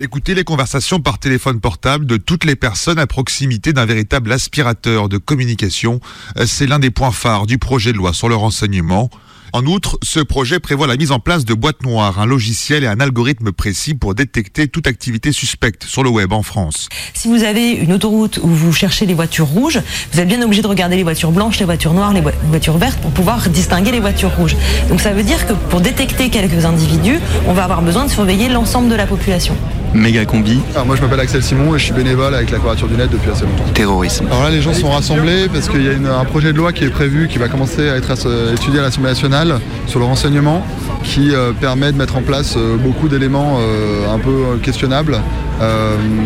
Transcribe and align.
Écoutez 0.00 0.36
les 0.36 0.44
conversations 0.44 1.00
par 1.00 1.18
téléphone 1.18 1.58
portable 1.58 2.06
de 2.06 2.16
toutes 2.16 2.44
les 2.44 2.54
personnes 2.54 3.00
à 3.00 3.08
proximité 3.08 3.72
d'un 3.72 3.84
véritable 3.84 4.30
aspirateur 4.30 5.08
de 5.08 5.18
communication. 5.18 5.98
C'est 6.46 6.68
l'un 6.68 6.78
des 6.78 6.92
points 6.92 7.10
phares 7.10 7.46
du 7.46 7.58
projet 7.58 7.92
de 7.92 7.96
loi 7.96 8.12
sur 8.12 8.28
le 8.28 8.36
renseignement. 8.36 9.10
En 9.52 9.64
outre, 9.64 9.98
ce 10.02 10.20
projet 10.20 10.60
prévoit 10.60 10.86
la 10.86 10.96
mise 10.96 11.10
en 11.10 11.20
place 11.20 11.46
de 11.46 11.54
boîtes 11.54 11.82
noires, 11.82 12.20
un 12.20 12.26
logiciel 12.26 12.84
et 12.84 12.86
un 12.86 13.00
algorithme 13.00 13.50
précis 13.50 13.94
pour 13.94 14.14
détecter 14.14 14.68
toute 14.68 14.86
activité 14.86 15.32
suspecte 15.32 15.84
sur 15.84 16.02
le 16.02 16.10
web 16.10 16.32
en 16.32 16.42
France. 16.42 16.88
Si 17.14 17.28
vous 17.28 17.44
avez 17.44 17.70
une 17.70 17.94
autoroute 17.94 18.38
où 18.42 18.48
vous 18.48 18.72
cherchez 18.72 19.06
les 19.06 19.14
voitures 19.14 19.46
rouges, 19.46 19.80
vous 20.12 20.20
êtes 20.20 20.28
bien 20.28 20.42
obligé 20.42 20.60
de 20.60 20.66
regarder 20.66 20.96
les 20.96 21.02
voitures 21.02 21.32
blanches, 21.32 21.58
les 21.58 21.64
voitures 21.64 21.94
noires, 21.94 22.12
les 22.12 22.22
voitures 22.50 22.76
vertes 22.76 23.00
pour 23.00 23.10
pouvoir 23.10 23.48
distinguer 23.48 23.90
les 23.90 24.00
voitures 24.00 24.34
rouges. 24.36 24.56
Donc 24.90 25.00
ça 25.00 25.12
veut 25.12 25.22
dire 25.22 25.46
que 25.46 25.54
pour 25.70 25.80
détecter 25.80 26.28
quelques 26.28 26.66
individus, 26.66 27.18
on 27.46 27.54
va 27.54 27.64
avoir 27.64 27.80
besoin 27.80 28.04
de 28.04 28.10
surveiller 28.10 28.48
l'ensemble 28.48 28.90
de 28.90 28.96
la 28.96 29.06
population. 29.06 29.56
Méga 29.94 30.26
combi. 30.26 30.60
Alors 30.74 30.84
moi 30.84 30.96
je 30.96 31.00
m'appelle 31.00 31.20
Axel 31.20 31.42
Simon 31.42 31.74
et 31.74 31.78
je 31.78 31.84
suis 31.84 31.94
bénévole 31.94 32.34
avec 32.34 32.50
la 32.50 32.58
Quadrature 32.58 32.88
du 32.88 32.96
Net 32.96 33.10
depuis 33.10 33.30
assez 33.30 33.44
longtemps. 33.44 33.64
Terrorisme. 33.72 34.26
Alors 34.26 34.42
là 34.42 34.50
les 34.50 34.60
gens 34.60 34.74
sont 34.74 34.90
rassemblés 34.90 35.48
parce 35.50 35.68
qu'il 35.70 35.82
y 35.82 35.88
a 35.88 36.18
un 36.18 36.24
projet 36.26 36.52
de 36.52 36.58
loi 36.58 36.74
qui 36.74 36.84
est 36.84 36.90
prévu 36.90 37.26
qui 37.26 37.38
va 37.38 37.48
commencer 37.48 37.88
à 37.88 37.96
être 37.96 38.12
étudié 38.52 38.80
à 38.80 38.82
l'Assemblée 38.82 39.08
nationale 39.08 39.37
sur 39.86 40.00
le 40.00 40.04
renseignement 40.04 40.64
qui 41.04 41.32
euh, 41.32 41.52
permet 41.52 41.92
de 41.92 41.96
mettre 41.96 42.16
en 42.16 42.22
place 42.22 42.54
euh, 42.56 42.76
beaucoup 42.76 43.08
d'éléments 43.08 43.58
euh, 43.60 44.12
un 44.12 44.18
peu 44.18 44.58
questionnables, 44.62 45.20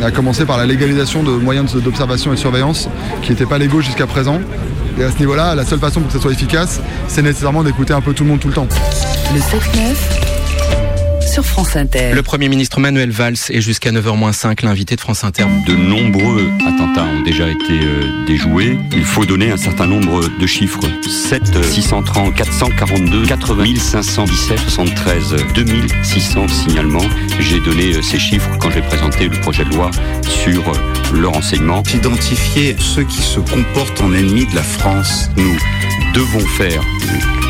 à 0.02 0.10
commencer 0.10 0.44
par 0.44 0.58
la 0.58 0.66
légalisation 0.66 1.22
de 1.22 1.30
moyens 1.30 1.74
d'observation 1.74 2.32
et 2.32 2.34
de 2.34 2.40
surveillance 2.40 2.90
qui 3.22 3.30
n'étaient 3.30 3.46
pas 3.46 3.56
légaux 3.56 3.80
jusqu'à 3.80 4.06
présent. 4.06 4.40
Et 4.98 5.04
à 5.04 5.10
ce 5.10 5.18
niveau-là, 5.18 5.54
la 5.54 5.64
seule 5.64 5.78
façon 5.78 6.00
pour 6.00 6.08
que 6.08 6.14
ça 6.14 6.20
soit 6.20 6.32
efficace, 6.32 6.82
c'est 7.08 7.22
nécessairement 7.22 7.62
d'écouter 7.62 7.94
un 7.94 8.02
peu 8.02 8.12
tout 8.12 8.24
le 8.24 8.30
monde 8.30 8.40
tout 8.40 8.48
le 8.48 8.54
temps. 8.54 8.68
Le 9.32 9.40
7-9 9.40 10.31
sur 11.32 11.46
France 11.46 11.76
Inter. 11.76 12.12
Le 12.12 12.22
Premier 12.22 12.50
ministre 12.50 12.78
Manuel 12.78 13.10
Valls 13.10 13.38
est 13.48 13.62
jusqu'à 13.62 13.90
9h-5 13.90 14.66
l'invité 14.66 14.96
de 14.96 15.00
France 15.00 15.24
Inter. 15.24 15.46
De 15.66 15.74
nombreux 15.74 16.50
attentats 16.60 17.04
ont 17.04 17.22
déjà 17.22 17.48
été 17.48 17.72
euh, 17.72 18.26
déjoués. 18.26 18.78
Il 18.92 19.04
faut 19.04 19.24
donner 19.24 19.50
un 19.50 19.56
certain 19.56 19.86
nombre 19.86 20.28
de 20.28 20.46
chiffres. 20.46 20.82
7 21.08 21.64
630, 21.64 22.34
442, 22.34 23.24
80 23.24 23.64
517, 23.78 24.58
73, 24.58 25.36
2600 25.54 26.48
signalements. 26.48 27.08
J'ai 27.40 27.60
donné 27.60 27.94
euh, 27.94 28.02
ces 28.02 28.18
chiffres 28.18 28.50
quand 28.58 28.70
j'ai 28.70 28.82
présenté 28.82 29.28
le 29.28 29.40
projet 29.40 29.64
de 29.64 29.70
loi 29.70 29.90
sur 30.28 30.68
euh, 30.68 31.14
le 31.14 31.28
renseignement. 31.28 31.82
Identifier 31.94 32.76
ceux 32.78 33.04
qui 33.04 33.22
se 33.22 33.40
comportent 33.40 34.02
en 34.02 34.12
ennemis 34.12 34.44
de 34.44 34.54
la 34.54 34.62
France. 34.62 35.30
Nous 35.38 35.56
devons 36.12 36.46
faire 36.46 36.82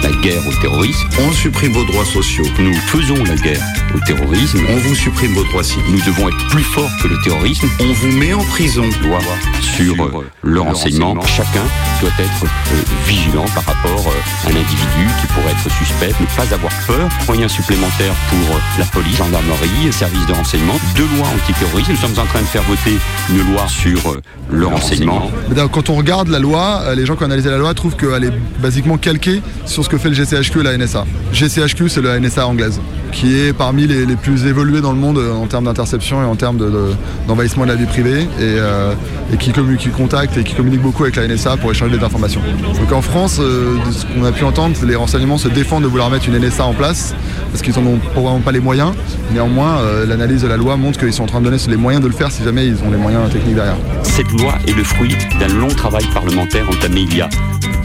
la 0.02 0.10
guerre 0.20 0.46
au 0.46 0.52
terrorisme. 0.60 1.08
On 1.20 1.32
supprime 1.32 1.72
vos 1.72 1.84
droits 1.84 2.04
sociaux. 2.04 2.44
Nous 2.58 2.74
faisons 2.74 3.22
la 3.24 3.36
guerre 3.36 3.62
au 3.94 4.00
terrorisme. 4.00 4.60
On 4.68 4.76
vous 4.76 4.94
supprime 4.94 5.32
vos 5.32 5.44
droits 5.44 5.62
civiques. 5.62 5.88
Nous 5.90 6.12
devons 6.12 6.28
être 6.28 6.48
plus 6.48 6.62
forts 6.62 6.90
que 7.02 7.08
le 7.08 7.16
terrorisme. 7.22 7.68
On 7.80 7.92
vous 7.92 8.12
met 8.18 8.32
en 8.32 8.42
prison. 8.44 8.84
Loi 9.02 9.20
sur, 9.60 9.84
sur 9.84 10.04
euh, 10.04 10.24
le, 10.42 10.60
renseignement. 10.60 11.20
Chacun 11.22 11.62
doit 12.00 12.10
être 12.18 12.44
euh, 12.44 12.76
vigilant 13.06 13.44
par 13.54 13.64
rapport 13.64 14.06
euh, 14.06 14.46
à 14.46 14.50
un 14.50 14.56
individu 14.56 15.06
qui 15.20 15.26
pourrait 15.28 15.52
être 15.52 15.70
suspect, 15.76 16.12
ne 16.20 16.26
pas 16.36 16.54
avoir 16.54 16.72
peur. 16.86 17.08
Moyens 17.26 17.52
supplémentaires 17.52 18.14
pour 18.30 18.58
la 18.78 18.84
police, 18.86 19.16
gendarmerie, 19.16 19.92
services 19.92 20.26
de 20.26 20.32
renseignement. 20.32 20.74
Deux 20.96 21.08
lois 21.16 21.28
antiterroristes. 21.28 21.90
Nous 21.90 21.96
sommes 21.96 22.18
en 22.18 22.26
train 22.26 22.40
de 22.40 22.46
faire 22.46 22.62
voter 22.62 22.98
une 23.30 23.52
loi 23.52 23.66
sur 23.68 24.16
le, 24.50 24.66
renseignement. 24.66 25.30
Quand 25.72 25.90
on 25.90 25.96
regarde 25.96 26.28
la 26.28 26.38
loi, 26.38 26.94
les 26.94 27.06
gens 27.06 27.16
qui 27.16 27.22
ont 27.22 27.26
analysé 27.26 27.50
la 27.50 27.58
loi 27.58 27.74
trouvent 27.74 27.96
qu'elle 27.96 28.24
est 28.24 28.32
basiquement 28.60 28.98
calquée 28.98 29.40
sur 29.66 29.84
ce 29.84 29.88
que 29.88 29.98
fait 29.98 30.08
le 30.08 30.14
GCHQ 30.14 30.60
et 30.60 30.62
la 30.62 30.76
NSA. 30.76 31.04
GCHQ, 31.32 31.88
c'est 31.88 32.02
la 32.02 32.18
NSA 32.18 32.46
anglaise, 32.46 32.80
qui 33.12 33.38
est 33.38 33.52
parmi 33.52 33.86
les, 33.86 34.16
plus 34.16 34.46
évolués 34.46 34.80
dans 34.80 34.92
le 34.92 34.98
monde 34.98 35.18
euh, 35.18 35.32
en 35.32 35.46
termes 35.46 35.64
d'interception 35.64 36.22
et 36.22 36.24
en 36.24 36.34
termes 36.34 36.58
d'envahissement 37.28 37.64
de, 37.64 37.68
la 37.68 37.76
vie 37.76 37.86
privée, 37.86 38.26
et, 38.40 39.36
qui, 39.36 39.52
qui, 39.52 39.88
contacte 39.90 40.36
et 40.36 40.44
qui 40.44 40.54
communique 40.54 40.82
beaucoup 40.82 41.04
avec 41.04 41.16
la 41.16 41.26
NSA 41.28 41.56
pour 41.58 41.70
échanger 41.70 41.96
des 41.96 42.04
informations. 42.04 42.40
Donc 42.80 42.92
en 42.92 43.02
France, 43.02 43.38
euh, 43.40 43.76
ce 43.90 44.06
qu'on 44.06 44.24
a 44.24 44.32
pu 44.32 44.44
entendre, 44.44 44.76
les 44.84 44.96
renseignements 44.96 45.38
se 45.38 45.48
défendent 45.48 45.84
de 45.84 45.88
vouloir 45.88 46.10
mettre 46.10 46.28
une 46.28 46.38
NSA 46.38 46.64
en 46.64 46.74
place, 46.74 47.14
parce 47.50 47.62
qu'ils 47.62 47.74
n'en 47.74 47.90
ont 47.90 47.98
probablement 47.98 48.40
pas 48.40 48.52
les 48.52 48.60
moyens. 48.60 48.92
Néanmoins, 49.32 49.78
euh, 49.78 50.06
l'analyse 50.06 50.42
de 50.42 50.48
la 50.48 50.56
loi 50.56 50.76
montre 50.76 50.98
qu'ils 50.98 51.12
sont 51.12 51.24
en 51.24 51.26
train 51.26 51.40
de 51.40 51.44
donner 51.44 51.58
les 51.68 51.76
moyens 51.76 52.02
de 52.02 52.08
le 52.08 52.14
faire 52.14 52.30
si 52.30 52.42
jamais 52.42 52.66
ils 52.66 52.82
ont 52.82 52.90
les 52.90 52.96
moyens 52.96 53.30
techniques 53.30 53.54
derrière. 53.54 53.76
Cette 54.02 54.30
loi 54.32 54.54
est 54.66 54.76
le 54.76 54.84
fruit 54.84 55.14
d'un 55.38 55.48
long 55.48 55.68
travail 55.68 56.04
parlementaire 56.14 56.68
entamé 56.68 57.02
il 57.02 57.16
y 57.16 57.20
a 57.20 57.28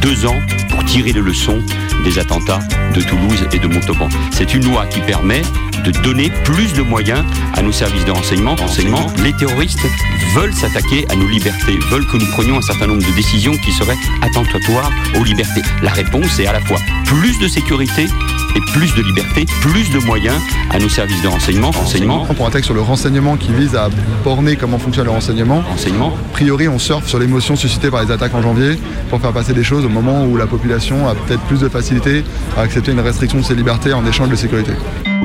deux 0.08 0.26
ans 0.26 0.40
pour 0.70 0.86
tirer 0.86 1.12
les 1.12 1.20
leçons 1.20 1.62
des 2.06 2.18
attentats 2.18 2.60
de 2.96 3.02
Toulouse 3.02 3.46
et 3.52 3.60
de 3.60 3.68
Montauban. 3.68 4.08
C'est 4.32 4.54
une 4.54 4.64
loi 4.64 4.86
qui 4.86 5.02
permet 5.02 5.42
de 5.84 5.92
donner 6.02 6.32
plus 6.46 6.72
de 6.72 6.82
moyens 6.82 7.26
à 7.54 7.62
nos 7.62 7.74
services 7.74 8.06
de 8.06 8.12
renseignement. 8.12 8.56
Les 9.22 9.34
terroristes 9.34 9.86
veulent 10.34 10.54
s'attaquer 10.54 11.06
à 11.10 11.16
nos 11.16 11.28
libertés, 11.28 11.78
veulent 11.90 12.08
que 12.08 12.16
nous 12.16 12.26
prenions 12.28 12.58
un 12.58 12.62
certain 12.62 12.88
nombre 12.88 13.06
de 13.06 13.16
décisions 13.16 13.58
qui 13.58 13.74
seraient 13.74 13.98
attentatoires 14.22 14.92
aux 15.20 15.26
libertés. 15.26 15.62
La 15.84 15.92
réponse 15.92 16.40
est 16.40 16.48
à 16.48 16.54
la 16.54 16.62
fois 16.62 16.80
plus 17.04 17.38
de 17.40 17.50
sécurité 17.50 18.08
et 18.58 18.62
plus 18.72 18.94
de 18.96 19.04
liberté, 19.04 19.46
plus 19.62 19.92
de 19.92 20.00
moyens 20.00 20.36
à 20.72 20.80
nos 20.80 20.90
services 20.90 21.22
de 21.22 21.28
renseignement. 21.28 21.70
renseignement. 21.70 22.26
Pour 22.26 22.48
un 22.48 22.50
texte 22.50 22.66
sur 22.66 22.74
le 22.74 22.82
renseignement 22.82 23.38
qui 23.38 23.54
vise 23.54 23.76
à 23.76 23.90
borner 24.24 24.56
comment 24.56 24.80
fonctionne 24.80 25.06
le 25.06 25.12
renseignement, 25.12 25.62
renseignement. 25.62 26.08
a 26.08 26.34
priori 26.34 26.68
on 26.68 26.80
surfe 26.80 27.08
sur 27.08 27.20
l'émotion 27.20 27.56
suscitée 27.56 27.92
par 27.92 28.04
les 28.04 28.12
attaques 28.12 28.34
en 28.34 28.42
janvier 28.42 28.80
pour 29.10 29.22
faire 29.22 29.32
passer 29.32 29.54
des 29.54 29.64
choses 29.64 29.86
au 29.86 29.90
moment 29.90 30.26
où 30.26 30.38
la 30.38 30.48
population 30.48 31.08
a 31.08 31.14
peut-être 31.14 31.42
plus 31.42 31.60
de 31.60 31.70
facilité 31.70 32.24
à 32.58 32.62
accepter 32.62 32.92
une 32.92 33.00
restriction 33.00 33.40
de 33.40 33.44
ses 33.44 33.56
libertés 33.56 33.94
en 33.94 34.06
échange 34.06 34.30
de 34.30 34.36
sécurité. 34.36 34.72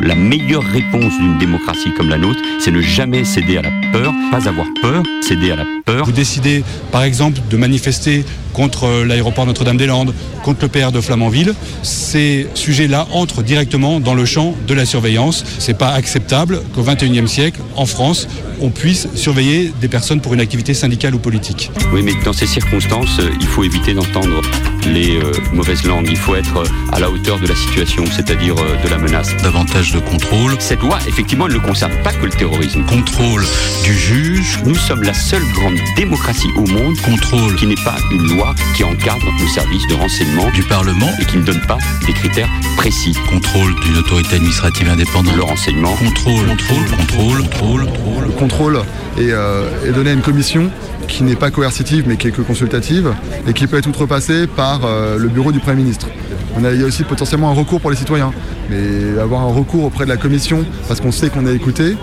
La 0.03 0.15
meilleure 0.15 0.65
réponse 0.65 1.17
d'une 1.19 1.39
démocratie 1.39 1.93
comme 1.97 2.09
la 2.09 2.19
nôtre, 2.19 2.41
c'est 2.59 2.71
ne 2.71 2.81
jamais 2.81 3.25
céder 3.25 3.59
à 3.59 3.63
la 3.63 3.71
peur, 3.93 4.13
pas 4.31 4.49
avoir 4.49 4.67
peur, 4.83 5.03
céder 5.23 5.53
à 5.53 5.57
la 5.57 5.65
peur. 5.87 6.05
Vous 6.05 6.13
décidez 6.13 6.65
par 6.91 7.03
exemple 7.03 7.39
de 7.51 7.57
manifester 7.57 8.25
contre 8.53 9.05
l'aéroport 9.05 9.47
Notre-Dame-des-Landes, 9.47 10.15
contre 10.43 10.63
le 10.63 10.69
PR 10.69 10.93
de 10.93 11.01
Flamanville, 11.01 11.55
ces 11.83 12.49
sujets-là 12.55 13.07
entrent 13.13 13.43
directement 13.43 14.01
dans 14.01 14.15
le 14.15 14.25
champ 14.25 14.55
de 14.67 14.75
la 14.75 14.85
surveillance. 14.85 15.45
C'est 15.59 15.79
pas 15.79 15.91
acceptable 15.91 16.63
qu'au 16.75 16.83
XXIe 16.83 17.29
siècle, 17.29 17.61
en 17.77 17.87
France, 17.87 18.29
on 18.61 18.71
puisse 18.71 19.09
surveiller 19.15 19.73
des 19.81 19.89
personnes 19.89 20.21
pour 20.21 20.35
une 20.35 20.41
activité 20.41 20.73
syndicale 20.73 21.15
ou 21.15 21.19
politique. 21.19 21.71
Oui, 21.93 22.03
mais 22.03 22.13
dans 22.25 22.33
ces 22.33 22.47
circonstances, 22.47 23.19
euh, 23.19 23.31
il 23.41 23.47
faut 23.47 23.65
éviter 23.65 23.93
d'entendre 23.93 24.41
les 24.87 25.17
euh, 25.17 25.33
mauvaises 25.53 25.85
langues. 25.85 26.07
Il 26.09 26.17
faut 26.17 26.37
être 26.37 26.59
euh, 26.59 26.93
à 26.93 27.01
la 27.01 27.11
hauteur 27.11 27.41
de 27.41 27.47
la 27.47 27.57
situation, 27.57 28.05
c'est-à-dire 28.07 28.55
de 28.55 28.89
la 28.89 28.99
menace. 28.99 29.37
Davantage 29.43 29.93
de 29.93 29.99
contrôle. 29.99 30.55
Cette 30.61 30.81
loi, 30.81 30.99
effectivement, 31.09 31.49
elle 31.49 31.55
ne 31.55 31.59
concerne 31.59 31.93
pas 32.05 32.13
que 32.13 32.25
le 32.25 32.31
terrorisme. 32.31 32.85
Contrôle 32.85 33.45
du 33.85 33.95
juge. 33.95 34.59
Nous 34.65 34.77
sommes 34.77 35.03
la 35.03 35.15
seule 35.15 35.45
grande 35.55 35.79
démocratie 35.97 36.51
au 36.57 36.67
monde 36.67 36.97
contrôle 36.99 37.57
qui 37.57 37.67
n'est 37.67 37.75
pas 37.75 37.97
une 38.13 38.29
loi 38.29 38.42
qui 38.75 38.85
encadre 38.85 39.27
nos 39.41 39.49
services 39.49 39.87
de 39.89 39.95
renseignement 39.95 40.51
du 40.51 40.63
Parlement 40.63 41.11
et 41.21 41.25
qui 41.25 41.37
ne 41.39 41.43
donne 41.43 41.61
pas 41.67 41.79
des 42.07 42.13
critères 42.13 42.49
précis. 42.77 43.17
Contrôle 43.31 43.75
d'une 43.81 43.99
autorité 43.99 44.37
administrative 44.37 44.89
indépendante. 44.89 45.37
Le 45.37 45.43
renseignement. 45.43 45.95
Contrôle, 45.97 46.47
contrôle, 46.47 46.89
contrôle, 46.97 47.85
contrôle. 47.85 48.25
Le 48.27 48.33
contrôle 48.33 48.77
est, 49.19 49.31
euh, 49.31 49.89
est 49.89 49.93
donné 49.93 50.11
à 50.11 50.13
une 50.13 50.23
commission 50.23 50.71
qui 51.09 51.25
n'est 51.25 51.37
pas 51.37 51.51
coercitive 51.51 52.05
mais 52.07 52.17
qui 52.17 52.29
est 52.29 52.33
que 52.33 52.43
consultative 52.43 53.13
et 53.47 53.53
qui 53.53 53.67
peut 53.67 53.79
être 53.79 53.89
outrepassée 53.89 54.47
par 54.47 54.85
euh, 54.85 55.19
le 55.19 55.29
bureau 55.29 55.53
du 55.53 55.61
Premier 55.61 55.83
ministre. 55.83 56.09
On 56.57 56.65
a, 56.65 56.73
il 56.73 56.81
y 56.81 56.85
a 56.85 56.87
aussi 56.87 57.05
potentiellement 57.05 57.51
un 57.51 57.55
recours 57.55 57.81
pour 57.81 57.91
les 57.91 57.97
citoyens, 57.97 58.33
mais 58.71 59.19
avoir 59.21 59.43
un 59.43 59.53
recours 59.53 59.85
auprès 59.85 60.05
de 60.05 60.11
la 60.11 60.17
commission 60.17 60.65
parce 60.89 61.01
qu'on 61.01 61.13
sait 61.13 61.31
qu'on 61.31 61.47
est 61.47 61.55
écouté, 61.55 61.97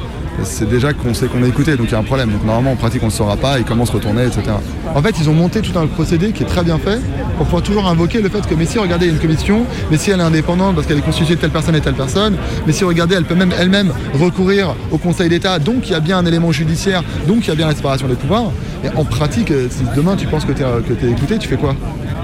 c'est 0.43 0.69
déjà 0.69 0.93
qu'on 0.93 1.13
sait 1.13 1.27
qu'on 1.27 1.43
est 1.43 1.49
écouté, 1.49 1.75
donc 1.75 1.87
il 1.87 1.91
y 1.91 1.95
a 1.95 1.99
un 1.99 2.03
problème. 2.03 2.31
Donc 2.31 2.45
normalement 2.45 2.71
en 2.71 2.75
pratique 2.75 3.01
on 3.03 3.07
ne 3.07 3.11
saura 3.11 3.37
pas, 3.37 3.59
et 3.59 3.63
comment 3.63 3.85
se 3.85 3.91
retourner, 3.91 4.25
etc. 4.25 4.43
En 4.95 5.01
fait 5.01 5.15
ils 5.19 5.29
ont 5.29 5.33
monté 5.33 5.61
tout 5.61 5.77
un 5.77 5.87
procédé 5.87 6.31
qui 6.31 6.43
est 6.43 6.47
très 6.47 6.63
bien 6.63 6.77
fait 6.77 6.99
pour 7.37 7.45
pouvoir 7.45 7.63
toujours 7.63 7.87
invoquer 7.87 8.21
le 8.21 8.29
fait 8.29 8.45
que 8.45 8.55
mais 8.55 8.65
si 8.65 8.79
regardez 8.79 9.05
il 9.05 9.09
y 9.09 9.11
a 9.11 9.15
une 9.15 9.21
commission, 9.21 9.65
mais 9.91 9.97
si 9.97 10.11
elle 10.11 10.19
est 10.19 10.23
indépendante 10.23 10.75
parce 10.75 10.87
qu'elle 10.87 10.97
est 10.97 11.01
constituée 11.01 11.35
de 11.35 11.41
telle 11.41 11.51
personne 11.51 11.75
et 11.75 11.81
telle 11.81 11.93
personne, 11.93 12.37
mais 12.65 12.73
si 12.73 12.83
regardez 12.83 13.15
elle 13.15 13.25
peut 13.25 13.35
même 13.35 13.53
elle-même 13.57 13.91
recourir 14.19 14.75
au 14.91 14.97
Conseil 14.97 15.29
d'État, 15.29 15.59
donc 15.59 15.87
il 15.87 15.91
y 15.91 15.95
a 15.95 15.99
bien 15.99 16.17
un 16.17 16.25
élément 16.25 16.51
judiciaire, 16.51 17.03
donc 17.27 17.45
il 17.45 17.49
y 17.49 17.51
a 17.51 17.55
bien 17.55 17.67
la 17.67 17.75
séparation 17.75 18.07
des 18.07 18.15
pouvoirs. 18.15 18.51
Et 18.83 18.89
en 18.95 19.03
pratique, 19.03 19.51
si 19.69 19.83
demain 19.95 20.15
tu 20.15 20.25
penses 20.27 20.45
que 20.45 20.53
tu 20.53 20.63
es, 20.63 21.11
écouté, 21.11 21.37
tu 21.37 21.49
fais 21.49 21.57
quoi? 21.57 21.75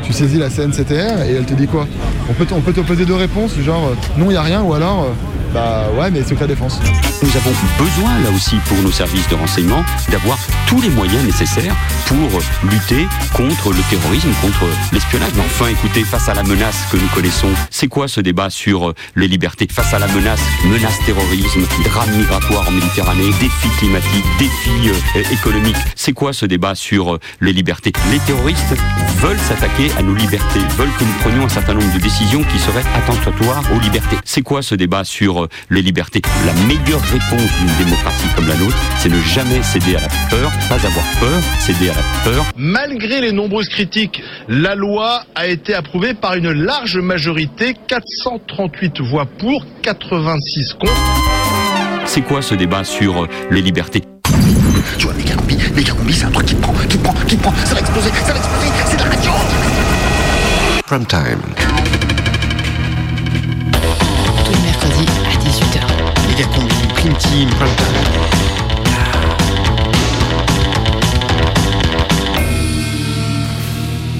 Tu 0.03 0.13
saisis 0.13 0.37
la 0.37 0.49
CNCTR 0.49 1.23
et 1.27 1.33
elle 1.33 1.45
te 1.45 1.53
dit 1.53 1.67
quoi? 1.67 1.87
On 2.29 2.33
peut, 2.33 2.47
on 2.51 2.93
deux 3.03 3.13
réponses, 3.13 3.57
genre 3.59 3.89
euh, 3.89 4.19
non, 4.19 4.25
il 4.25 4.33
n'y 4.33 4.35
a 4.37 4.41
rien, 4.41 4.61
ou 4.61 4.73
alors 4.73 5.03
euh, 5.03 5.34
bah 5.55 5.87
ouais, 5.97 6.11
mais 6.11 6.21
secret 6.21 6.47
défense. 6.47 6.81
Nous 7.23 7.29
avons 7.37 7.51
besoin, 7.79 8.19
là 8.19 8.29
aussi, 8.35 8.57
pour 8.65 8.77
nos 8.79 8.91
services 8.91 9.27
de 9.29 9.35
renseignement, 9.35 9.83
d'avoir 10.09 10.37
tous 10.67 10.81
les 10.81 10.89
moyens 10.89 11.23
nécessaires 11.23 11.73
pour 12.07 12.41
lutter 12.69 13.07
contre 13.33 13.71
le 13.71 13.79
terrorisme, 13.89 14.29
contre 14.41 14.65
l'espionnage. 14.91 15.31
Mais 15.33 15.43
enfin, 15.45 15.67
écoutez, 15.67 16.03
face 16.03 16.27
à 16.27 16.33
la 16.33 16.43
menace 16.43 16.85
que 16.91 16.97
nous 16.97 17.07
connaissons, 17.07 17.47
c'est 17.69 17.87
quoi 17.87 18.09
ce 18.09 18.19
débat 18.19 18.49
sur 18.49 18.93
les 19.15 19.29
libertés? 19.29 19.67
Face 19.71 19.93
à 19.93 19.99
la 19.99 20.07
menace, 20.09 20.41
menace 20.65 20.99
terrorisme, 21.05 21.61
drame 21.85 22.11
migratoire 22.11 22.67
en 22.67 22.71
Méditerranée, 22.71 23.31
défi 23.39 23.69
climatique, 23.79 24.25
défi 24.37 24.89
euh, 24.89 25.23
économique, 25.31 25.77
c'est 25.95 26.11
quoi 26.11 26.33
ce 26.33 26.45
débat 26.45 26.75
sur 26.75 27.17
les 27.39 27.53
libertés? 27.53 27.93
Les 28.11 28.19
terroristes 28.19 28.75
veulent 29.19 29.39
s'attaquer 29.39 29.89
à 29.97 30.03
nos 30.03 30.15
libertés, 30.15 30.59
veulent 30.77 30.91
que 30.99 31.05
nous 31.05 31.13
prenions 31.21 31.45
un 31.45 31.49
certain 31.49 31.75
nombre 31.75 31.93
de 31.93 31.99
décisions 31.99 32.43
qui 32.43 32.59
seraient 32.59 32.83
attentatoires 32.93 33.63
aux 33.73 33.79
libertés. 33.79 34.17
C'est 34.25 34.41
quoi 34.41 34.61
ce 34.61 34.75
débat 34.75 35.05
sur 35.05 35.44
sur 35.45 35.75
les 35.75 35.81
libertés. 35.81 36.21
La 36.45 36.53
meilleure 36.67 37.01
réponse 37.01 37.49
d'une 37.59 37.85
démocratie 37.85 38.27
comme 38.35 38.47
la 38.47 38.55
nôtre, 38.55 38.77
c'est 38.97 39.09
ne 39.09 39.19
jamais 39.21 39.61
céder 39.63 39.95
à 39.95 40.01
la 40.01 40.07
peur, 40.29 40.51
pas 40.69 40.75
avoir 40.75 41.05
peur, 41.19 41.41
céder 41.59 41.89
à 41.89 41.93
la 41.93 42.01
peur. 42.23 42.45
Malgré 42.55 43.21
les 43.21 43.31
nombreuses 43.31 43.69
critiques, 43.69 44.21
la 44.47 44.75
loi 44.75 45.23
a 45.35 45.47
été 45.47 45.73
approuvée 45.73 46.13
par 46.13 46.35
une 46.35 46.51
large 46.51 46.97
majorité, 46.97 47.75
438 47.87 49.01
voix 49.01 49.25
pour, 49.25 49.65
86 49.81 50.73
contre. 50.73 50.93
C'est 52.05 52.21
quoi 52.21 52.41
ce 52.41 52.55
débat 52.55 52.83
sur 52.83 53.27
les 53.49 53.61
libertés? 53.61 54.03
Tu 54.97 55.05
vois, 55.05 55.13
méga 55.75 55.93
combi, 55.93 56.13
c'est 56.13 56.25
un 56.25 56.31
truc 56.31 56.47
qui 56.47 56.55
prend, 56.55 56.73
qui 56.87 56.97
prend, 56.97 57.13
qui 57.27 57.35
prend, 57.35 57.53
ça 57.65 57.73
va 57.73 57.79
exploser, 57.81 58.09
ça 58.09 58.33
va 58.33 58.39
exploser, 58.39 58.67
c'est 58.85 58.97
de 58.97 59.03
la 59.03 59.09
radio 59.09 59.31
Prime 60.85 61.05
time. 61.05 62.04
Méga 66.35 66.47
combi, 66.49 66.75
prime 66.95 67.13
team. 67.13 67.49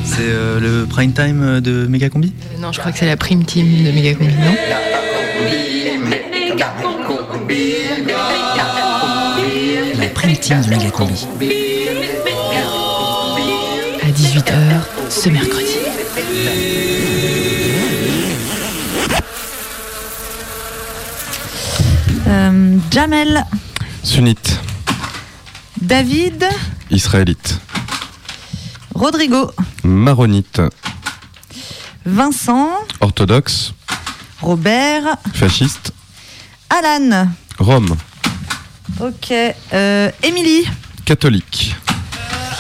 C'est 0.06 0.22
euh, 0.22 0.62
le 0.62 0.86
prime 0.86 1.12
time 1.12 1.60
de 1.60 1.88
Megacombi 1.88 2.32
Non, 2.62 2.72
je 2.72 2.80
crois 2.80 2.94
que 2.94 3.00
c'est 3.00 3.06
la 3.06 3.18
prime 3.18 3.44
team 3.44 3.84
de 3.84 3.92
Megacombi, 3.92 4.34
non? 4.34 4.56
La 10.00 10.08
prime 10.08 10.38
team 10.38 10.62
de 10.62 10.70
Megacombi. 10.70 11.28
À 14.02 14.08
18h 14.08 15.10
ce 15.10 15.30
mercredi. 15.30 15.66
Euh, 22.28 22.78
Jamel, 22.92 23.46
Sunnite, 24.04 24.60
David, 25.82 26.46
israélite, 26.90 27.60
Rodrigo, 28.94 29.52
maronite, 29.84 30.62
Vincent, 32.06 32.70
orthodoxe, 33.00 33.74
Robert, 34.42 35.18
fasciste, 35.34 35.92
Alan. 36.70 37.28
rome, 37.60 37.96
Ok. 39.00 39.32
Euh, 39.74 40.10
Émilie. 40.24 40.66
catholique. 41.06 41.76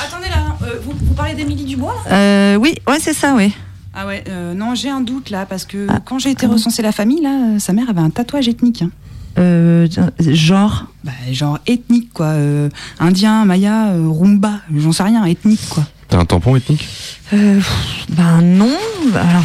Attendez 0.03 0.29
là, 0.29 0.55
euh, 0.63 0.79
vous, 0.83 0.93
vous 1.01 1.13
parlez 1.13 1.33
d'Émilie 1.33 1.65
Dubois 1.65 1.95
là? 2.07 2.15
Euh, 2.15 2.55
oui, 2.55 2.75
ouais, 2.87 2.99
c'est 2.99 3.13
ça, 3.13 3.33
oui. 3.35 3.53
Ah 3.97 4.05
ouais, 4.05 4.23
euh, 4.27 4.53
non, 4.53 4.75
j'ai 4.75 4.89
un 4.89 4.99
doute 5.01 5.29
là, 5.29 5.45
parce 5.45 5.63
que 5.65 5.87
quand 6.05 6.19
j'ai 6.19 6.29
été 6.31 6.45
recenser 6.45 6.81
la 6.81 6.91
famille, 6.91 7.21
là, 7.21 7.29
euh, 7.55 7.59
sa 7.59 7.71
mère 7.73 7.89
avait 7.89 8.01
un 8.01 8.09
tatouage 8.09 8.47
ethnique. 8.49 8.81
hein. 8.83 8.91
Euh, 9.37 9.87
genre 10.19 10.85
Bah, 11.03 11.11
genre 11.31 11.59
ethnique, 11.67 12.13
quoi. 12.13 12.27
euh, 12.27 12.69
indien, 12.99 13.45
maya, 13.45 13.87
euh, 13.89 14.07
rumba, 14.07 14.61
j'en 14.75 14.91
sais 14.91 15.03
rien, 15.03 15.25
ethnique, 15.25 15.67
quoi. 15.69 15.83
T'as 16.07 16.19
un 16.19 16.25
tampon 16.25 16.55
ethnique? 16.55 16.87
Euh, 17.33 17.59
Ben 18.09 18.41
non. 18.41 18.71
Alors, 19.13 19.43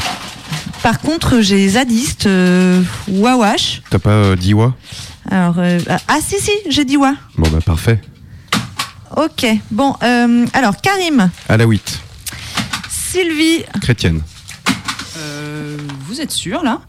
par 0.83 1.01
contre, 1.01 1.41
j'ai 1.41 1.69
zadiste, 1.71 2.27
euh, 2.27 2.83
wawash. 3.09 3.83
T'as 3.91 3.99
pas 3.99 4.11
euh, 4.11 4.37
diwa? 4.37 4.75
Alors, 5.31 5.57
euh, 5.59 5.79
ah 6.09 6.19
si, 6.25 6.37
si, 6.41 6.51
j'ai 6.69 6.85
dit 6.85 6.97
wa. 6.97 7.15
Bon 7.37 7.49
bah 7.51 7.61
parfait. 7.65 8.01
Ok. 9.17 9.47
Bon, 9.71 9.95
euh, 10.03 10.47
alors, 10.53 10.77
Karim, 10.81 11.31
Alaouite, 11.49 12.01
Sylvie, 12.89 13.65
chrétienne. 13.81 14.23
Euh, 15.19 15.77
vous 16.07 16.21
êtes 16.21 16.31
sûr 16.31 16.63
là? 16.63 16.81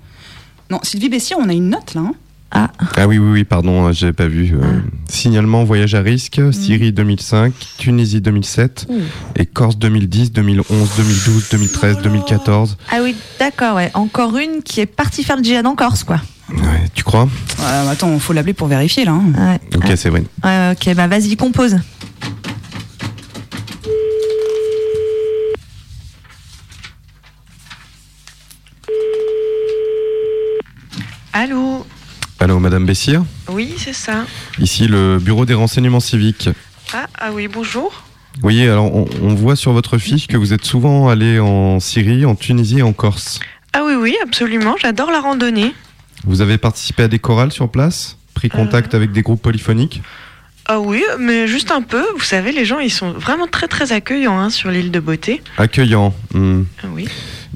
Non, 0.69 0.79
Sylvie 0.83 1.09
Bessier, 1.09 1.35
on 1.39 1.49
a 1.49 1.53
une 1.53 1.69
note 1.69 1.93
là. 1.95 2.01
hein 2.01 2.13
Ah. 2.53 2.69
Ah 2.97 3.07
oui, 3.07 3.17
oui, 3.17 3.31
oui, 3.31 3.43
pardon, 3.45 3.87
euh, 3.87 3.91
j'ai 3.93 4.11
pas 4.11 4.27
vu. 4.27 4.53
euh, 4.53 4.79
Signalement 5.07 5.63
voyage 5.63 5.95
à 5.95 6.01
risque, 6.01 6.41
Syrie 6.51 6.91
2005, 6.91 7.53
Tunisie 7.77 8.19
2007, 8.19 8.87
Ouh. 8.89 8.99
et 9.37 9.45
Corse 9.45 9.77
2010, 9.77 10.33
2011, 10.33 10.89
2012, 10.97 11.47
2013, 11.51 11.97
2014. 12.03 12.77
Ah 12.91 12.97
oui, 13.01 13.15
d'accord, 13.39 13.75
ouais. 13.77 13.89
Encore 13.93 14.35
une 14.37 14.63
qui 14.63 14.81
est 14.81 14.85
partie 14.85 15.23
faire 15.23 15.37
le 15.37 15.43
djihad 15.43 15.65
en 15.65 15.75
Corse, 15.75 16.03
quoi. 16.03 16.19
Ouais, 16.49 16.89
tu 16.93 17.03
crois? 17.05 17.29
Bah, 17.57 17.89
attends, 17.89 18.19
faut 18.19 18.33
l'appeler 18.33 18.53
pour 18.53 18.67
vérifier 18.67 19.05
là. 19.05 19.13
hein. 19.13 19.31
Ouais. 19.37 19.77
Ok, 19.77 19.93
c'est 19.95 20.09
vrai. 20.09 20.23
Ouais, 20.43 20.73
ok, 20.73 20.93
bah 20.95 21.07
vas-y, 21.07 21.37
compose. 21.37 21.77
Allô? 31.33 31.85
Allô, 32.41 32.57
Madame 32.57 32.87
Bessire 32.87 33.23
Oui, 33.49 33.75
c'est 33.77 33.93
ça. 33.93 34.25
Ici 34.57 34.87
le 34.87 35.19
bureau 35.19 35.45
des 35.45 35.53
renseignements 35.53 35.99
civiques. 35.99 36.49
Ah, 36.91 37.05
ah 37.19 37.29
oui, 37.31 37.47
bonjour. 37.47 38.03
Oui, 38.41 38.63
alors 38.63 38.91
on, 38.95 39.07
on 39.21 39.35
voit 39.35 39.55
sur 39.55 39.73
votre 39.73 39.99
fiche 39.99 40.25
que 40.25 40.37
vous 40.37 40.51
êtes 40.51 40.65
souvent 40.65 41.07
allé 41.07 41.37
en 41.39 41.79
Syrie, 41.79 42.25
en 42.25 42.33
Tunisie 42.33 42.79
et 42.79 42.81
en 42.81 42.93
Corse. 42.93 43.39
Ah 43.73 43.83
oui, 43.85 43.93
oui, 43.93 44.17
absolument, 44.23 44.75
j'adore 44.81 45.11
la 45.11 45.19
randonnée. 45.19 45.71
Vous 46.23 46.41
avez 46.41 46.57
participé 46.57 47.03
à 47.03 47.07
des 47.07 47.19
chorales 47.19 47.51
sur 47.51 47.69
place 47.69 48.17
Pris 48.33 48.49
contact 48.49 48.95
avec 48.95 49.11
des 49.11 49.21
groupes 49.21 49.43
polyphoniques 49.43 50.01
Ah 50.65 50.79
oui, 50.79 51.03
mais 51.19 51.47
juste 51.47 51.69
un 51.69 51.83
peu. 51.83 52.03
Vous 52.17 52.23
savez, 52.23 52.51
les 52.51 52.65
gens, 52.65 52.79
ils 52.79 52.89
sont 52.89 53.11
vraiment 53.11 53.45
très 53.45 53.67
très 53.67 53.91
accueillants 53.91 54.39
hein, 54.39 54.49
sur 54.49 54.71
l'île 54.71 54.89
de 54.89 54.99
Beauté. 54.99 55.43
Accueillants. 55.59 56.15
hmm. 56.33 56.63
Ah 56.81 56.87
oui. 56.91 57.07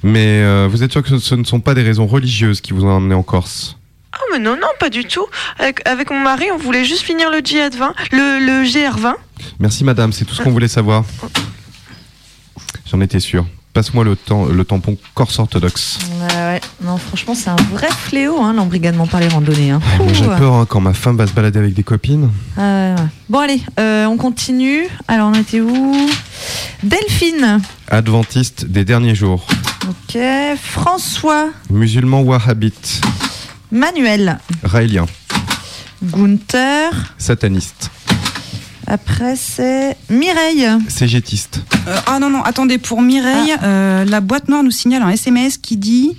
Mais 0.03 0.43
euh, 0.43 0.67
vous 0.69 0.83
êtes 0.83 0.91
sûr 0.91 1.01
que 1.01 1.09
ce, 1.09 1.17
ce 1.17 1.33
ne 1.33 1.43
sont 1.43 1.59
pas 1.59 1.73
des 1.73 1.81
raisons 1.81 2.05
religieuses 2.05 2.61
qui 2.61 2.71
vous 2.71 2.83
ont 2.85 2.91
emmené 2.91 3.15
en 3.15 3.23
Corse? 3.23 3.77
Ah 4.15 4.23
mais 4.31 4.39
non, 4.39 4.56
non, 4.56 4.67
pas 4.79 4.89
du 4.89 5.06
tout. 5.06 5.25
Avec, 5.59 5.88
avec 5.88 6.09
mon 6.09 6.19
mari, 6.19 6.45
on 6.53 6.57
voulait 6.57 6.85
juste 6.85 7.01
finir 7.03 7.29
le 7.29 7.39
djihad 7.39 7.75
20, 7.75 7.94
le, 8.12 8.39
le 8.39 8.63
GR20. 8.63 9.13
Merci 9.59 9.83
madame, 9.83 10.13
c'est 10.13 10.25
tout 10.25 10.33
ce 10.33 10.41
qu'on 10.41 10.51
voulait 10.51 10.67
savoir. 10.67 11.03
J'en 12.89 13.01
étais 13.01 13.19
sûr. 13.19 13.45
Passe-moi 13.73 14.06
le, 14.06 14.15
temps, 14.15 14.45
le 14.45 14.63
tampon 14.63 14.97
Corse 15.15 15.38
orthodoxe. 15.38 16.00
Ouais, 16.21 16.33
ouais. 16.33 16.62
Non, 16.81 16.95
franchement, 16.95 17.35
c'est 17.35 17.50
un 17.50 17.57
vrai 17.73 17.89
fléau, 17.89 18.41
hein, 18.41 18.53
l'embrigadement 18.53 19.06
par 19.06 19.19
les 19.19 19.27
randonnées. 19.27 19.71
Hein. 19.71 19.81
Moi 19.97 20.13
j'ai 20.13 20.23
peur 20.27 20.53
hein, 20.53 20.65
quand 20.65 20.79
ma 20.79 20.94
femme 20.94 21.17
va 21.17 21.27
se 21.27 21.33
balader 21.33 21.59
avec 21.59 21.73
des 21.73 21.83
copines. 21.83 22.31
Ah. 22.57 22.95
Bon, 23.27 23.39
allez, 23.39 23.62
euh, 23.77 24.06
on 24.06 24.15
continue. 24.15 24.88
Alors, 25.09 25.27
on 25.29 25.33
était 25.33 25.59
où? 25.59 25.94
Delphine. 26.83 27.59
Adventiste 27.89 28.63
des 28.63 28.85
derniers 28.85 29.13
jours. 29.15 29.45
Ok. 29.89 30.17
François. 30.57 31.50
Musulman 31.69 32.21
wahhabite. 32.21 33.01
Manuel. 33.75 34.39
Raélien. 34.63 35.06
Gunther. 36.01 37.13
Sataniste. 37.18 37.92
Après, 38.88 39.36
c'est 39.36 39.98
Mireille. 40.10 40.65
Cégétiste. 40.88 41.62
Euh, 41.88 41.98
ah 42.08 42.20
non, 42.20 42.29
non, 42.29 42.41
attendez, 42.41 42.77
pour 42.77 43.01
Mireille, 43.01 43.53
euh, 43.63 44.05
la 44.05 44.22
boîte 44.22 44.48
noire 44.48 44.63
nous 44.63 44.72
signale 44.72 45.01
un 45.01 45.10
SMS 45.10 45.58
qui 45.58 45.75
dit 45.75 46.15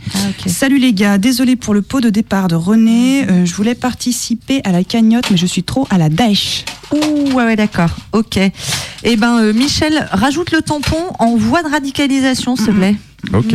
Salut 0.47 0.79
les 0.79 0.93
gars, 0.93 1.17
désolé 1.17 1.57
pour 1.57 1.73
le 1.73 1.81
pot 1.81 2.03
de 2.03 2.11
départ 2.11 2.49
de 2.49 2.57
René, 2.57 3.27
euh, 3.31 3.47
je 3.47 3.55
voulais 3.55 3.75
participer 3.75 4.61
à 4.65 4.71
la 4.71 4.85
cagnotte, 4.85 5.31
mais 5.31 5.39
je 5.39 5.47
suis 5.47 5.63
trop 5.63 5.87
à 5.89 5.97
la 5.97 6.11
Daesh. 6.11 6.67
Ouh, 6.93 7.33
ouais, 7.33 7.45
ouais, 7.45 7.57
d'accord. 7.57 7.97
Ok. 8.13 8.37
Eh 8.37 9.17
ben, 9.17 9.39
euh, 9.39 9.55
Michel, 9.55 10.09
rajoute 10.13 10.53
le 10.53 10.61
tampon 10.61 11.07
en 11.19 11.37
voie 11.37 11.63
de 11.63 11.69
radicalisation, 11.69 12.55
s'il 12.57 12.67
te 12.67 12.71
plaît. 12.73 12.97
Ok. 13.33 13.55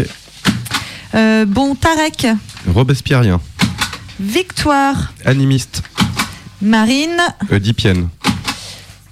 Euh, 1.13 1.45
bon, 1.45 1.75
Tarek. 1.75 2.27
Robespierrien. 2.73 3.39
Victoire. 4.21 5.13
Animiste. 5.25 5.81
Marine. 6.61 7.17
Oedipienne. 7.51 8.07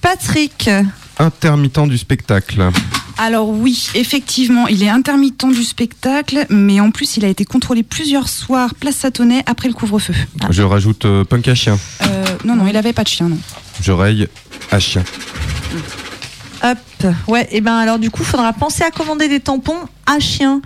Patrick. 0.01 0.69
Intermittent 1.17 1.87
du 1.87 1.97
spectacle. 1.97 2.69
Alors 3.17 3.49
oui, 3.49 3.89
effectivement, 3.95 4.67
il 4.67 4.83
est 4.83 4.87
intermittent 4.89 5.47
du 5.51 5.63
spectacle, 5.63 6.45
mais 6.51 6.79
en 6.79 6.91
plus 6.91 7.17
il 7.17 7.25
a 7.25 7.27
été 7.27 7.43
contrôlé 7.43 7.81
plusieurs 7.81 8.29
soirs 8.29 8.75
place 8.75 8.97
Satonnet 8.97 9.43
après 9.47 9.67
le 9.67 9.73
couvre-feu. 9.73 10.13
Je 10.51 10.61
rajoute 10.61 11.05
euh, 11.05 11.23
punk 11.23 11.47
à 11.47 11.55
chien. 11.55 11.79
Euh, 12.03 12.25
non, 12.45 12.55
non, 12.55 12.67
il 12.67 12.77
avait 12.77 12.93
pas 12.93 13.03
de 13.03 13.09
chien, 13.09 13.29
non. 13.29 13.39
Je 13.81 13.91
raye 13.91 14.27
à 14.71 14.79
chien. 14.79 15.03
Hop. 16.63 16.77
Ouais, 17.27 17.47
et 17.51 17.61
ben 17.61 17.75
alors 17.75 17.97
du 17.97 18.11
coup, 18.11 18.23
faudra 18.23 18.53
penser 18.53 18.83
à 18.83 18.91
commander 18.91 19.27
des 19.27 19.39
tampons 19.39 19.79
à 20.05 20.19
chien. 20.19 20.61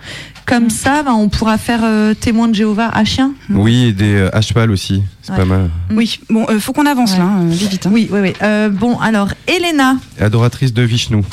Comme 0.45 0.69
ça, 0.69 1.03
ben, 1.03 1.13
on 1.13 1.29
pourra 1.29 1.57
faire 1.57 1.81
euh, 1.83 2.13
témoin 2.13 2.47
de 2.49 2.55
Jéhovah 2.55 2.89
à 2.89 3.05
chien. 3.05 3.31
Oui, 3.49 3.85
et 3.85 3.93
des 3.93 4.13
euh, 4.15 4.35
à 4.35 4.41
cheval 4.41 4.71
aussi. 4.71 5.01
C'est 5.21 5.31
Ouais. 5.31 5.37
pas 5.37 5.45
mal. 5.45 5.69
Oui, 5.91 6.19
bon, 6.29 6.45
euh, 6.49 6.59
faut 6.59 6.73
qu'on 6.73 6.85
avance 6.85 7.17
là, 7.17 7.23
hein, 7.23 7.45
vite, 7.47 7.69
vite. 7.71 7.85
hein. 7.87 7.91
Oui, 7.93 8.09
oui, 8.11 8.19
oui. 8.21 8.33
Euh, 8.41 8.69
bon, 8.69 8.99
alors, 8.99 9.29
Elena, 9.47 9.95
Adoratrice 10.19 10.73
de 10.73 10.81
Vishnu. 10.81 11.23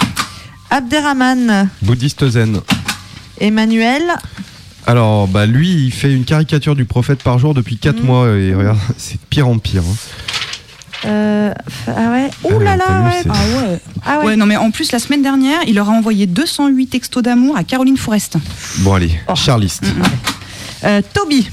Abderrahman, 0.71 1.69
Bouddhiste 1.83 2.29
zen. 2.29 2.61
Emmanuel. 3.41 4.03
Alors, 4.87 5.27
bah 5.29 5.45
lui, 5.47 5.87
il 5.87 5.91
fait 5.93 6.13
une 6.15 6.25
caricature 6.25 6.77
du 6.77 6.85
prophète 6.85 7.23
par 7.23 7.39
jour 7.39 7.53
depuis 7.55 7.77
4 7.77 8.03
mois 8.03 8.29
et 8.37 8.55
regarde, 8.55 8.79
c'est 8.97 9.15
de 9.17 9.27
pire 9.29 9.49
en 9.49 9.59
pire. 9.59 9.83
hein. 9.83 9.97
Euh, 11.07 11.53
ah 11.87 12.11
ouais. 12.11 12.31
Ouh 12.45 12.59
là 12.61 12.77
là, 12.77 12.85
vu, 13.03 13.09
ouais. 13.09 13.23
Ah 13.29 13.33
ouais. 13.33 13.81
Ah 14.05 14.19
ouais. 14.21 14.25
Ouais, 14.27 14.37
non, 14.37 14.47
mais 14.47 14.57
en 14.57 14.71
plus, 14.71 14.93
la 14.93 14.99
semaine 14.99 15.23
dernière, 15.23 15.61
il 15.67 15.75
leur 15.75 15.89
a 15.89 15.93
envoyé 15.93 16.27
208 16.27 16.87
textos 16.89 17.23
d'amour 17.23 17.57
à 17.57 17.65
Caroline 17.65 17.97
Forest. 17.97 18.37
Bon 18.79 18.95
allez, 18.95 19.19
charliste, 19.35 19.85
Euh, 20.85 21.03
Toby, 21.13 21.49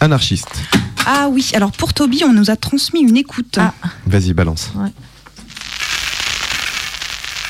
anarchiste, 0.00 0.48
Ah 1.06 1.28
oui, 1.30 1.50
alors 1.54 1.72
pour 1.72 1.92
Toby, 1.94 2.22
on 2.24 2.32
nous 2.32 2.50
a 2.50 2.56
transmis 2.56 3.00
une 3.02 3.16
écoute. 3.16 3.58
Vas-y, 4.06 4.32
balance. 4.32 4.70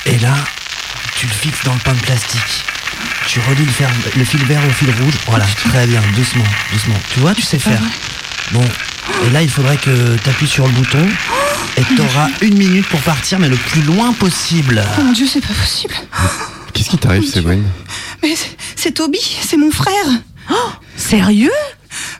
Et 0.05 0.17
là, 0.19 0.33
tu 1.17 1.25
le 1.27 1.31
fixes 1.31 1.63
dans 1.63 1.73
le 1.73 1.79
pain 1.79 1.93
de 1.93 1.99
plastique. 1.99 2.41
Tu 3.27 3.39
relis 3.47 3.63
le, 3.65 3.71
fer- 3.71 3.89
le 4.17 4.23
fil 4.25 4.43
vert 4.45 4.61
au 4.67 4.71
fil 4.71 4.89
rouge. 5.01 5.13
Voilà, 5.27 5.45
très 5.69 5.85
bien, 5.85 6.01
doucement, 6.15 6.43
doucement. 6.73 6.95
Tu 7.13 7.19
vois, 7.19 7.35
tu 7.35 7.43
sais 7.43 7.59
faire. 7.59 7.79
Bon, 8.53 8.63
et 9.25 9.29
là, 9.31 9.41
il 9.41 9.49
faudrait 9.49 9.77
que 9.77 10.17
tu 10.17 10.29
appuies 10.29 10.47
sur 10.47 10.65
le 10.67 10.73
bouton. 10.73 11.05
Et 11.77 11.83
tu 11.83 12.01
auras 12.01 12.27
une 12.41 12.57
minute 12.57 12.85
pour 12.87 12.99
partir, 13.01 13.39
mais 13.39 13.47
le 13.47 13.55
plus 13.55 13.81
loin 13.83 14.11
possible. 14.13 14.83
Oh 14.99 15.01
mon 15.03 15.13
dieu, 15.13 15.25
c'est 15.25 15.39
pas 15.41 15.53
possible. 15.53 15.93
Qu'est-ce 16.73 16.89
qui 16.89 16.97
t'arrive, 16.97 17.25
Séverine 17.25 17.63
Mais 18.21 18.33
c'est- 18.75 18.91
Toby, 18.91 19.19
c'est 19.47 19.57
mon 19.57 19.71
frère. 19.71 19.93
sérieux? 20.97 21.51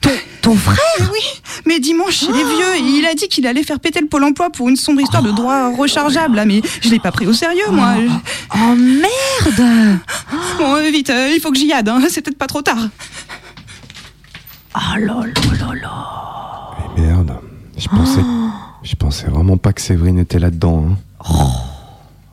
Ton, 0.01 0.09
ton 0.41 0.55
frère? 0.55 0.77
Oui, 1.11 1.19
mais 1.65 1.79
dimanche, 1.79 2.21
il 2.23 2.29
est 2.29 2.43
vieux 2.43 2.75
et 2.75 2.79
il 2.99 3.05
a 3.05 3.13
dit 3.13 3.27
qu'il 3.27 3.45
allait 3.47 3.63
faire 3.63 3.79
péter 3.79 3.99
le 4.01 4.07
pôle 4.07 4.23
emploi 4.23 4.49
pour 4.49 4.67
une 4.69 4.75
sombre 4.77 5.01
histoire 5.01 5.23
de 5.23 5.31
droit 5.31 5.73
rechargeable. 5.75 6.35
là, 6.37 6.45
Mais 6.45 6.61
je 6.81 6.89
l'ai 6.89 6.99
pas 6.99 7.11
pris 7.11 7.27
au 7.27 7.33
sérieux, 7.33 7.69
moi. 7.71 7.95
Oh 8.55 8.75
merde 8.75 9.99
Bon, 10.57 10.75
vite, 10.91 11.09
euh, 11.09 11.31
il 11.35 11.41
faut 11.41 11.51
que 11.51 11.57
j'y 11.57 11.71
aille, 11.73 11.83
hein, 11.87 12.01
c'est 12.09 12.21
peut-être 12.21 12.37
pas 12.37 12.47
trop 12.47 12.61
tard. 12.61 12.87
Oh 14.75 14.97
là 14.97 14.99
là 14.99 15.57
là 15.59 15.73
là 15.81 16.71
Mais 16.95 17.01
merde, 17.03 17.33
je 17.77 17.87
pensais, 17.87 18.21
je 18.83 18.95
pensais 18.95 19.27
vraiment 19.27 19.57
pas 19.57 19.73
que 19.73 19.81
Séverine 19.81 20.19
était 20.19 20.39
là-dedans. 20.39 20.85
hein. 20.89 20.97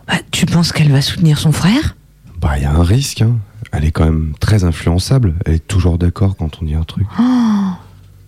Bah, 0.06 0.14
Tu 0.30 0.46
penses 0.46 0.72
qu'elle 0.72 0.90
va 0.92 1.02
soutenir 1.02 1.38
son 1.38 1.52
frère? 1.52 1.96
Bah, 2.40 2.56
il 2.56 2.62
y 2.62 2.66
a 2.66 2.72
un 2.72 2.82
risque. 2.84 3.22
hein. 3.22 3.36
Elle 3.72 3.84
est 3.84 3.90
quand 3.90 4.04
même 4.04 4.32
très 4.40 4.64
influençable. 4.64 5.34
Elle 5.44 5.54
est 5.54 5.66
toujours 5.66 5.98
d'accord 5.98 6.36
quand 6.36 6.62
on 6.62 6.64
dit 6.64 6.74
un 6.74 6.84
truc. 6.84 7.06
Oh. 7.20 7.22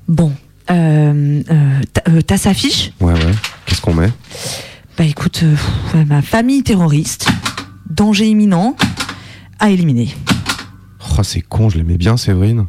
Bon, 0.08 0.32
euh, 0.70 1.42
euh, 1.50 1.80
t'as- 1.92 2.10
euh, 2.10 2.20
t'as 2.20 2.36
sa 2.36 2.52
fiche 2.52 2.90
Ouais, 3.00 3.14
ouais. 3.14 3.34
Qu'est-ce 3.64 3.80
qu'on 3.80 3.94
met? 3.94 4.10
Bah 4.98 5.04
écoute, 5.04 5.40
euh, 5.44 5.52
pff, 5.54 5.94
ouais, 5.94 6.04
ma 6.04 6.20
famille 6.20 6.62
terroriste, 6.62 7.28
danger 7.88 8.26
imminent, 8.28 8.76
à 9.60 9.70
éliminer. 9.70 10.14
Oh, 11.18 11.22
c'est 11.22 11.40
con, 11.42 11.70
je 11.70 11.78
l'aimais 11.78 11.96
bien, 11.96 12.16
Séverine. 12.16 12.66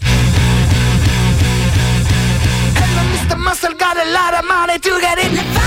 money 4.43 4.79
to 4.79 4.99
get 5.01 5.17
it. 5.19 5.60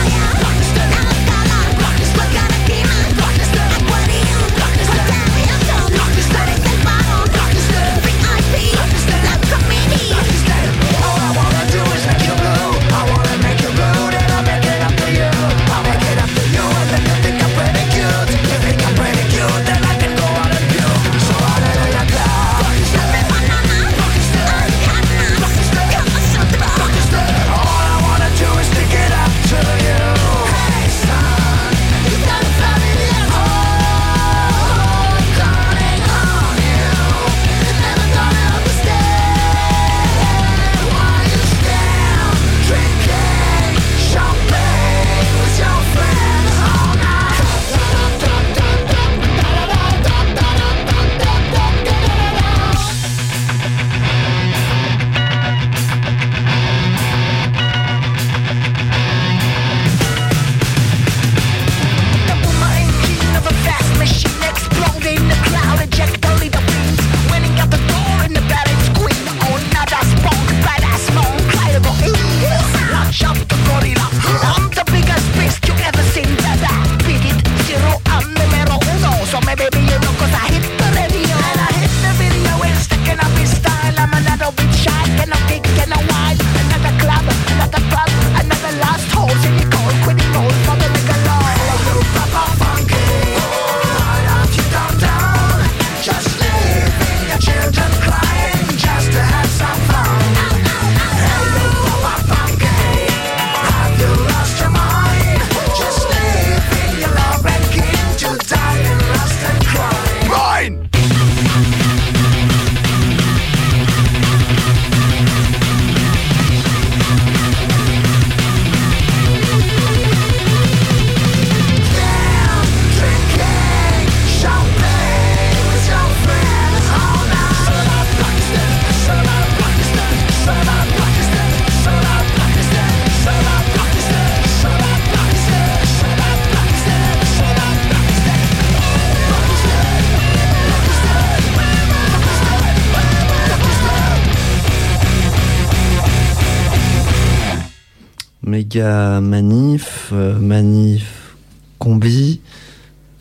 Méga 148.74 149.20
manif, 149.20 150.10
euh, 150.12 150.34
manif 150.40 151.36
combi, 151.78 152.40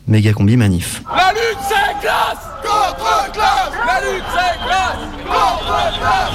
méga 0.08 0.32
combi 0.32 0.56
manif. 0.56 1.00
La 1.16 1.30
lutte 1.30 1.58
c'est 1.62 1.94
classe 2.00 2.44
contre 2.60 3.30
classe. 3.30 3.70
La 3.86 4.00
lutte 4.00 4.24
c'est 4.34 4.56
classe 4.66 4.98
contre 5.24 5.76
classe. 6.00 6.34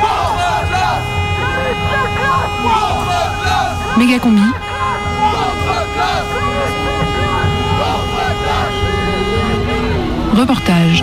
Contre 0.00 0.68
classe. 0.68 1.08
Contre 2.62 3.22
classe. 3.42 3.98
Méga 3.98 4.18
combi. 4.20 4.40
Contre 5.32 5.82
classe. 5.94 6.30
Contre 7.80 8.22
classe. 8.44 8.78
Reportage. 10.40 11.02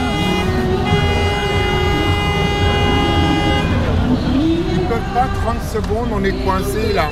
Ils 4.38 4.88
peuvent 4.88 5.05
pas 5.16 5.28
30 5.46 5.56
secondes, 5.72 6.10
on 6.12 6.24
est 6.26 6.36
coincé 6.44 6.92
là. 6.94 7.08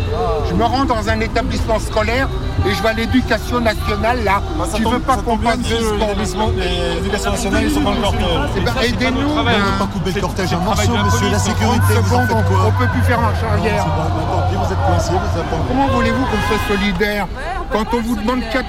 Je 0.49 0.53
me 0.53 0.65
rends 0.65 0.83
dans 0.83 1.07
un 1.07 1.19
établissement 1.21 1.79
scolaire 1.79 2.27
et 2.67 2.73
je 2.73 2.83
vais 2.83 2.89
à 2.89 2.93
l'éducation 2.93 3.61
nationale 3.61 4.23
là. 4.25 4.41
tu 4.75 4.83
veux 4.83 4.99
pas 4.99 5.17
qu'on 5.17 5.37
passe 5.37 5.59
10 5.59 5.69
secondes 5.69 6.53
L'éducation 6.95 7.31
nationale, 7.31 7.63
ils 7.63 7.71
sont 7.71 7.81
pas 7.81 7.91
encore. 7.91 8.13
Eh 8.57 8.59
ben, 8.59 8.73
Aidez-nous. 8.83 9.29
On 9.29 9.43
ben, 9.43 9.53
peut 9.53 9.85
pas 9.85 9.91
couper 9.93 10.11
le 10.11 10.21
cortège 10.21 10.53
en 10.53 10.59
morceaux, 10.59 10.97
monsieur. 11.05 11.29
La 11.29 11.37
en 11.37 11.39
sécurité, 11.39 11.93
30 11.93 12.03
vous 12.03 12.15
en 12.15 12.19
secondes, 12.21 12.27
faites 12.27 12.47
quoi 12.47 12.65
on 12.67 12.71
peut 12.71 12.87
plus 12.91 13.01
faire 13.03 13.21
marche 13.21 13.43
arrière. 13.43 13.85
Non, 13.85 13.93
c'est 13.95 14.25
pas- 14.25 14.33
Tant 14.33 14.49
pis, 14.49 14.55
vous 14.55 14.73
êtes 14.73 14.85
coincé, 14.85 15.11
vous 15.11 15.39
attendez. 15.39 15.63
Comment 15.69 15.87
voulez-vous 15.87 16.25
qu'on 16.25 16.47
soit 16.47 16.75
solidaire 16.75 17.27
quand 17.71 17.85
on 17.93 18.01
vous 18.01 18.15
demande 18.17 18.41
quatre... 18.51 18.67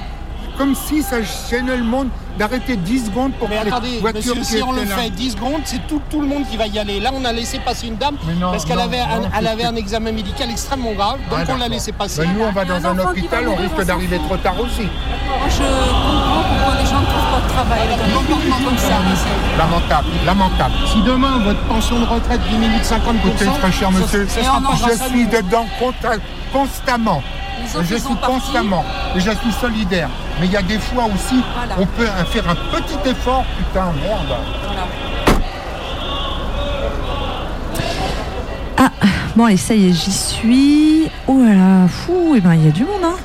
Comme 0.57 0.73
si 0.75 1.01
ça 1.03 1.17
gênait 1.49 1.77
le 1.77 1.83
monde 1.83 2.07
d'arrêter 2.37 2.75
10 2.77 3.05
secondes 3.07 3.33
pour 3.33 3.47
Mais 3.49 3.63
les 3.63 3.71
attendez, 3.71 3.99
voitures 3.99 4.35
monsieur, 4.35 4.55
qui 4.57 4.57
si 4.57 4.63
on 4.63 4.71
le 4.73 4.83
là. 4.83 4.95
fait 4.97 5.09
10 5.09 5.31
secondes, 5.31 5.61
c'est 5.65 5.85
tout, 5.87 6.01
tout 6.09 6.21
le 6.21 6.27
monde 6.27 6.43
qui 6.49 6.57
va 6.57 6.67
y 6.67 6.77
aller. 6.79 6.99
Là, 6.99 7.11
on 7.13 7.23
a 7.25 7.31
laissé 7.33 7.59
passer 7.59 7.87
une 7.87 7.95
dame 7.97 8.15
non, 8.39 8.51
parce 8.51 8.65
qu'elle 8.65 8.79
avait, 8.79 8.97
non, 8.99 9.03
un, 9.03 9.21
elle 9.37 9.43
c'est- 9.45 9.49
avait 9.51 9.65
un 9.65 9.75
examen 9.75 10.11
médical 10.11 10.49
extrêmement 10.49 10.93
grave, 10.93 11.19
donc 11.29 11.39
Ah, 11.47 11.51
on 11.53 11.57
l'a 11.57 11.67
laissé 11.67 11.91
passer. 11.91 12.21
Ben, 12.21 12.33
nous, 12.37 12.43
on 12.45 12.51
va 12.51 12.65
dans 12.65 12.85
un 12.85 12.99
hôpital, 12.99 13.47
on 13.47 13.55
risque 13.55 13.83
d'arriver 13.85 14.19
trop 14.27 14.37
tard 14.37 14.59
aussi. 14.59 14.83
Je 15.49 15.57
comprends 15.57 16.54
votre 17.35 17.47
travail 17.47 17.81
avec 17.81 17.97
un 17.97 18.17
comportement 18.17 18.59
comme 18.65 18.77
ça. 18.77 18.95
Lamentable, 19.57 20.07
lamentable. 20.25 20.73
Si 20.87 21.01
demain 21.01 21.39
votre 21.43 21.61
pension 21.61 21.99
de 21.99 22.05
retraite 22.05 22.41
diminue 22.49 22.79
de 22.79 22.83
50%, 22.83 22.95
Écoutez, 23.25 23.45
très 23.45 23.71
cher 23.71 23.91
monsieur, 23.91 24.27
ce 24.27 24.39
je 24.39 25.09
suis 25.09 25.27
dedans 25.27 25.65
constamment. 26.51 27.21
Je 27.81 27.95
suis 27.95 28.15
constamment. 28.25 28.85
Et 29.15 29.19
je 29.19 29.31
suis 29.31 29.51
solidaire. 29.59 30.09
Mais 30.39 30.47
il 30.47 30.51
y 30.51 30.57
a 30.57 30.61
des 30.61 30.79
fois 30.79 31.05
aussi, 31.05 31.41
on 31.77 31.85
peut 31.85 32.07
faire 32.31 32.49
un 32.49 32.55
petit 32.55 33.09
effort. 33.09 33.45
Putain, 33.57 33.93
merde. 34.03 34.35
Ah, 38.77 38.91
bon, 39.35 39.45
allez, 39.45 39.57
ça 39.57 39.73
y 39.73 39.89
est, 39.89 39.93
j'y 39.93 40.11
suis. 40.11 41.09
Oh 41.27 41.39
là 41.41 41.53
là, 41.53 41.87
fou, 41.87 42.35
et 42.35 42.41
ben 42.41 42.53
il 42.55 42.65
y 42.65 42.67
a 42.67 42.71
du 42.71 42.83
monde, 42.83 43.03
hein. 43.03 43.15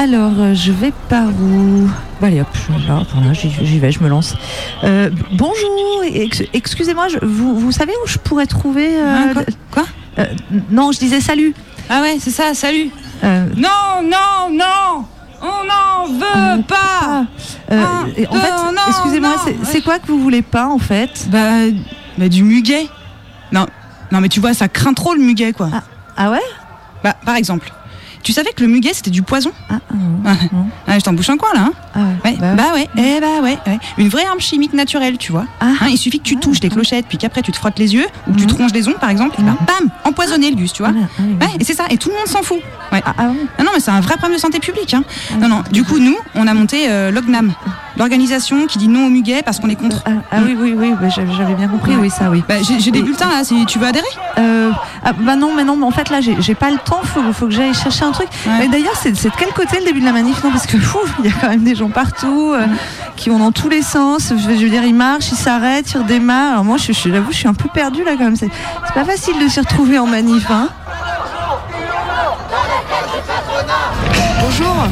Alors, 0.00 0.32
euh, 0.38 0.54
je 0.54 0.72
vais 0.72 0.94
par 1.10 1.26
où 1.28 1.86
Bah, 2.22 2.28
allez, 2.28 2.40
hop, 2.40 2.48
là, 2.88 3.02
j'y 3.34 3.78
vais, 3.78 3.92
je 3.92 4.02
me 4.02 4.08
lance. 4.08 4.34
Euh, 4.82 5.10
bonjour, 5.32 6.02
ex- 6.10 6.42
excusez-moi, 6.54 7.08
vous, 7.20 7.58
vous 7.58 7.70
savez 7.70 7.92
où 8.02 8.08
je 8.08 8.16
pourrais 8.16 8.46
trouver. 8.46 8.96
euh, 8.96 9.14
Hein, 9.14 9.32
quoi- 9.34 9.44
quoi 10.16 10.24
Non, 10.70 10.90
je 10.92 10.98
disais 11.00 11.20
salut. 11.20 11.54
Ah 11.90 12.00
ouais, 12.00 12.16
c'est 12.18 12.30
ça, 12.30 12.54
salut. 12.54 12.88
Non, 13.22 14.00
non, 14.02 14.50
non 14.50 15.04
On 15.42 15.64
n'en 15.66 16.06
veut 16.18 16.62
pas 16.62 17.26
euh, 17.70 17.82
Un, 17.84 18.06
et 18.16 18.26
en 18.26 18.32
deux, 18.32 18.38
fait, 18.40 18.52
excusez-moi, 18.88 19.34
c'est- 19.64 19.82
quoi 19.82 19.98
que 19.98 20.06
vous 20.06 20.18
voulez 20.22 20.40
pas 20.42 20.66
en 20.68 20.78
fait? 20.78 21.26
Bah, 21.30 21.66
bah, 22.16 22.28
du 22.30 22.42
muguet. 22.42 22.86
Non, 23.52 23.66
non, 24.12 24.22
mais 24.22 24.30
tu 24.30 24.40
vois, 24.40 24.54
ça 24.54 24.66
craint 24.68 24.94
trop 24.94 25.12
le 25.12 25.20
muguet, 25.20 25.52
quoi. 25.52 25.68
Ah, 26.16 26.30
ouais? 26.30 26.40
Bah, 27.04 27.16
par 27.26 27.36
exemple, 27.36 27.70
tu 28.22 28.32
savais 28.32 28.50
que 28.52 28.62
le 28.62 28.68
muguet 28.68 28.92
c'était 28.92 29.10
du 29.10 29.22
poison 29.22 29.52
Ah, 29.68 29.78
Ah, 30.86 30.98
je 30.98 31.04
t'en 31.04 31.12
bouche 31.12 31.30
un 31.30 31.36
coin 31.36 31.48
là. 31.54 31.70
Hein 31.94 32.00
Ouais, 32.24 32.36
bah, 32.38 32.72
ouais, 32.74 32.88
eh 32.96 33.20
bah 33.20 33.40
ouais, 33.42 33.58
ouais. 33.66 33.78
Une 33.98 34.08
vraie 34.08 34.24
arme 34.24 34.40
chimique 34.40 34.72
naturelle, 34.74 35.16
tu 35.18 35.32
vois. 35.32 35.46
Ah. 35.60 35.72
Hein, 35.80 35.86
il 35.90 35.98
suffit 35.98 36.18
que 36.18 36.24
tu 36.24 36.36
touches 36.36 36.60
des 36.60 36.68
clochettes, 36.68 37.06
puis 37.08 37.18
qu'après 37.18 37.42
tu 37.42 37.50
te 37.52 37.56
frottes 37.56 37.78
les 37.78 37.94
yeux, 37.94 38.06
ou 38.28 38.32
que 38.32 38.38
tu 38.38 38.46
te 38.46 38.54
ronges 38.54 38.72
les 38.72 38.86
ongles 38.88 38.98
par 38.98 39.10
exemple, 39.10 39.36
et 39.38 39.42
ben 39.42 39.56
bam, 39.66 39.88
empoisonné 40.04 40.50
le 40.50 40.56
gus, 40.56 40.72
tu 40.72 40.82
vois. 40.82 40.92
Ouais, 40.92 41.48
et 41.58 41.64
c'est 41.64 41.74
ça, 41.74 41.84
et 41.90 41.96
tout 41.96 42.10
le 42.10 42.14
monde 42.16 42.26
s'en 42.26 42.42
fout. 42.42 42.58
Ouais. 42.92 43.02
Ah, 43.04 43.24
non, 43.24 43.34
non, 43.64 43.70
mais 43.74 43.80
c'est 43.80 43.90
un 43.90 44.00
vrai 44.00 44.16
problème 44.16 44.36
de 44.36 44.40
santé 44.40 44.58
publique. 44.58 44.94
Hein. 44.94 45.04
Non, 45.40 45.48
non, 45.48 45.62
du 45.70 45.84
coup, 45.84 45.98
nous, 45.98 46.16
on 46.34 46.46
a 46.46 46.54
monté 46.54 46.86
euh, 46.88 47.10
l'OGNAM, 47.10 47.52
l'organisation 48.00 48.66
qui 48.66 48.78
dit 48.78 48.88
non 48.88 49.06
au 49.06 49.10
muguet 49.10 49.42
parce 49.44 49.60
qu'on 49.60 49.68
est 49.68 49.76
contre. 49.76 50.02
Ah 50.32 50.38
oui, 50.42 50.56
oui, 50.58 50.74
oui, 50.76 50.94
bah, 50.98 51.08
j'avais 51.10 51.54
bien 51.54 51.68
compris, 51.68 51.94
oui, 51.96 52.08
ça, 52.08 52.30
oui. 52.30 52.42
Bah, 52.48 52.54
j'ai 52.62 52.90
des 52.90 53.02
bulletins 53.02 53.28
là, 53.28 53.44
si 53.44 53.66
tu 53.66 53.78
veux 53.78 53.86
adhérer 53.86 54.06
Euh, 54.38 54.70
ah, 55.04 55.12
bah 55.12 55.36
non, 55.36 55.52
mais 55.54 55.64
non, 55.64 55.76
mais 55.76 55.84
en 55.84 55.90
fait 55.90 56.08
là, 56.08 56.20
j'ai 56.20 56.54
pas 56.54 56.70
le 56.70 56.78
temps. 56.78 57.02
Faut, 57.04 57.20
faut 57.32 57.46
que 57.46 57.52
j'aille 57.52 57.74
chercher 57.74 58.04
un 58.04 58.12
truc. 58.12 58.28
Mais 58.58 58.68
d'ailleurs, 58.68 58.96
c'est 58.96 59.12
de 59.12 59.30
quel 59.38 59.50
côté 59.50 59.78
le 59.80 59.84
début 59.84 60.00
de 60.00 60.06
la 60.06 60.12
manif? 60.12 60.42
Non, 60.42 60.50
parce 60.50 60.66
que 60.66 60.78
fou, 60.78 60.98
il 61.18 61.26
y 61.26 61.28
a 61.28 61.32
quand 61.38 61.48
même 61.50 61.62
des 61.62 61.74
gens 61.74 61.90
partout 61.90 62.52
euh, 62.54 62.66
qui 63.16 63.28
vont 63.28 63.38
dans 63.38 63.52
tous 63.52 63.68
les 63.68 63.82
sens. 63.82 64.30
Je 64.30 64.34
veux, 64.48 64.56
je 64.56 64.62
veux 64.62 64.70
dire, 64.70 64.82
ils 64.84 64.94
marchent, 64.94 65.30
ils 65.32 65.36
s'arrêtent, 65.36 65.92
ils 65.92 65.98
redémarrent. 65.98 66.52
Alors 66.52 66.64
moi, 66.64 66.78
je, 66.78 66.92
je, 66.92 67.10
j'avoue, 67.10 67.32
je 67.32 67.36
suis 67.36 67.48
un 67.48 67.54
peu 67.54 67.68
perdue 67.68 68.02
là 68.02 68.12
quand 68.16 68.24
même. 68.24 68.36
C'est 68.36 68.48
c'est 68.86 68.94
pas 68.94 69.04
facile 69.04 69.34
de 69.42 69.48
s'y 69.48 69.60
retrouver 69.60 69.98
en 69.98 70.06
manif, 70.06 70.50
hein. 70.50 70.68
Bonjour. 74.40 74.86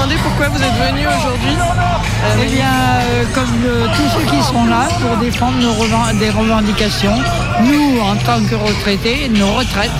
Demander 0.00 0.16
pourquoi 0.22 0.48
vous 0.48 0.62
êtes 0.62 0.88
venu 0.88 1.06
aujourd'hui. 1.06 1.56
Eh 2.42 2.46
bien, 2.54 2.64
euh, 2.64 3.24
comme 3.34 3.44
euh, 3.66 3.86
tous 3.96 4.18
ceux 4.18 4.24
qui 4.36 4.42
seront 4.42 4.64
là 4.66 4.88
pour 5.00 5.16
défendre 5.18 5.58
nos 5.58 6.18
des 6.18 6.30
revendications, 6.30 7.16
nous, 7.64 8.00
en 8.00 8.16
tant 8.16 8.40
que 8.48 8.54
retraités, 8.54 9.28
nos 9.28 9.52
retraites, 9.52 9.90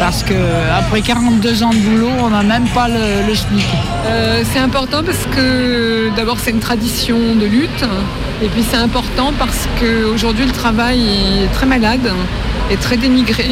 parce 0.00 0.22
que 0.22 0.34
après 0.78 1.02
42 1.02 1.62
ans 1.62 1.70
de 1.70 1.76
boulot, 1.76 2.10
on 2.20 2.30
n'a 2.30 2.42
même 2.42 2.66
pas 2.68 2.88
le, 2.88 3.26
le 3.26 3.34
SMIC. 3.34 3.64
Euh, 4.06 4.42
c'est 4.50 4.60
important 4.60 5.02
parce 5.04 5.26
que 5.36 6.10
d'abord 6.16 6.36
c'est 6.42 6.50
une 6.52 6.60
tradition 6.60 7.18
de 7.18 7.44
lutte. 7.46 7.84
Et 8.42 8.48
puis 8.48 8.64
c'est 8.70 8.76
important 8.76 9.32
parce 9.38 9.68
qu'aujourd'hui 9.80 10.46
le 10.46 10.52
travail 10.52 11.00
est 11.44 11.52
très 11.52 11.66
malade 11.66 12.10
et 12.70 12.76
très 12.76 12.96
dénigré. 12.96 13.50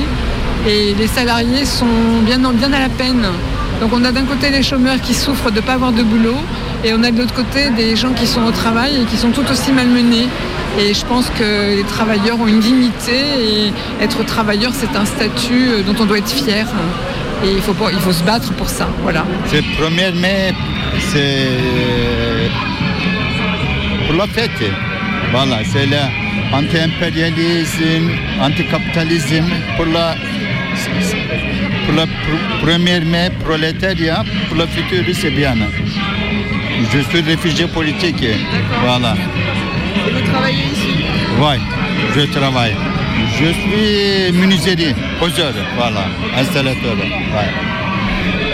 Et 0.66 0.94
les 0.94 1.06
salariés 1.08 1.64
sont 1.64 1.86
bien, 2.24 2.42
en- 2.44 2.52
bien 2.52 2.72
à 2.72 2.78
la 2.80 2.88
peine. 2.88 3.26
Donc 3.80 3.92
on 3.92 4.04
a 4.04 4.12
d'un 4.12 4.24
côté 4.24 4.50
les 4.50 4.62
chômeurs 4.62 5.00
qui 5.00 5.14
souffrent 5.14 5.50
de 5.50 5.56
ne 5.56 5.60
pas 5.60 5.74
avoir 5.74 5.92
de 5.92 6.02
boulot 6.02 6.36
et 6.84 6.92
on 6.94 7.02
a 7.02 7.10
de 7.10 7.18
l'autre 7.18 7.34
côté 7.34 7.70
des 7.70 7.96
gens 7.96 8.12
qui 8.12 8.26
sont 8.26 8.44
au 8.44 8.50
travail 8.50 9.02
et 9.02 9.04
qui 9.04 9.16
sont 9.16 9.30
tout 9.30 9.44
aussi 9.50 9.72
malmenés. 9.72 10.28
Et 10.78 10.94
je 10.94 11.04
pense 11.04 11.28
que 11.30 11.76
les 11.76 11.84
travailleurs 11.84 12.40
ont 12.40 12.46
une 12.46 12.60
dignité 12.60 13.18
et 13.38 13.72
être 14.02 14.24
travailleur 14.24 14.72
c'est 14.74 14.96
un 14.96 15.04
statut 15.04 15.68
euh, 15.68 15.82
dont 15.82 15.94
on 16.00 16.06
doit 16.06 16.18
être 16.18 16.30
fier. 16.30 16.66
Et 17.44 17.52
il 17.52 17.60
faut, 17.60 17.74
se 18.12 18.24
battre 18.24 18.52
pour 18.54 18.68
ça. 18.68 18.88
Voilà. 19.02 19.24
C'est 19.46 19.60
1er 19.60 20.18
mai, 20.18 20.54
c'est 21.12 22.50
pour 24.06 24.16
la 24.16 24.26
fête. 24.26 24.50
Voilà, 25.32 25.58
c'est 25.70 25.86
l'anti-impérialisme, 25.86 28.10
anti-capitalisme, 28.40 29.52
pour 31.86 31.94
la 31.94 32.04
pr- 32.04 32.64
1er 32.64 33.04
mai 33.04 33.30
prolétariat, 33.44 34.24
pour 34.48 34.56
le 34.58 34.66
futur, 34.66 35.02
c'est 35.14 35.30
bien. 35.30 35.54
Je 36.92 36.98
suis 37.08 37.20
réfugié 37.22 37.66
politique. 37.66 38.24
Voilà. 38.84 39.14
Et 40.06 40.10
vous 40.12 40.30
travaillez 40.32 40.64
ici? 40.72 41.04
Oui, 41.40 41.56
je 42.14 42.22
travaille. 42.38 42.74
Je 43.38 43.46
suis 43.52 44.32
menuisier, 44.38 44.94
poseur, 45.18 45.52
voilà, 45.76 46.04
installateur. 46.38 46.94
ouais. 46.96 47.52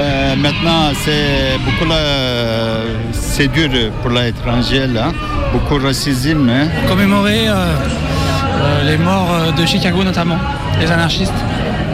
Euh, 0.00 0.36
maintenant, 0.36 0.90
c'est 1.04 1.58
beaucoup 1.64 1.84
la- 1.88 3.12
c'est 3.12 3.48
dur 3.52 3.68
pour 4.00 4.10
l'étranger 4.10 4.86
là, 4.86 5.12
beaucoup 5.52 5.78
de 5.78 5.86
racisme. 5.86 6.48
hein. 6.48 6.66
commémorer 6.88 7.48
euh, 7.48 7.52
euh, 7.54 8.90
les 8.90 8.96
morts 8.98 9.28
euh, 9.32 9.52
de 9.52 9.64
Chicago 9.66 10.02
notamment, 10.02 10.38
les 10.80 10.90
anarchistes, 10.90 11.40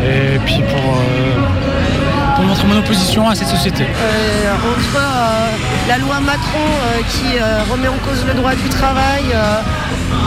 et 0.04 0.38
puis 0.44 0.62
pour, 0.62 0.94
euh, 0.94 2.36
pour 2.36 2.44
montrer 2.44 2.66
mon 2.66 2.78
opposition 2.78 3.28
à 3.28 3.34
cette 3.34 3.48
société. 3.48 3.84
Euh, 3.84 4.54
entre 4.54 4.96
euh, 4.96 5.88
la 5.88 5.98
loi 5.98 6.20
Macron 6.20 6.68
qui 7.10 7.38
remet 7.70 7.88
en 7.88 7.98
cause 7.98 8.24
le 8.26 8.34
droit 8.34 8.54
du 8.54 8.68
travail, 8.68 9.24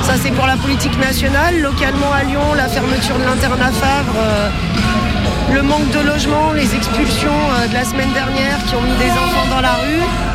ça 0.04 0.14
c'est 0.22 0.32
pour 0.32 0.48
la 0.48 0.58
politique 0.58 0.98
nationale. 1.00 1.62
Localement 1.62 2.12
à 2.12 2.24
Lyon, 2.24 2.54
la 2.56 2.68
fermeture 2.68 3.18
de 3.18 3.24
l'internat 3.24 3.72
Favre, 3.72 4.18
le 5.54 5.62
manque 5.62 5.90
de 5.92 6.00
logement, 6.00 6.52
les 6.54 6.76
expulsions 6.76 7.42
de 7.70 7.74
la 7.74 7.86
semaine 7.86 8.12
dernière 8.14 8.58
qui 8.68 8.76
ont 8.76 8.82
mis 8.82 8.98
des 8.98 9.12
enfants 9.12 9.48
dans 9.50 9.62
la 9.62 9.74
rue. 9.74 10.31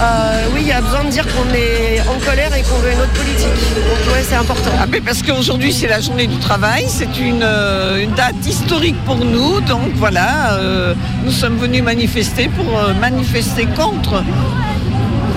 Euh, 0.00 0.48
oui, 0.52 0.60
il 0.62 0.68
y 0.68 0.72
a 0.72 0.80
besoin 0.80 1.04
de 1.04 1.10
dire 1.10 1.24
qu'on 1.24 1.54
est 1.54 2.00
en 2.08 2.18
colère 2.24 2.52
et 2.54 2.62
qu'on 2.62 2.78
veut 2.78 2.92
une 2.92 3.00
autre 3.00 3.12
politique. 3.12 3.46
Donc 3.76 4.14
ouais, 4.14 4.24
c'est 4.28 4.34
important. 4.34 4.70
Ah, 4.80 4.86
mais 4.90 5.00
parce 5.00 5.22
qu'aujourd'hui 5.22 5.72
c'est 5.72 5.86
la 5.86 6.00
journée 6.00 6.26
du 6.26 6.38
travail, 6.38 6.86
c'est 6.88 7.16
une, 7.18 7.42
euh, 7.44 8.02
une 8.02 8.12
date 8.12 8.44
historique 8.44 8.96
pour 9.04 9.16
nous, 9.16 9.60
donc 9.60 9.92
voilà, 9.94 10.54
euh, 10.54 10.94
nous 11.24 11.30
sommes 11.30 11.56
venus 11.58 11.82
manifester 11.82 12.48
pour 12.48 12.78
euh, 12.78 12.92
manifester 12.94 13.66
contre 13.66 14.22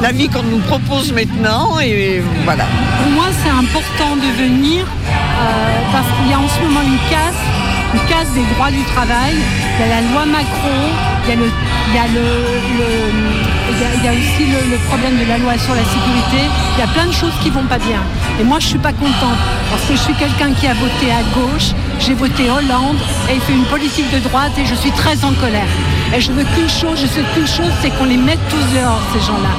la 0.02 0.12
vie 0.12 0.28
qu'on 0.30 0.44
nous 0.44 0.60
propose 0.60 1.12
maintenant 1.12 1.80
et 1.80 2.22
voilà. 2.44 2.66
Pour 3.02 3.12
moi, 3.12 3.26
c'est 3.44 3.50
important 3.50 4.16
de 4.16 4.44
venir 4.44 4.86
euh, 4.86 5.92
parce 5.92 6.08
qu'il 6.18 6.32
y 6.32 6.34
a 6.34 6.40
en 6.40 6.48
ce 6.48 6.60
moment 6.62 6.82
une 6.82 7.00
casse, 7.10 7.42
une 7.94 8.00
casse 8.08 8.30
des 8.34 8.46
droits 8.56 8.72
du 8.72 8.84
travail. 8.96 9.34
Il 9.34 9.82
y 9.82 9.92
a 9.92 9.96
la 9.96 10.02
loi 10.12 10.26
Macron, 10.26 10.82
il 11.24 11.30
y 11.30 11.34
a, 11.34 11.36
le, 11.36 11.50
il 11.90 11.96
y 11.96 12.00
a, 12.00 12.08
le, 12.08 12.28
il 14.00 14.04
y 14.06 14.08
a- 14.08 14.12
aussi 14.12 14.46
le, 14.52 14.72
le 14.72 14.78
problème 14.88 15.18
de 15.20 15.26
la 15.26 15.38
loi 15.38 15.58
sur 15.58 15.74
la 15.76 15.84
sécurité. 15.84 16.42
Il 16.76 16.80
y 16.80 16.84
a 16.84 16.88
plein 16.88 17.06
de 17.08 17.12
choses 17.14 17.34
qui 17.44 17.50
vont 17.50 17.64
pas 17.66 17.78
bien. 17.78 18.02
Et 18.40 18.44
moi, 18.44 18.60
je 18.60 18.68
suis 18.68 18.78
pas 18.80 18.94
contente 18.94 19.40
parce 19.70 19.84
que 19.88 19.94
je 19.94 20.02
suis 20.02 20.14
quelqu'un 20.16 20.52
qui 20.60 20.68
a 20.68 20.74
voté 20.74 21.08
à 21.12 21.24
gauche. 21.38 21.72
J'ai 22.00 22.14
voté 22.14 22.50
Hollande 22.50 22.98
et 23.30 23.36
il 23.36 23.42
fait 23.42 23.54
une 23.54 23.66
politique 23.66 24.10
de 24.14 24.20
droite 24.20 24.52
et 24.58 24.66
je 24.66 24.76
suis 24.76 24.92
très 24.92 25.24
en 25.26 25.34
colère. 25.34 25.72
Et 26.16 26.22
je 26.22 26.32
veux 26.32 26.44
qu'une 26.56 26.70
chose, 26.70 26.98
je 27.02 27.08
sais 27.08 27.24
qu'une 27.34 27.48
chose, 27.48 27.72
c'est 27.82 27.90
qu'on 27.98 28.06
les 28.06 28.18
mette 28.18 28.40
tous 28.50 28.66
dehors, 28.78 29.02
ces 29.14 29.20
gens-là 29.26 29.56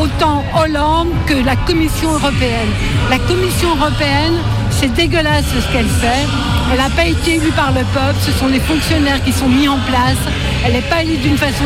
autant 0.00 0.44
Hollande 0.56 1.08
que 1.26 1.34
la 1.34 1.56
Commission 1.56 2.12
européenne. 2.12 2.68
La 3.10 3.18
Commission 3.18 3.70
européenne, 3.76 4.34
c'est 4.80 4.94
dégueulasse 4.94 5.44
ce 5.44 5.72
qu'elle 5.72 5.86
fait. 5.86 6.26
Elle 6.72 6.78
n'a 6.78 6.88
pas 6.90 7.04
été 7.04 7.34
élue 7.34 7.52
par 7.52 7.70
le 7.72 7.84
peuple, 7.92 8.16
ce 8.24 8.32
sont 8.32 8.48
des 8.48 8.60
fonctionnaires 8.60 9.22
qui 9.22 9.32
sont 9.32 9.48
mis 9.48 9.68
en 9.68 9.78
place. 9.78 10.16
Elle 10.64 10.72
n'est 10.72 10.88
pas 10.88 11.02
élue 11.02 11.18
d'une 11.18 11.36
façon 11.36 11.64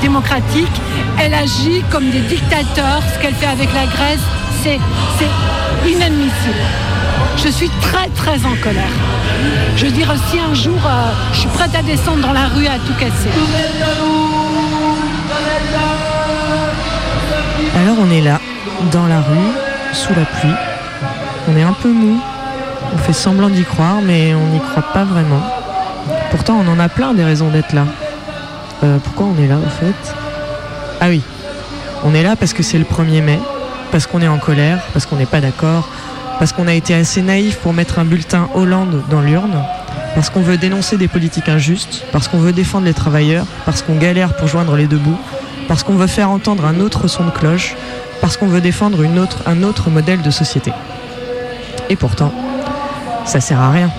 démocratique. 0.00 0.80
Elle 1.18 1.34
agit 1.34 1.82
comme 1.90 2.08
des 2.10 2.20
dictateurs. 2.20 3.02
Ce 3.14 3.20
qu'elle 3.20 3.34
fait 3.34 3.46
avec 3.46 3.68
la 3.74 3.84
Grèce, 3.86 4.24
c'est 4.62 4.78
c'est 5.18 5.90
inadmissible. 5.90 6.64
Je 7.36 7.48
suis 7.48 7.70
très 7.82 8.08
très 8.16 8.44
en 8.46 8.56
colère. 8.62 8.96
Je 9.76 9.86
veux 9.86 9.92
dire, 9.92 10.12
si 10.30 10.38
un 10.38 10.54
jour 10.54 10.78
euh, 10.86 11.12
je 11.32 11.40
suis 11.40 11.48
prête 11.48 11.74
à 11.74 11.82
descendre 11.82 12.20
dans 12.20 12.32
la 12.32 12.46
rue 12.46 12.66
à 12.66 12.78
tout 12.86 12.94
casser. 12.98 13.30
Alors 17.76 17.96
on 18.00 18.10
est 18.10 18.20
là, 18.22 18.40
dans 18.92 19.06
la 19.06 19.20
rue, 19.20 19.52
sous 19.92 20.14
la 20.14 20.24
pluie. 20.24 20.56
On 21.48 21.56
est 21.56 21.62
un 21.62 21.72
peu 21.72 21.88
mou. 21.88 22.20
On 22.92 22.98
fait 22.98 23.12
semblant 23.12 23.48
d'y 23.48 23.64
croire, 23.64 24.00
mais 24.02 24.34
on 24.34 24.46
n'y 24.48 24.60
croit 24.60 24.92
pas 24.92 25.04
vraiment. 25.04 25.42
Pourtant, 26.30 26.56
on 26.64 26.68
en 26.70 26.78
a 26.78 26.88
plein 26.88 27.14
des 27.14 27.24
raisons 27.24 27.48
d'être 27.48 27.72
là. 27.72 27.84
Euh, 28.82 28.98
pourquoi 29.02 29.26
on 29.26 29.42
est 29.42 29.46
là, 29.46 29.56
au 29.56 29.68
fait? 29.68 30.14
Ah 31.00 31.08
oui. 31.08 31.22
On 32.04 32.14
est 32.14 32.22
là 32.22 32.34
parce 32.36 32.52
que 32.52 32.62
c'est 32.62 32.78
le 32.78 32.84
1er 32.84 33.22
mai, 33.22 33.38
parce 33.92 34.06
qu'on 34.06 34.22
est 34.22 34.28
en 34.28 34.38
colère, 34.38 34.78
parce 34.92 35.06
qu'on 35.06 35.16
n'est 35.16 35.26
pas 35.26 35.40
d'accord, 35.40 35.88
parce 36.38 36.52
qu'on 36.52 36.66
a 36.66 36.72
été 36.72 36.94
assez 36.94 37.20
naïf 37.20 37.58
pour 37.58 37.74
mettre 37.74 37.98
un 37.98 38.04
bulletin 38.04 38.48
Hollande 38.54 39.02
dans 39.10 39.20
l'urne, 39.20 39.62
parce 40.14 40.30
qu'on 40.30 40.40
veut 40.40 40.56
dénoncer 40.56 40.96
des 40.96 41.08
politiques 41.08 41.48
injustes, 41.48 42.04
parce 42.10 42.26
qu'on 42.28 42.38
veut 42.38 42.52
défendre 42.52 42.86
les 42.86 42.94
travailleurs, 42.94 43.44
parce 43.66 43.82
qu'on 43.82 43.96
galère 43.96 44.34
pour 44.34 44.48
joindre 44.48 44.76
les 44.76 44.86
deux 44.86 44.96
bouts, 44.96 45.18
parce 45.68 45.82
qu'on 45.82 45.94
veut 45.94 46.06
faire 46.06 46.30
entendre 46.30 46.64
un 46.64 46.80
autre 46.80 47.06
son 47.06 47.24
de 47.24 47.30
cloche, 47.30 47.76
parce 48.22 48.36
qu'on 48.36 48.46
veut 48.46 48.62
défendre 48.62 49.04
un 49.46 49.62
autre 49.62 49.90
modèle 49.90 50.22
de 50.22 50.30
société. 50.30 50.72
Et 51.90 51.96
pourtant, 51.96 52.32
ça 53.24 53.40
sert 53.40 53.60
à 53.60 53.70
rien. 53.70 53.90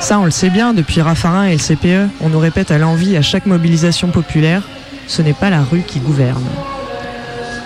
Ça, 0.00 0.18
on 0.18 0.24
le 0.24 0.30
sait 0.30 0.50
bien, 0.50 0.72
depuis 0.72 1.02
Raffarin 1.02 1.44
et 1.44 1.52
le 1.52 1.58
CPE, 1.58 2.10
on 2.20 2.30
nous 2.30 2.38
répète 2.38 2.70
à 2.70 2.78
l'envie 2.78 3.16
à 3.16 3.22
chaque 3.22 3.46
mobilisation 3.46 4.08
populaire, 4.08 4.62
ce 5.06 5.20
n'est 5.20 5.34
pas 5.34 5.50
la 5.50 5.62
rue 5.62 5.82
qui 5.86 6.00
gouverne. 6.00 6.42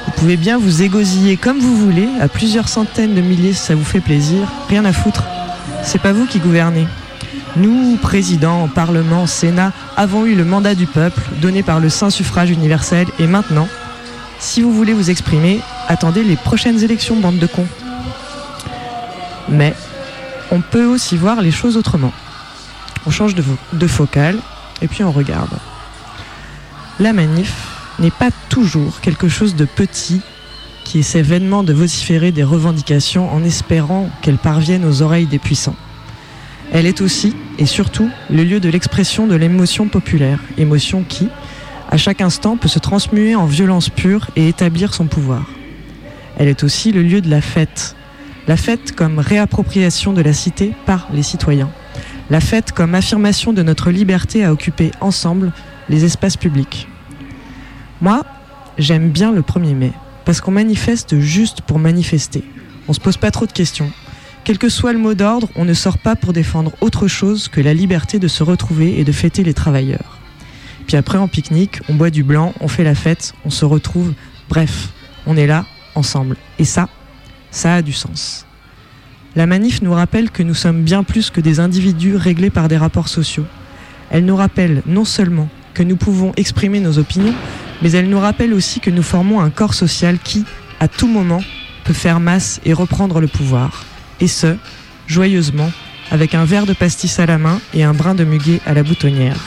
Vous 0.07 0.13
pouvez 0.17 0.37
bien 0.37 0.59
vous 0.59 0.83
égosiller 0.83 1.37
comme 1.37 1.61
vous 1.61 1.77
voulez, 1.77 2.09
à 2.21 2.29
plusieurs 2.29 2.69
centaines 2.69 3.15
de 3.15 3.21
milliers 3.21 3.53
si 3.53 3.61
ça 3.61 3.75
vous 3.75 3.85
fait 3.85 4.01
plaisir, 4.01 4.49
rien 4.69 4.85
à 4.85 4.93
foutre. 4.93 5.25
C'est 5.83 6.01
pas 6.01 6.13
vous 6.13 6.27
qui 6.27 6.41
gouvernez. 6.41 6.89
Nous, 7.57 7.97
président, 8.03 8.67
parlement, 8.67 9.27
sénat, 9.27 9.73
avons 9.97 10.27
eu 10.27 10.35
le 10.35 10.45
mandat 10.45 10.75
du 10.75 10.87
peuple, 10.87 11.21
donné 11.41 11.63
par 11.63 11.79
le 11.79 11.89
saint 11.89 12.11
suffrage 12.11 12.51
universel, 12.51 13.07
et 13.21 13.29
maintenant, 13.29 13.69
si 14.41 14.61
vous 14.61 14.73
voulez 14.73 14.93
vous 14.93 15.09
exprimer, 15.11 15.61
attendez 15.89 16.25
les 16.25 16.37
prochaines 16.37 16.83
élections, 16.83 17.17
bande 17.17 17.39
de 17.39 17.47
cons. 17.47 17.69
Mais 19.49 19.75
on 20.55 20.61
peut 20.61 20.87
aussi 20.87 21.17
voir 21.17 21.43
les 21.43 21.51
choses 21.51 21.77
autrement. 21.77 22.13
On 23.07 23.11
change 23.11 23.35
de, 23.35 23.43
vo- 23.43 23.57
de 23.73 23.87
focale 23.87 24.39
et 24.81 24.89
puis 24.89 25.03
on 25.05 25.11
regarde. 25.13 25.51
La 27.01 27.13
manif 27.13 27.53
n'est 27.99 28.11
pas 28.11 28.31
toujours 28.49 29.01
quelque 29.01 29.29
chose 29.29 29.57
de 29.57 29.65
petit 29.65 30.21
qui 30.85 30.99
essaie 31.01 31.23
vainement 31.23 31.65
de 31.65 31.73
vociférer 31.73 32.31
des 32.31 32.45
revendications 32.45 33.33
en 33.35 33.43
espérant 33.43 34.11
qu'elles 34.23 34.39
parviennent 34.39 34.85
aux 34.85 35.03
oreilles 35.03 35.27
des 35.27 35.39
puissants. 35.39 35.77
Elle 36.73 36.87
est 36.87 37.01
aussi 37.01 37.35
et 37.59 37.67
surtout 37.67 38.11
le 38.31 38.45
lieu 38.45 38.61
de 38.61 38.69
l'expression 38.69 39.27
de 39.27 39.35
l'émotion 39.35 39.89
populaire, 39.89 40.39
émotion 40.57 41.05
qui, 41.09 41.29
à 41.91 41.97
chaque 41.97 42.21
instant, 42.21 42.57
peut 42.57 42.69
se 42.69 42.79
transmuer 42.79 43.35
en 43.35 43.47
violence 43.47 43.89
pure 43.89 44.29
et 44.37 44.49
établir 44.49 44.95
son 44.95 45.07
pouvoir. 45.07 45.45
Elle 46.39 46.49
est 46.49 46.63
aussi 46.65 46.93
le 46.93 47.03
lieu 47.03 47.21
de 47.21 47.31
la 47.31 47.41
fête. 47.41 47.97
La 48.47 48.57
fête 48.59 48.93
comme 48.95 49.19
réappropriation 49.19 50.13
de 50.13 50.21
la 50.21 50.35
cité 50.35 50.75
par 50.85 51.09
les 51.13 51.23
citoyens. 51.23 51.71
La 52.29 52.41
fête 52.41 52.73
comme 52.73 52.95
affirmation 52.95 53.53
de 53.53 53.63
notre 53.63 53.91
liberté 53.91 54.45
à 54.45 54.53
occuper 54.53 54.91
ensemble 55.01 55.53
les 55.89 56.05
espaces 56.05 56.37
publics. 56.37 56.87
Moi, 58.03 58.23
j'aime 58.77 59.11
bien 59.11 59.33
le 59.33 59.41
1er 59.41 59.75
mai, 59.75 59.93
parce 60.27 60.43
qu'on 60.43 60.51
manifeste 60.51 61.21
juste 61.21 61.63
pour 61.63 61.79
manifester. 61.79 62.45
On 62.87 62.93
se 62.93 63.01
pose 63.01 63.17
pas 63.17 63.31
trop 63.31 63.47
de 63.47 63.53
questions. 63.53 63.91
Quel 64.45 64.59
que 64.59 64.69
soit 64.69 64.93
le 64.93 64.99
mot 64.99 65.15
d'ordre, 65.15 65.49
on 65.57 65.65
ne 65.65 65.73
sort 65.73 65.97
pas 65.97 66.17
pour 66.17 66.35
défendre 66.35 66.73
autre 66.83 67.09
chose 67.09 67.49
que 67.49 67.63
la 67.63 67.73
liberté 67.73 68.19
de 68.19 68.29
se 68.29 68.43
retrouver 68.43 69.01
et 69.01 69.05
de 69.05 69.13
fêter 69.13 69.43
les 69.43 69.55
travailleurs. 69.55 70.19
Puis 70.87 70.99
après, 70.99 71.17
en 71.17 71.29
pique-nique, 71.29 71.81
on 71.89 71.95
boit 71.95 72.11
du 72.11 72.23
blanc, 72.23 72.53
on 72.61 72.69
fait 72.69 72.85
la 72.85 72.95
fête, 72.95 73.33
on 73.47 73.51
se 73.51 73.65
retrouve. 73.65 74.13
Bref, 74.51 74.91
on 75.27 75.35
est 75.39 75.47
là, 75.47 75.65
ensemble. 75.95 76.37
Et 76.59 76.67
ça, 76.67 76.91
ça 77.55 77.77
a 77.77 77.83
du 77.83 77.93
sens. 77.93 78.47
La 79.37 79.47
manif 79.47 79.81
nous 79.81 79.93
rappelle 79.93 80.31
que 80.31 80.43
nous 80.43 80.55
sommes 80.55 80.83
bien 80.83 81.03
plus 81.03 81.31
que 81.31 81.41
des 81.41 81.61
individus 81.61 82.17
réglés 82.17 82.51
par 82.51 82.69
des 82.69 82.77
rapports 82.77 83.09
sociaux. 83.09 83.47
Elle 84.11 84.25
nous 84.25 84.37
rappelle 84.37 84.83
non 84.87 85.05
seulement 85.05 85.49
que 85.73 85.83
nous 85.83 85.97
pouvons 85.97 86.33
exprimer 86.37 86.81
nos 86.81 86.99
opinions, 86.99 87.35
mais 87.83 87.93
elle 87.93 88.09
nous 88.09 88.21
rappelle 88.21 88.55
aussi 88.55 88.81
que 88.81 88.91
nous 88.91 89.03
formons 89.03 89.41
un 89.41 89.51
corps 89.51 89.75
social 89.75 90.19
qui, 90.19 90.45
à 90.79 90.89
tout 90.89 91.09
moment, 91.09 91.43
peut 91.85 91.93
faire 91.93 92.21
masse 92.21 92.61
et 92.65 92.73
reprendre 92.73 93.21
le 93.21 93.29
pouvoir. 93.29 93.85
Et 94.21 94.29
ce, 94.29 94.57
joyeusement, 95.07 95.71
avec 96.11 96.35
un 96.35 96.45
verre 96.45 96.67
de 96.67 96.75
pastis 96.75 97.19
à 97.19 97.27
la 97.27 97.39
main 97.39 97.61
et 97.73 97.83
un 97.83 97.95
brin 97.95 98.15
de 98.15 98.25
muguet 98.25 98.61
à 98.67 98.75
la 98.75 98.83
boutonnière. 98.83 99.39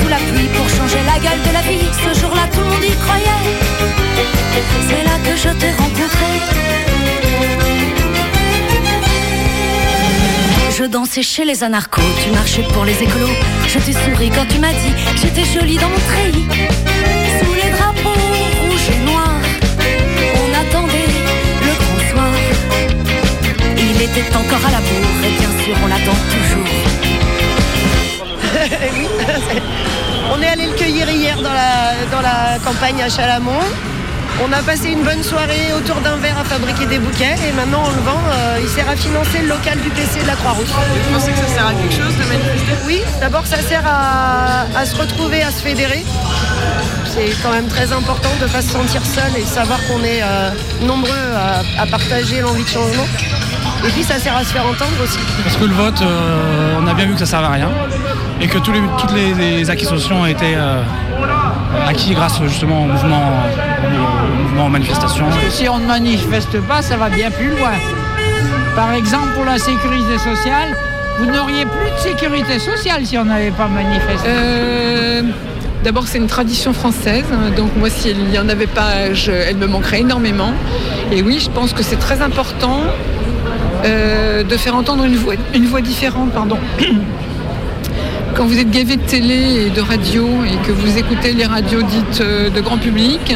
Sous 0.00 0.08
la 0.08 0.16
pluie 0.16 0.48
pour 0.56 0.68
changer 0.68 1.02
la 1.06 1.18
gueule 1.18 1.42
de 1.48 1.52
la 1.52 1.62
vie. 1.62 1.88
Ce 2.04 2.20
jour-là, 2.20 2.46
tout 2.52 2.60
le 2.60 2.66
monde 2.66 2.84
y 2.84 2.96
croyait. 3.04 3.44
C'est 4.88 5.04
là 5.04 5.16
que 5.24 5.36
je 5.36 5.50
t'ai 5.60 5.70
rencontré. 5.70 6.30
Je 10.76 10.84
dansais 10.84 11.22
chez 11.22 11.44
les 11.44 11.62
anarchos, 11.62 12.02
tu 12.22 12.30
marchais 12.30 12.66
pour 12.72 12.84
les 12.84 13.00
écolos. 13.00 13.36
Je 13.68 13.78
t'ai 13.78 13.92
souri 13.92 14.28
quand 14.30 14.46
tu 14.48 14.58
m'as 14.58 14.72
dit 14.72 14.94
j'étais 15.22 15.44
jolie 15.44 15.78
dans 15.78 15.88
mon 15.88 16.02
treillis. 16.10 16.46
Sous 17.38 17.54
les 17.54 17.70
drapeaux 17.70 18.18
rouges 18.60 18.90
et 18.94 19.00
noirs, 19.06 19.46
on 20.42 20.48
attendait 20.62 21.10
le 21.66 21.72
grand 21.80 22.00
soir. 22.10 22.34
Il 23.78 24.02
était 24.02 24.36
encore 24.36 24.66
à 24.66 24.72
la 24.72 24.78
bourre 24.78 25.22
et 25.24 25.32
bien 25.38 25.52
sûr 25.62 25.76
on 25.84 25.86
l'attend 25.86 26.18
toujours. 26.34 27.13
Oui, 28.94 29.08
on 30.32 30.40
est 30.42 30.48
allé 30.48 30.66
le 30.66 30.72
cueillir 30.72 31.08
hier 31.10 31.36
dans 31.36 31.52
la, 31.52 32.06
dans 32.10 32.22
la 32.22 32.58
campagne 32.64 33.02
à 33.02 33.08
Chalamont. 33.08 33.60
On 34.42 34.52
a 34.52 34.62
passé 34.62 34.88
une 34.88 35.02
bonne 35.04 35.22
soirée 35.22 35.72
autour 35.76 35.96
d'un 36.00 36.16
verre 36.16 36.38
à 36.38 36.44
fabriquer 36.44 36.86
des 36.86 36.98
bouquets 36.98 37.36
et 37.48 37.52
maintenant 37.52 37.82
on 37.86 37.90
le 37.90 38.02
vend. 38.02 38.18
euh, 38.32 38.58
il 38.60 38.68
sert 38.68 38.88
à 38.88 38.96
financer 38.96 39.38
le 39.42 39.48
local 39.48 39.78
du 39.78 39.90
PC 39.90 40.22
de 40.22 40.26
la 40.26 40.34
Croix-Rouge. 40.34 40.66
Vous 40.66 41.14
pensez 41.14 41.30
que 41.30 41.38
ça 41.38 41.46
sert 41.54 41.66
à 41.68 41.72
quelque 41.74 41.94
chose 41.94 42.14
de 42.16 42.24
manifester? 42.24 42.72
Oui, 42.86 43.00
d'abord 43.20 43.46
ça 43.46 43.58
sert 43.58 43.82
à, 43.86 44.66
à 44.76 44.86
se 44.86 44.96
retrouver, 44.96 45.42
à 45.42 45.50
se 45.52 45.60
fédérer. 45.62 46.04
C'est 47.06 47.30
quand 47.44 47.52
même 47.52 47.68
très 47.68 47.92
important 47.92 48.30
de 48.40 48.46
ne 48.46 48.50
pas 48.50 48.60
se 48.62 48.70
sentir 48.70 49.02
seul 49.04 49.30
et 49.38 49.42
de 49.42 49.46
savoir 49.46 49.78
qu'on 49.86 50.02
est 50.02 50.22
euh, 50.22 50.50
nombreux 50.82 51.12
à, 51.36 51.82
à 51.82 51.86
partager 51.86 52.40
l'envie 52.40 52.64
de 52.64 52.68
changement. 52.68 53.06
Et 53.86 53.90
puis 53.90 54.02
ça 54.02 54.18
sert 54.18 54.34
à 54.36 54.40
se 54.42 54.52
faire 54.52 54.66
entendre 54.66 54.98
aussi. 55.02 55.18
Parce 55.44 55.56
que 55.56 55.64
le 55.64 55.74
vote, 55.74 56.00
euh, 56.02 56.74
on 56.80 56.86
a 56.88 56.94
bien 56.94 57.04
vu 57.06 57.12
que 57.12 57.20
ça 57.20 57.26
servait 57.26 57.46
à 57.46 57.50
rien. 57.50 57.70
Et 58.40 58.46
que 58.48 58.58
tous 58.58 58.72
les, 58.72 58.80
toutes 58.98 59.12
les, 59.12 59.32
les 59.34 59.70
acquis 59.70 59.84
sociaux 59.86 60.16
ont 60.16 60.26
été 60.26 60.54
euh, 60.56 60.82
acquis 61.88 62.12
grâce 62.14 62.40
justement 62.42 62.82
au 62.84 62.86
mouvement, 62.86 63.22
au 64.38 64.42
mouvement 64.42 64.66
aux 64.66 64.70
manifestations. 64.70 65.24
Parce 65.26 65.44
que 65.44 65.50
si 65.50 65.68
on 65.68 65.78
ne 65.78 65.86
manifeste 65.86 66.60
pas, 66.62 66.82
ça 66.82 66.96
va 66.96 67.08
bien 67.08 67.30
plus 67.30 67.50
loin. 67.50 67.70
Par 68.74 68.92
exemple, 68.92 69.28
pour 69.36 69.44
la 69.44 69.58
sécurité 69.58 70.18
sociale, 70.18 70.76
vous 71.18 71.26
n'auriez 71.26 71.64
plus 71.64 71.90
de 71.90 71.98
sécurité 71.98 72.58
sociale 72.58 73.06
si 73.06 73.16
on 73.16 73.24
n'avait 73.24 73.52
pas 73.52 73.68
manifesté. 73.68 74.26
Euh, 74.28 75.22
D'abord, 75.84 76.04
c'est 76.06 76.16
une 76.16 76.28
tradition 76.28 76.72
française, 76.72 77.26
hein, 77.30 77.50
donc 77.54 77.68
moi, 77.76 77.90
s'il 77.90 78.16
n'y 78.24 78.38
en 78.38 78.48
avait 78.48 78.66
pas, 78.66 79.12
je- 79.12 79.30
elle 79.30 79.56
me 79.58 79.66
manquerait 79.66 80.00
énormément. 80.00 80.50
Et 81.12 81.20
oui, 81.22 81.38
je 81.38 81.50
pense 81.50 81.74
que 81.74 81.82
c'est 81.82 81.98
très 81.98 82.22
important 82.22 82.80
euh, 83.84 84.42
de 84.44 84.56
faire 84.56 84.74
entendre 84.76 85.04
une 85.04 85.16
voix, 85.16 85.34
une 85.54 85.66
voix 85.66 85.82
différente. 85.82 86.32
Pardon. 86.32 86.56
Quand 88.36 88.46
vous 88.46 88.58
êtes 88.58 88.70
gavé 88.70 88.96
de 88.96 89.02
télé 89.02 89.66
et 89.66 89.70
de 89.70 89.80
radio 89.80 90.26
et 90.44 90.56
que 90.66 90.72
vous 90.72 90.98
écoutez 90.98 91.32
les 91.32 91.46
radios 91.46 91.82
dites 91.82 92.20
euh, 92.20 92.50
de 92.50 92.60
grand 92.60 92.78
public, 92.78 93.32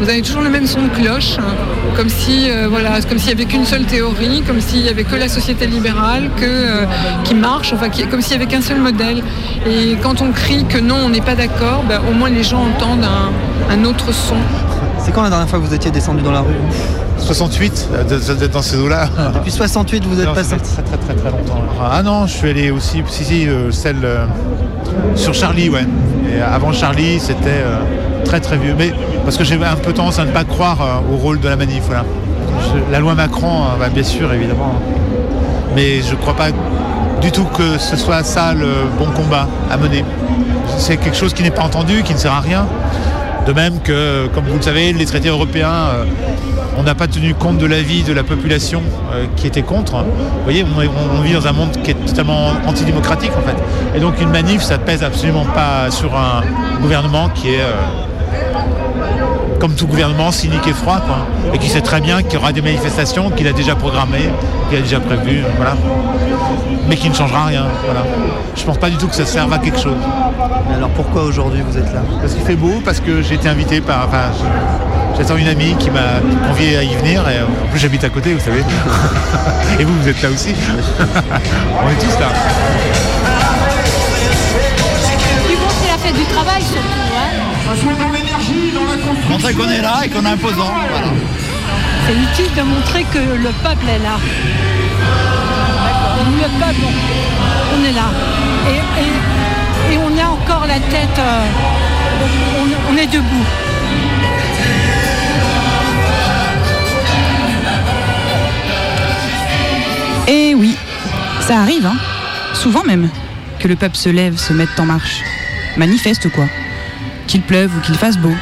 vous 0.00 0.08
avez 0.08 0.20
toujours 0.20 0.42
le 0.42 0.50
même 0.50 0.66
son 0.66 0.82
de 0.82 0.88
cloche, 0.88 1.36
hein, 1.38 1.54
comme 1.96 2.08
si 2.08 2.50
euh, 2.50 2.66
voilà, 2.68 3.00
comme 3.02 3.18
s'il 3.18 3.28
n'y 3.28 3.40
avait 3.40 3.44
qu'une 3.44 3.64
seule 3.64 3.84
théorie, 3.84 4.42
comme 4.44 4.60
s'il 4.60 4.82
n'y 4.82 4.88
avait 4.88 5.04
que 5.04 5.14
la 5.14 5.28
société 5.28 5.68
libérale, 5.68 6.28
euh, 6.42 6.86
qui 7.22 7.36
marche, 7.36 7.72
enfin 7.72 7.88
comme 8.10 8.20
s'il 8.20 8.36
n'y 8.36 8.42
avait 8.42 8.52
qu'un 8.52 8.62
seul 8.62 8.78
modèle. 8.78 9.22
Et 9.64 9.96
quand 10.02 10.20
on 10.22 10.32
crie 10.32 10.64
que 10.64 10.78
non, 10.78 10.96
on 11.04 11.10
n'est 11.10 11.20
pas 11.20 11.36
d'accord, 11.36 11.84
ben, 11.88 12.00
au 12.10 12.12
moins 12.12 12.30
les 12.30 12.42
gens 12.42 12.64
entendent 12.64 13.06
un 13.70 13.84
autre 13.84 14.12
son. 14.12 14.36
C'est 14.98 15.12
quand 15.12 15.22
la 15.22 15.30
dernière 15.30 15.48
fois 15.48 15.60
que 15.60 15.64
vous 15.64 15.74
étiez 15.74 15.92
descendu 15.92 16.22
dans 16.22 16.32
la 16.32 16.40
rue 16.40 16.54
68, 17.18 17.88
euh, 17.92 18.04
de- 18.04 18.34
d'être 18.34 18.50
dans 18.52 18.62
ces 18.62 18.76
eaux-là. 18.78 19.08
Depuis 19.34 19.50
68, 19.52 20.04
vous 20.04 20.20
êtes 20.20 20.26
Non, 20.26 20.34
pas 20.34 20.42
ça 20.44 20.56
fait 20.56 20.64
sorti 20.64 20.72
très 20.74 20.82
très 20.82 20.96
très 20.98 21.14
très 21.14 21.30
longtemps. 21.30 21.62
Ah 21.90 22.02
non, 22.02 22.26
je 22.26 22.32
suis 22.32 22.48
allé 22.50 22.70
aussi, 22.70 23.02
si 23.08 23.24
si, 23.24 23.48
euh, 23.48 23.70
celle 23.70 24.04
euh, 24.04 24.24
sur 25.14 25.34
Charlie, 25.34 25.68
ouais. 25.68 25.86
Et 26.36 26.40
avant 26.40 26.72
Charlie, 26.72 27.20
c'était 27.20 27.48
euh, 27.48 27.78
très 28.24 28.40
très 28.40 28.56
vieux. 28.56 28.74
Mais 28.78 28.92
parce 29.24 29.36
que 29.36 29.44
j'ai 29.44 29.54
un 29.62 29.76
peu 29.76 29.92
tendance 29.92 30.18
à 30.18 30.24
ne 30.24 30.30
pas 30.30 30.44
croire 30.44 31.02
au 31.12 31.16
rôle 31.16 31.40
de 31.40 31.48
la 31.48 31.56
manif, 31.56 31.82
voilà. 31.86 32.04
Je- 32.60 32.92
la 32.92 33.00
loi 33.00 33.14
Macron, 33.14 33.62
bah, 33.78 33.88
bien 33.92 34.02
sûr, 34.04 34.32
évidemment. 34.32 34.74
Mais 35.74 36.00
je 36.02 36.12
ne 36.12 36.16
crois 36.16 36.34
pas 36.34 36.48
du 37.20 37.30
tout 37.30 37.44
que 37.44 37.78
ce 37.78 37.96
soit 37.96 38.22
ça 38.24 38.52
le 38.54 38.66
bon 38.98 39.06
combat 39.14 39.46
à 39.70 39.76
mener. 39.76 40.04
C'est 40.78 40.96
quelque 40.96 41.16
chose 41.16 41.32
qui 41.34 41.42
n'est 41.42 41.50
pas 41.50 41.62
entendu, 41.62 42.02
qui 42.02 42.14
ne 42.14 42.18
sert 42.18 42.32
à 42.32 42.40
rien. 42.40 42.66
De 43.46 43.52
même 43.52 43.80
que, 43.80 44.28
comme 44.34 44.44
vous 44.44 44.56
le 44.56 44.62
savez, 44.62 44.92
les 44.92 45.04
traités 45.04 45.28
européens, 45.28 45.86
on 46.76 46.82
n'a 46.82 46.94
pas 46.94 47.06
tenu 47.06 47.34
compte 47.34 47.58
de 47.58 47.66
l'avis 47.66 48.02
de 48.02 48.12
la 48.12 48.22
population 48.22 48.82
euh, 49.12 49.26
qui 49.36 49.46
était 49.46 49.62
contre. 49.62 49.96
Vous 49.96 50.44
voyez, 50.44 50.64
on, 50.64 51.20
vit 51.22 51.32
dans 51.32 51.46
un 51.46 51.52
monde 51.52 51.70
qui 51.82 51.90
est 51.90 52.06
totalement 52.06 52.52
antidémocratique 52.66 53.32
en 53.36 53.46
fait. 53.46 53.56
Et 53.96 54.00
donc 54.00 54.20
une 54.20 54.30
manif, 54.30 54.62
ça 54.62 54.78
ne 54.78 54.82
pèse 54.82 55.02
absolument 55.02 55.44
pas 55.44 55.90
sur 55.90 56.16
un 56.16 56.42
gouvernement 56.80 57.28
qui 57.28 57.50
est, 57.50 57.60
euh, 57.60 57.72
comme 59.60 59.74
tout 59.74 59.86
gouvernement, 59.86 60.32
cynique 60.32 60.66
et 60.66 60.72
froid, 60.72 61.00
quoi. 61.06 61.18
Et 61.52 61.58
qui 61.58 61.68
sait 61.68 61.82
très 61.82 62.00
bien 62.00 62.22
qu'il 62.22 62.34
y 62.34 62.36
aura 62.36 62.52
des 62.52 62.62
manifestations, 62.62 63.30
qu'il 63.30 63.46
a 63.46 63.52
déjà 63.52 63.74
programmées, 63.74 64.30
qu'il 64.68 64.78
a 64.78 64.82
déjà 64.82 65.00
prévues, 65.00 65.44
voilà. 65.56 65.76
Mais 66.88 66.96
qui 66.96 67.08
ne 67.08 67.14
changera 67.14 67.46
rien, 67.46 67.66
voilà. 67.84 68.00
Je 68.56 68.64
pense 68.64 68.78
pas 68.78 68.90
du 68.90 68.96
tout 68.96 69.06
que 69.06 69.14
ça 69.14 69.26
serve 69.26 69.52
à 69.52 69.58
quelque 69.58 69.78
chose. 69.78 69.96
alors 70.74 70.90
pourquoi 70.90 71.22
aujourd'hui 71.22 71.62
vous 71.66 71.78
êtes 71.78 71.92
là? 71.94 72.02
Parce 72.20 72.34
qu'il 72.34 72.42
fait 72.42 72.56
beau, 72.56 72.80
parce 72.84 73.00
que 73.00 73.22
j'ai 73.22 73.34
été 73.34 73.48
invité 73.48 73.80
par. 73.80 74.06
Enfin, 74.08 74.30
je- 74.32 74.91
j'attends 75.16 75.36
une 75.36 75.48
amie 75.48 75.74
qui 75.78 75.90
m'a 75.90 76.20
convié 76.48 76.76
à 76.78 76.82
y 76.82 76.94
venir, 76.96 77.28
et 77.28 77.40
en 77.42 77.66
plus 77.70 77.78
j'habite 77.78 78.04
à 78.04 78.08
côté, 78.08 78.34
vous 78.34 78.40
savez. 78.40 78.60
et 79.80 79.84
vous, 79.84 79.94
vous 80.00 80.08
êtes 80.08 80.22
là 80.22 80.30
aussi. 80.30 80.50
On 81.84 81.88
est 81.90 81.94
tous 82.04 82.18
là. 82.20 82.28
Du 85.48 85.56
coup, 85.56 85.72
c'est 85.82 85.88
la 85.90 85.98
fête 85.98 86.14
du 86.16 86.24
travail 86.34 86.62
surtout. 86.62 86.82
Hein 87.16 87.30
Montrer 89.28 89.54
qu'on 89.54 89.68
est 89.68 89.80
là 89.82 90.00
et 90.04 90.08
qu'on 90.08 90.24
est 90.24 90.28
imposant. 90.28 90.72
Voilà. 90.90 91.06
c'est 92.06 92.14
utile 92.42 92.54
de 92.54 92.62
montrer 92.62 93.04
que 93.04 93.18
le 93.18 93.50
peuple 93.62 93.86
est 93.88 93.98
là. 94.02 94.16
Le 96.42 96.48
peuple, 96.58 96.86
on 97.74 97.84
est 97.88 97.92
là. 97.92 98.08
Et, 98.68 99.00
et- 99.00 99.94
et 99.94 99.98
on 99.98 100.16
a 100.18 100.28
encore 100.30 100.66
la 100.66 100.78
tête, 100.78 101.18
euh, 101.18 101.44
on, 102.60 102.94
on 102.94 102.96
est 102.96 103.06
debout. 103.06 103.44
Et 110.28 110.54
oui, 110.54 110.76
ça 111.40 111.58
arrive, 111.60 111.86
hein. 111.86 111.96
souvent 112.54 112.84
même, 112.84 113.08
que 113.58 113.68
le 113.68 113.76
peuple 113.76 113.96
se 113.96 114.08
lève, 114.08 114.36
se 114.36 114.52
mette 114.52 114.78
en 114.78 114.86
marche. 114.86 115.22
Manifeste 115.76 116.30
quoi. 116.30 116.46
Qu'il 117.26 117.42
pleuve 117.42 117.70
ou 117.76 117.80
qu'il 117.80 117.96
fasse 117.96 118.18
beau. 118.18 118.32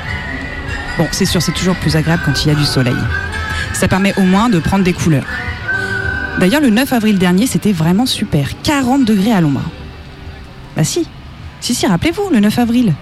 Bon, 0.99 1.07
c'est 1.13 1.25
sûr, 1.25 1.41
c'est 1.41 1.53
toujours 1.53 1.77
plus 1.77 1.97
agréable 1.97 2.23
quand 2.25 2.45
il 2.45 2.49
y 2.49 2.51
a 2.51 2.55
du 2.55 2.65
soleil. 2.65 2.97
Ça 3.73 3.89
permet 3.89 4.13
au 4.19 4.23
moins 4.23 4.49
de 4.49 4.59
prendre 4.59 4.85
des 4.85 4.93
couleurs. 4.93 5.25
D'ailleurs, 6.39 6.61
le 6.61 6.71
9 6.71 6.93
avril 6.93 7.19
dernier, 7.19 7.47
c'était 7.47 7.73
vraiment 7.73 8.07
super. 8.07 8.49
40 8.63 9.05
degrés 9.05 9.33
à 9.33 9.41
l'ombre. 9.41 9.63
Bah 10.77 10.85
si, 10.85 11.07
si, 11.61 11.75
si, 11.75 11.87
rappelez-vous, 11.87 12.31
le 12.33 12.41
9 12.41 12.59
avril. 12.59 12.95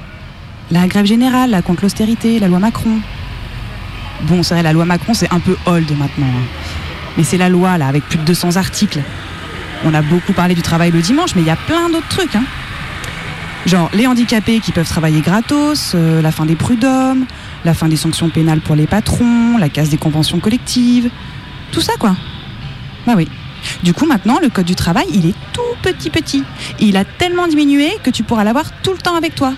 La 0.71 0.87
grève 0.87 1.07
générale, 1.07 1.51
là, 1.51 1.63
contre 1.63 1.83
l'austérité, 1.83 2.39
la 2.39 2.49
loi 2.49 2.59
Macron. 2.59 2.99
Bon, 4.23 4.43
c'est 4.43 4.55
vrai, 4.55 4.63
la 4.63 4.73
loi 4.73 4.85
Macron, 4.85 5.15
c'est 5.15 5.33
un 5.33 5.41
peu 5.41 5.57
old 5.67 5.91
maintenant. 5.99 6.27
hein. 6.27 6.47
Mais 7.19 7.25
c'est 7.25 7.37
la 7.37 7.49
loi, 7.49 7.77
là, 7.77 7.89
avec 7.89 8.05
plus 8.05 8.17
de 8.17 8.25
200 8.25 8.57
articles. 8.57 9.01
On 9.85 9.93
a 9.93 10.03
beaucoup 10.03 10.33
parlé 10.33 10.55
du 10.55 10.63
travail 10.63 10.93
le 10.93 11.01
dimanche, 11.01 11.35
mais 11.35 11.43
il 11.43 11.49
y 11.49 11.51
a 11.51 11.57
plein 11.57 11.91
d'autres 11.91 12.09
trucs. 12.09 12.35
Hein. 12.37 12.45
Genre 13.67 13.91
les 13.93 14.07
handicapés 14.07 14.61
qui 14.61 14.71
peuvent 14.71 14.89
travailler 14.89 15.21
gratos, 15.21 15.93
euh, 15.95 16.23
la 16.23 16.31
fin 16.31 16.47
des 16.47 16.55
prud'hommes, 16.55 17.27
la 17.65 17.75
fin 17.75 17.89
des 17.89 17.97
sanctions 17.97 18.31
pénales 18.31 18.61
pour 18.61 18.77
les 18.77 18.87
patrons, 18.87 19.59
la 19.59 19.69
casse 19.69 19.91
des 19.91 19.99
conventions 19.99 20.39
collectives. 20.39 21.11
Tout 21.73 21.81
ça, 21.81 21.93
quoi. 21.99 22.17
Bah 23.07 23.15
oui. 23.17 23.29
Du 23.83 23.93
coup, 23.93 24.07
maintenant, 24.07 24.39
le 24.41 24.49
code 24.49 24.65
du 24.65 24.77
travail, 24.77 25.07
il 25.13 25.27
est 25.27 25.35
tout 25.53 25.61
petit 25.83 26.11
petit. 26.11 26.45
Et 26.79 26.87
il 26.87 26.97
a 26.97 27.05
tellement 27.05 27.49
diminué 27.49 27.91
que 28.05 28.11
tu 28.11 28.23
pourras 28.23 28.45
l'avoir 28.45 28.71
tout 28.83 28.93
le 28.93 28.99
temps 28.99 29.17
avec 29.17 29.35
toi. 29.35 29.55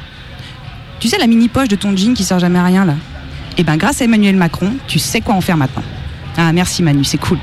Tu 0.98 1.08
sais, 1.08 1.18
la 1.18 1.26
mini-poche 1.26 1.68
de 1.68 1.76
ton 1.76 1.94
jean 1.94 2.14
qui 2.14 2.24
sert 2.24 2.38
jamais 2.38 2.58
à 2.58 2.64
rien, 2.64 2.86
là 2.86 2.94
Eh 3.58 3.64
ben, 3.64 3.76
grâce 3.76 4.00
à 4.00 4.04
Emmanuel 4.06 4.36
Macron, 4.36 4.72
tu 4.88 4.98
sais 4.98 5.20
quoi 5.20 5.34
en 5.34 5.40
faire 5.42 5.58
maintenant. 5.58 5.84
Ah, 6.42 6.54
merci 6.54 6.82
Manu, 6.82 7.04
c'est 7.04 7.18
cool. 7.18 7.38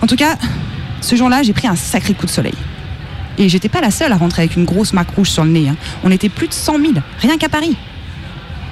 En 0.00 0.06
tout 0.06 0.16
cas, 0.16 0.36
ce 1.02 1.14
jour-là, 1.14 1.42
j'ai 1.42 1.52
pris 1.52 1.66
un 1.66 1.76
sacré 1.76 2.14
coup 2.14 2.24
de 2.24 2.30
soleil. 2.30 2.54
Et 3.36 3.50
j'étais 3.50 3.68
pas 3.68 3.82
la 3.82 3.90
seule 3.90 4.12
à 4.12 4.16
rentrer 4.16 4.42
avec 4.44 4.56
une 4.56 4.64
grosse 4.64 4.94
marque 4.94 5.10
rouge 5.14 5.28
sur 5.28 5.44
le 5.44 5.50
nez. 5.50 5.68
hein. 5.68 5.76
On 6.02 6.10
était 6.10 6.30
plus 6.30 6.48
de 6.48 6.54
100 6.54 6.78
000, 6.78 6.92
rien 7.20 7.36
qu'à 7.36 7.50
Paris. 7.50 7.76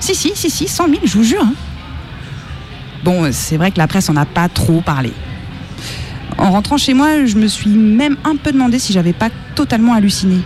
Si, 0.00 0.14
si, 0.14 0.32
si, 0.34 0.48
si, 0.48 0.66
100 0.68 0.86
000, 0.88 1.00
je 1.04 1.12
vous 1.18 1.22
jure. 1.22 1.42
hein. 1.42 1.52
Bon, 3.04 3.28
c'est 3.30 3.58
vrai 3.58 3.72
que 3.72 3.76
la 3.78 3.86
presse 3.86 4.08
en 4.08 4.16
a 4.16 4.24
pas 4.24 4.48
trop 4.48 4.80
parlé. 4.80 5.12
En 6.38 6.50
rentrant 6.50 6.78
chez 6.78 6.94
moi, 6.94 7.26
je 7.26 7.36
me 7.36 7.46
suis 7.46 7.68
même 7.68 8.16
un 8.24 8.36
peu 8.36 8.52
demandé 8.52 8.78
si 8.78 8.94
j'avais 8.94 9.12
pas 9.12 9.28
totalement 9.54 9.92
halluciné. 9.92 10.40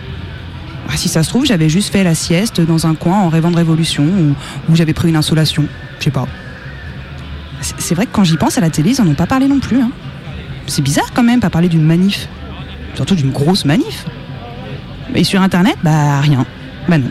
Ah, 0.89 0.97
si 0.97 1.07
ça 1.07 1.23
se 1.23 1.29
trouve, 1.29 1.45
j'avais 1.45 1.69
juste 1.69 1.93
fait 1.93 2.03
la 2.03 2.13
sieste 2.13 2.59
dans 2.59 2.87
un 2.87 2.95
coin 2.95 3.19
en 3.19 3.29
rêvant 3.29 3.51
de 3.51 3.55
révolution 3.55 4.03
ou, 4.03 4.35
ou 4.69 4.75
j'avais 4.75 4.93
pris 4.93 5.07
une 5.07 5.15
insolation. 5.15 5.65
Je 5.99 6.03
sais 6.03 6.11
pas. 6.11 6.27
C'est 7.63 7.95
vrai 7.95 8.05
que 8.05 8.11
quand 8.11 8.23
j'y 8.23 8.37
pense 8.37 8.57
à 8.57 8.61
la 8.61 8.69
télé, 8.69 8.91
ils 8.91 9.01
en 9.01 9.07
ont 9.07 9.13
pas 9.13 9.25
parlé 9.25 9.47
non 9.47 9.59
plus. 9.59 9.81
hein. 9.81 9.91
C'est 10.67 10.81
bizarre 10.81 11.11
quand 11.13 11.23
même, 11.23 11.39
pas 11.39 11.49
parler 11.49 11.69
d'une 11.69 11.83
manif. 11.83 12.27
Surtout 12.95 13.15
d'une 13.15 13.31
grosse 13.31 13.65
manif. 13.65 14.05
Et 15.15 15.23
sur 15.23 15.41
internet, 15.41 15.77
bah 15.83 16.19
rien. 16.21 16.45
Bah 16.87 16.97
non, 16.97 17.09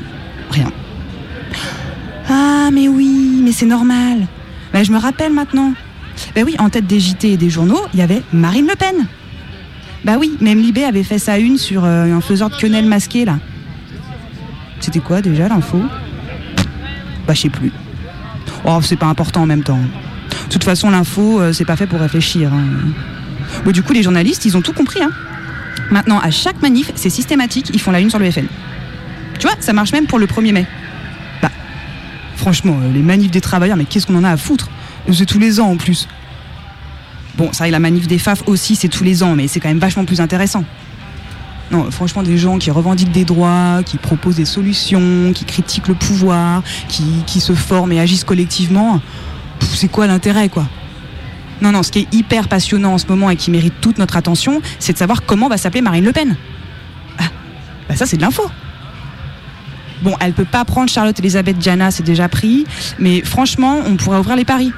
rien. 0.51 0.71
Ah 2.29 2.71
mais 2.73 2.89
oui, 2.89 3.41
mais 3.45 3.53
c'est 3.53 3.67
normal. 3.67 4.27
Bah, 4.73 4.83
je 4.83 4.93
me 4.93 4.99
rappelle 4.99 5.33
maintenant. 5.33 5.73
Bah 6.35 6.43
oui, 6.45 6.55
en 6.59 6.69
tête 6.71 6.87
des 6.87 7.01
JT 7.01 7.33
et 7.33 7.37
des 7.37 7.51
journaux, 7.51 7.81
il 7.93 8.01
y 8.01 8.03
avait 8.03 8.23
Marine 8.33 8.67
Le 8.69 8.77
Pen. 8.77 9.07
Bah 10.05 10.17
oui, 10.19 10.37
même 10.41 10.59
Libé 10.61 10.85
avait 10.85 11.03
fait 11.03 11.19
sa 11.19 11.39
une 11.39 11.59
sur 11.59 11.85
euh, 11.85 12.13
un 12.13 12.21
faiseur 12.21 12.51
de 12.51 12.57
quenelle 12.57 12.87
masqué 12.87 13.25
là. 13.25 13.39
C'était 14.81 15.01
quoi 15.01 15.21
déjà 15.21 15.49
l'info? 15.49 15.81
Bah 17.27 17.35
je 17.35 17.43
sais 17.43 17.49
plus. 17.49 17.73
Oh, 18.65 18.79
c'est 18.83 18.97
pas 18.97 19.07
important 19.07 19.43
en 19.43 19.47
même 19.47 19.63
temps. 19.63 19.79
De 20.53 20.59
toute 20.59 20.65
façon, 20.65 20.91
l'info, 20.91 21.41
euh, 21.41 21.55
c'est 21.55 21.65
pas 21.65 21.77
fait 21.77 21.87
pour 21.87 21.99
réfléchir. 21.99 22.53
hein. 22.53 22.93
Bon, 23.65 23.71
du 23.71 23.83
coup, 23.83 23.95
les 23.95 24.03
journalistes, 24.03 24.45
ils 24.45 24.55
ont 24.55 24.61
tout 24.61 24.75
compris. 24.75 25.03
Hein. 25.03 25.11
Maintenant, 25.91 26.19
à 26.19 26.31
chaque 26.31 26.61
manif, 26.61 26.93
c'est 26.95 27.09
systématique, 27.09 27.71
ils 27.73 27.81
font 27.81 27.91
la 27.91 28.01
une 28.01 28.11
sur 28.11 28.19
le 28.19 28.31
FN. 28.31 28.45
Tu 29.39 29.47
vois, 29.47 29.57
ça 29.61 29.73
marche 29.73 29.93
même 29.93 30.07
pour 30.07 30.19
le 30.19 30.27
1er 30.27 30.53
mai. 30.53 30.67
Bah, 31.41 31.51
franchement, 32.37 32.79
euh, 32.83 32.93
les 32.93 33.01
manifs 33.01 33.31
des 33.31 33.41
travailleurs, 33.41 33.79
mais 33.79 33.87
qu'est-ce 33.87 34.07
qu'on 34.07 34.17
en 34.17 34.25
a 34.25 34.31
à 34.31 34.37
foutre? 34.37 34.69
C'est 35.11 35.25
tous 35.25 35.39
les 35.39 35.59
ans 35.59 35.69
en 35.71 35.79
plus. 35.79 36.07
Bon, 37.39 37.51
ça, 37.55 37.67
et 37.67 37.71
la 37.71 37.79
manif 37.81 38.07
des 38.07 38.19
FAF 38.19 38.43
aussi, 38.47 38.77
c'est 38.77 38.89
tous 38.89 39.05
les 39.05 39.23
ans, 39.23 39.35
mais 39.35 39.49
c'est 39.49 39.59
quand 39.59 39.71
même 39.71 39.79
vachement 39.79 40.05
plus 40.05 40.21
intéressant. 40.21 40.65
Non, 41.71 41.91
franchement, 41.91 42.23
des 42.23 42.37
gens 42.37 42.59
qui 42.59 42.71
revendiquent 42.71 43.13
des 43.13 43.25
droits, 43.25 43.81
qui 43.87 43.97
proposent 43.97 44.37
des 44.37 44.45
solutions, 44.45 45.33
qui 45.35 45.47
critiquent 45.47 45.89
le 45.89 45.95
pouvoir, 45.95 46.63
qui, 46.89 47.41
se 47.41 47.55
forment 47.55 47.93
et 47.93 48.01
agissent 48.01 48.25
collectivement, 48.25 49.01
c'est 49.63 49.89
quoi 49.89 50.07
l'intérêt, 50.07 50.49
quoi? 50.49 50.67
Non, 51.61 51.73
non, 51.73 51.83
ce 51.83 51.93
qui 51.93 52.01
est 52.01 52.15
hyper 52.15 52.49
passionnant 52.49 52.95
en 52.95 52.99
ce 52.99 53.07
moment 53.07 53.31
et 53.31 53.37
qui 53.37 53.51
mérite 53.51 53.75
toute 53.81 53.99
notre 53.99 54.17
attention, 54.17 54.61
c'est 54.79 54.93
de 54.93 54.99
savoir 54.99 55.25
comment 55.25 55.49
va 55.49 55.57
s'appeler 55.57 55.81
Marine 55.81 56.05
Le 56.05 56.13
Pen. 56.13 56.37
Ah, 57.19 57.25
bah 57.89 57.95
ça, 57.97 58.05
c'est 58.07 58.17
de 58.17 58.23
l'info. 58.23 58.43
Bon, 60.03 60.17
elle 60.21 60.33
peut 60.33 60.45
pas 60.45 60.65
prendre 60.65 60.91
Charlotte 60.91 61.17
Elisabeth 61.21 61.59
Diana, 61.59 61.93
c'est 61.93 62.03
déjà 62.03 62.29
pris, 62.29 62.65
mais 62.99 63.23
franchement, 63.23 63.79
on 63.87 63.97
pourrait 63.97 64.19
ouvrir 64.19 64.35
les 64.35 64.45
paris. 64.45 64.73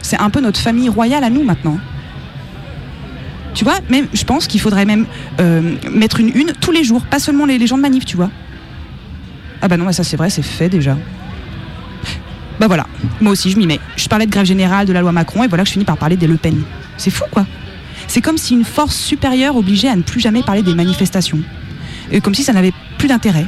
C'est 0.00 0.18
un 0.18 0.30
peu 0.30 0.40
notre 0.40 0.58
famille 0.58 0.88
royale 0.88 1.24
à 1.24 1.30
nous 1.30 1.44
maintenant. 1.44 1.78
Tu 3.52 3.64
vois, 3.64 3.78
même, 3.90 4.06
je 4.14 4.24
pense 4.24 4.46
qu'il 4.46 4.60
faudrait 4.60 4.86
même 4.86 5.06
euh, 5.40 5.76
mettre 5.92 6.20
une 6.20 6.34
une 6.34 6.52
tous 6.60 6.72
les 6.72 6.82
jours, 6.82 7.02
pas 7.02 7.18
seulement 7.18 7.44
les, 7.44 7.58
les 7.58 7.66
gens 7.66 7.76
de 7.76 7.82
manif, 7.82 8.04
tu 8.04 8.16
vois. 8.16 8.30
Ah 9.60 9.68
bah 9.68 9.76
non, 9.76 9.84
bah 9.84 9.92
ça 9.92 10.02
c'est 10.02 10.16
vrai, 10.16 10.30
c'est 10.30 10.42
fait 10.42 10.68
déjà. 10.68 10.96
Bah 12.60 12.66
voilà, 12.66 12.86
moi 13.20 13.32
aussi 13.32 13.50
je 13.50 13.58
m'y 13.58 13.66
mets. 13.66 13.80
Je 13.96 14.08
parlais 14.08 14.26
de 14.26 14.30
grève 14.30 14.46
générale, 14.46 14.86
de 14.86 14.92
la 14.92 15.00
loi 15.00 15.12
Macron, 15.12 15.44
et 15.44 15.48
voilà 15.48 15.64
que 15.64 15.68
je 15.68 15.72
finis 15.72 15.84
par 15.84 15.96
parler 15.96 16.16
des 16.16 16.26
Le 16.26 16.36
Pen. 16.36 16.62
C'est 16.96 17.10
fou 17.10 17.24
quoi. 17.30 17.46
C'est 18.06 18.20
comme 18.20 18.38
si 18.38 18.54
une 18.54 18.64
force 18.64 18.94
supérieure 18.94 19.56
obligeait 19.56 19.88
à 19.88 19.96
ne 19.96 20.02
plus 20.02 20.20
jamais 20.20 20.42
parler 20.42 20.62
des 20.62 20.74
manifestations. 20.74 21.40
Et 22.12 22.20
comme 22.20 22.34
si 22.34 22.44
ça 22.44 22.52
n'avait 22.52 22.72
plus 22.98 23.08
d'intérêt. 23.08 23.46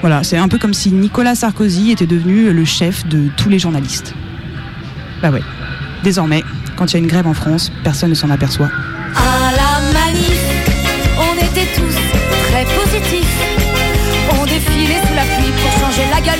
Voilà, 0.00 0.22
c'est 0.22 0.36
un 0.36 0.48
peu 0.48 0.58
comme 0.58 0.74
si 0.74 0.92
Nicolas 0.92 1.34
Sarkozy 1.34 1.90
était 1.90 2.06
devenu 2.06 2.52
le 2.52 2.64
chef 2.64 3.06
de 3.08 3.28
tous 3.36 3.48
les 3.48 3.58
journalistes. 3.58 4.14
Bah 5.20 5.30
ouais. 5.30 5.42
Désormais, 6.04 6.44
quand 6.76 6.86
il 6.86 6.94
y 6.94 6.96
a 6.96 7.00
une 7.00 7.08
grève 7.08 7.26
en 7.26 7.34
France, 7.34 7.72
personne 7.82 8.10
ne 8.10 8.14
s'en 8.14 8.30
aperçoit. 8.30 8.70
À 9.16 9.50
la 9.50 9.92
manif, 9.92 10.40
on 11.18 11.34
était 11.34 11.66
tous 11.74 11.96
très 12.48 12.64
positifs. 12.64 13.42
On 14.30 14.44
défilait 14.44 15.00
sous 15.06 15.14
la 15.14 15.24
pluie 15.24 15.52
pour 15.60 15.72
changer 15.80 16.04
la 16.14 16.20
gueule 16.20 16.37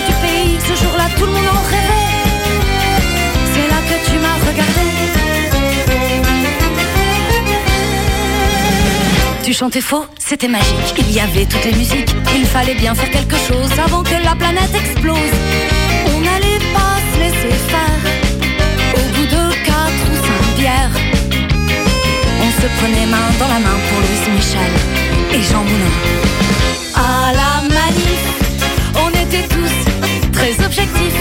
Tu 9.49 9.55
chantais 9.55 9.81
faux, 9.81 10.05
c'était 10.19 10.47
magique. 10.47 10.93
Il 10.99 11.11
y 11.11 11.21
avait 11.21 11.47
toutes 11.47 11.65
les 11.65 11.73
musiques. 11.73 12.15
Il 12.37 12.45
fallait 12.45 12.75
bien 12.75 12.95
faire 12.95 13.11
quelque 13.11 13.39
chose 13.49 13.73
avant 13.83 14.03
que 14.03 14.13
la 14.23 14.37
planète 14.37 14.75
explose. 14.75 15.33
On 16.15 16.21
n'allait 16.21 16.63
pas 16.77 16.97
se 17.11 17.19
laisser 17.19 17.57
faire. 17.73 18.03
Au 18.93 19.05
bout 19.15 19.25
de 19.25 19.65
quatre 19.65 20.05
ou 20.05 20.17
cinq 20.29 20.59
bières. 20.59 20.91
On 22.45 22.51
se 22.61 22.67
prenait 22.77 23.07
main 23.07 23.25
dans 23.39 23.49
la 23.49 23.59
main 23.59 23.79
pour 23.89 24.01
Louis 24.03 24.37
Michel 24.37 24.73
et 25.33 25.43
Jean 25.51 25.65
Moulin. 25.65 25.97
À 26.95 27.33
la 27.33 27.63
manif, 27.75 28.23
on 29.03 29.09
était 29.09 29.49
tous 29.49 30.31
très 30.31 30.63
objectifs. 30.63 31.21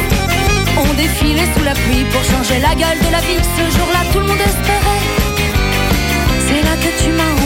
On 0.78 0.94
défilait 0.96 1.48
sous 1.56 1.64
la 1.64 1.76
pluie 1.76 2.04
pour 2.12 2.24
changer 2.26 2.60
la 2.60 2.76
gueule 2.76 3.00
de 3.08 3.10
la 3.10 3.22
vie. 3.22 3.40
Ce 3.56 3.78
jour-là, 3.78 4.02
tout 4.12 4.20
le 4.20 4.26
monde 4.26 4.42
espérait. 4.42 5.02
C'est 6.46 6.62
là 6.62 6.76
que 6.76 6.92
tu 7.02 7.10
m'as 7.12 7.37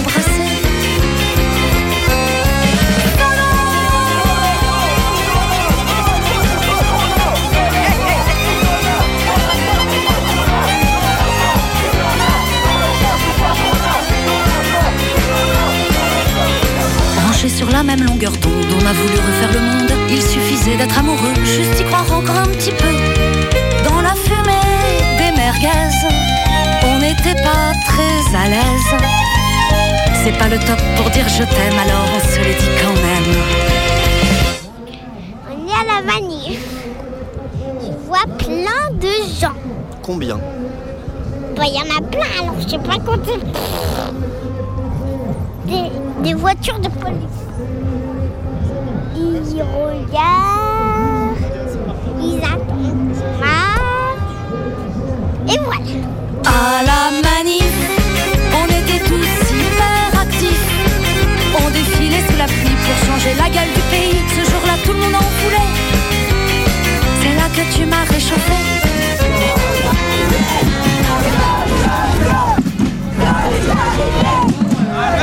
longueur 17.70 18.32
d'onde, 18.38 18.74
on 18.74 18.86
a 18.86 18.94
voulu 18.94 19.18
refaire 19.18 19.54
le 19.54 19.60
monde. 19.60 19.92
Il 20.10 20.22
suffisait 20.22 20.78
d'être 20.78 20.98
amoureux, 20.98 21.34
juste 21.44 21.80
y 21.80 21.84
croire 21.84 22.12
encore 22.12 22.38
un 22.38 22.48
petit 22.48 22.72
peu. 22.72 22.94
Dans 23.88 24.02
la 24.02 24.14
fumée 24.16 25.18
des 25.18 25.36
merguez, 25.36 25.70
on 26.84 27.00
n'était 27.00 27.42
pas 27.42 27.72
très 27.86 28.36
à 28.36 28.50
l'aise. 28.50 29.02
C'est 30.24 30.38
pas 30.38 30.48
le 30.48 30.58
top 30.60 30.80
pour 30.98 31.10
dire 31.12 31.28
je 31.28 31.44
t'aime, 31.44 31.80
alors 31.80 32.06
on 32.16 32.20
se 32.20 32.40
le 32.40 32.54
dit 32.54 32.70
quand 32.82 32.94
même. 32.94 33.32
On 35.50 35.68
est 35.68 35.74
à 35.74 35.96
la 35.96 36.14
manif. 36.14 36.60
Je 37.82 37.92
vois 38.06 38.26
plein 38.38 38.96
de 39.00 39.40
gens. 39.40 39.56
Combien? 40.02 40.38
Bah, 41.56 41.64
Il 41.68 41.76
y 41.76 41.80
en 41.80 41.96
a 41.96 42.02
plein, 42.02 42.42
alors 42.42 42.56
je 42.60 42.70
sais 42.70 42.80
pas 42.80 42.98
compter. 42.98 43.40
Des, 46.24 46.34
voitures 46.34 46.80
de 46.80 46.88
police. 46.88 47.42
Ils 49.16 49.62
regardent. 49.62 51.38
Ils 52.20 52.38
attendent. 52.38 52.72
Et 55.48 55.58
voilà. 55.66 55.82
À 56.46 56.84
la 56.84 57.12
manif, 57.22 57.74
on 58.54 58.66
était 58.66 59.04
tous 59.04 59.32
hyper 59.52 60.22
actifs. 60.22 60.68
On 61.56 61.70
défilait 61.72 62.24
sous 62.30 62.38
la 62.38 62.46
pluie 62.46 62.78
pour 62.86 62.98
changer 63.08 63.34
la 63.38 63.50
gueule 63.50 63.74
du 63.74 63.82
pays. 63.90 64.22
Ce 64.30 64.50
jour-là, 64.50 64.74
tout 64.86 64.94
le 64.94 65.00
monde 65.00 65.16
en 65.16 65.28
voulait. 65.44 65.72
C'est 67.22 67.36
là 67.36 67.48
que 67.56 67.64
tu 67.76 67.86
m'as 67.86 68.04
réchauffé. 68.04 68.82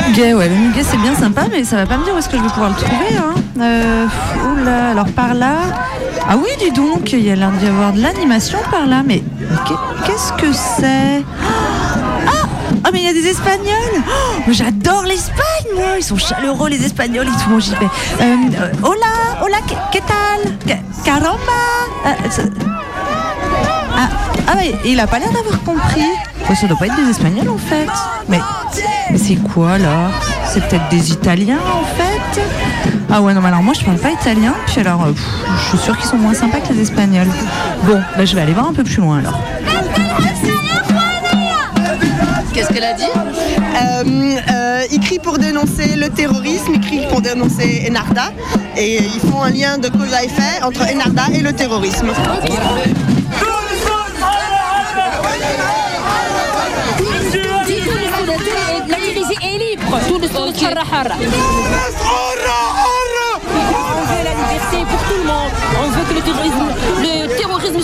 Muguet, 0.08 0.34
ouais, 0.34 0.48
le 0.48 0.54
muguet 0.54 0.82
c'est 0.84 0.96
bien 0.98 1.14
sympa, 1.14 1.42
mais 1.50 1.64
ça 1.64 1.76
va 1.76 1.86
pas 1.86 1.96
me 1.96 2.04
dire 2.04 2.14
où 2.14 2.18
est-ce 2.18 2.28
que 2.28 2.36
je 2.36 2.42
vais 2.42 2.48
pouvoir 2.48 2.70
le 2.70 2.76
trouver. 2.76 3.16
Hein. 3.16 3.34
Euh, 3.60 4.06
oula, 4.52 4.90
alors 4.90 5.08
par 5.08 5.34
là. 5.34 5.54
Ah 6.28 6.36
oui, 6.36 6.48
dis 6.58 6.70
donc, 6.72 7.12
il 7.12 7.20
y 7.20 7.30
a 7.30 7.36
l'air 7.36 7.50
d'y 7.52 7.66
avoir 7.66 7.92
de 7.92 8.00
l'animation 8.02 8.58
par 8.70 8.86
là, 8.86 9.02
mais 9.04 9.22
qu'est- 9.66 9.74
qu'est-ce 10.06 10.32
que 10.34 10.52
c'est? 10.52 11.22
Ah 12.26 12.46
Ah, 12.84 12.90
mais 12.92 13.00
il 13.00 13.04
y 13.06 13.08
a 13.08 13.12
des 13.12 13.26
Espagnols 13.26 14.02
Oh, 14.46 14.50
J'adore 14.50 15.02
l'Espagne, 15.04 15.68
moi 15.74 15.84
Ils 15.98 16.02
sont 16.04 16.16
chaleureux, 16.18 16.68
les 16.68 16.84
Espagnols, 16.84 17.26
tout, 17.26 17.50
bon, 17.50 17.58
j'y 17.60 17.70
vais. 17.72 17.86
Euh, 18.20 18.34
euh, 18.60 18.72
hola, 18.82 19.42
hola, 19.42 19.58
que, 19.92 19.98
tal? 19.98 20.76
Caramba 21.04 21.38
Euh, 22.06 22.10
ah, 23.96 24.08
ah 24.48 24.52
il 24.84 25.00
a 25.00 25.06
pas 25.06 25.18
l'air 25.18 25.32
d'avoir 25.32 25.60
compris. 25.62 26.04
Oh, 26.50 26.54
ça 26.54 26.66
doit 26.66 26.78
pas 26.78 26.86
être 26.86 26.96
des 26.96 27.10
Espagnols 27.10 27.48
en 27.48 27.58
fait. 27.58 27.86
Mais, 28.28 28.38
mais 29.10 29.18
c'est 29.18 29.36
quoi 29.36 29.78
là? 29.78 30.10
C'est 30.46 30.66
peut-être 30.66 30.88
des 30.90 31.12
Italiens 31.12 31.58
en 31.58 31.84
fait? 31.96 32.42
Ah 33.10 33.22
ouais, 33.22 33.32
non, 33.32 33.40
mais 33.40 33.48
alors 33.48 33.62
moi 33.62 33.74
je 33.74 33.84
parle 33.84 33.98
pas 33.98 34.10
italien, 34.10 34.54
puis 34.66 34.80
alors 34.80 35.02
euh, 35.04 35.12
pff, 35.12 35.24
je 35.62 35.68
suis 35.68 35.78
sûre 35.78 35.96
qu'ils 35.96 36.08
sont 36.08 36.18
moins 36.18 36.34
sympas 36.34 36.58
que 36.60 36.72
les 36.72 36.82
Espagnols. 36.82 37.28
Bon, 37.84 38.00
bah, 38.16 38.24
je 38.24 38.34
vais 38.34 38.42
aller 38.42 38.52
voir 38.52 38.68
un 38.68 38.74
peu 38.74 38.84
plus 38.84 38.98
loin 38.98 39.18
alors. 39.18 39.38
Qu'est-ce 42.52 42.68
qu'elle 42.72 42.84
a 42.84 42.94
dit? 42.94 43.04
Euh, 43.04 44.36
euh, 44.50 44.82
Ils 44.90 45.00
crient 45.00 45.20
pour 45.20 45.38
dénoncer 45.38 45.94
le 45.96 46.08
terrorisme, 46.08 46.72
ils 46.74 46.80
crient 46.80 47.06
pour 47.08 47.20
dénoncer 47.20 47.86
Enarda, 47.88 48.32
et 48.76 48.96
ils 48.96 49.30
font 49.30 49.42
un 49.42 49.50
lien 49.50 49.78
de 49.78 49.88
cause 49.88 50.12
à 50.12 50.24
effet 50.24 50.62
entre 50.64 50.82
Enarda 50.92 51.26
et 51.32 51.40
le 51.40 51.52
terrorisme. 51.52 52.08
Libre. 60.20 61.18
Tout 61.18 62.04
le 62.36 62.48
monde 62.48 62.87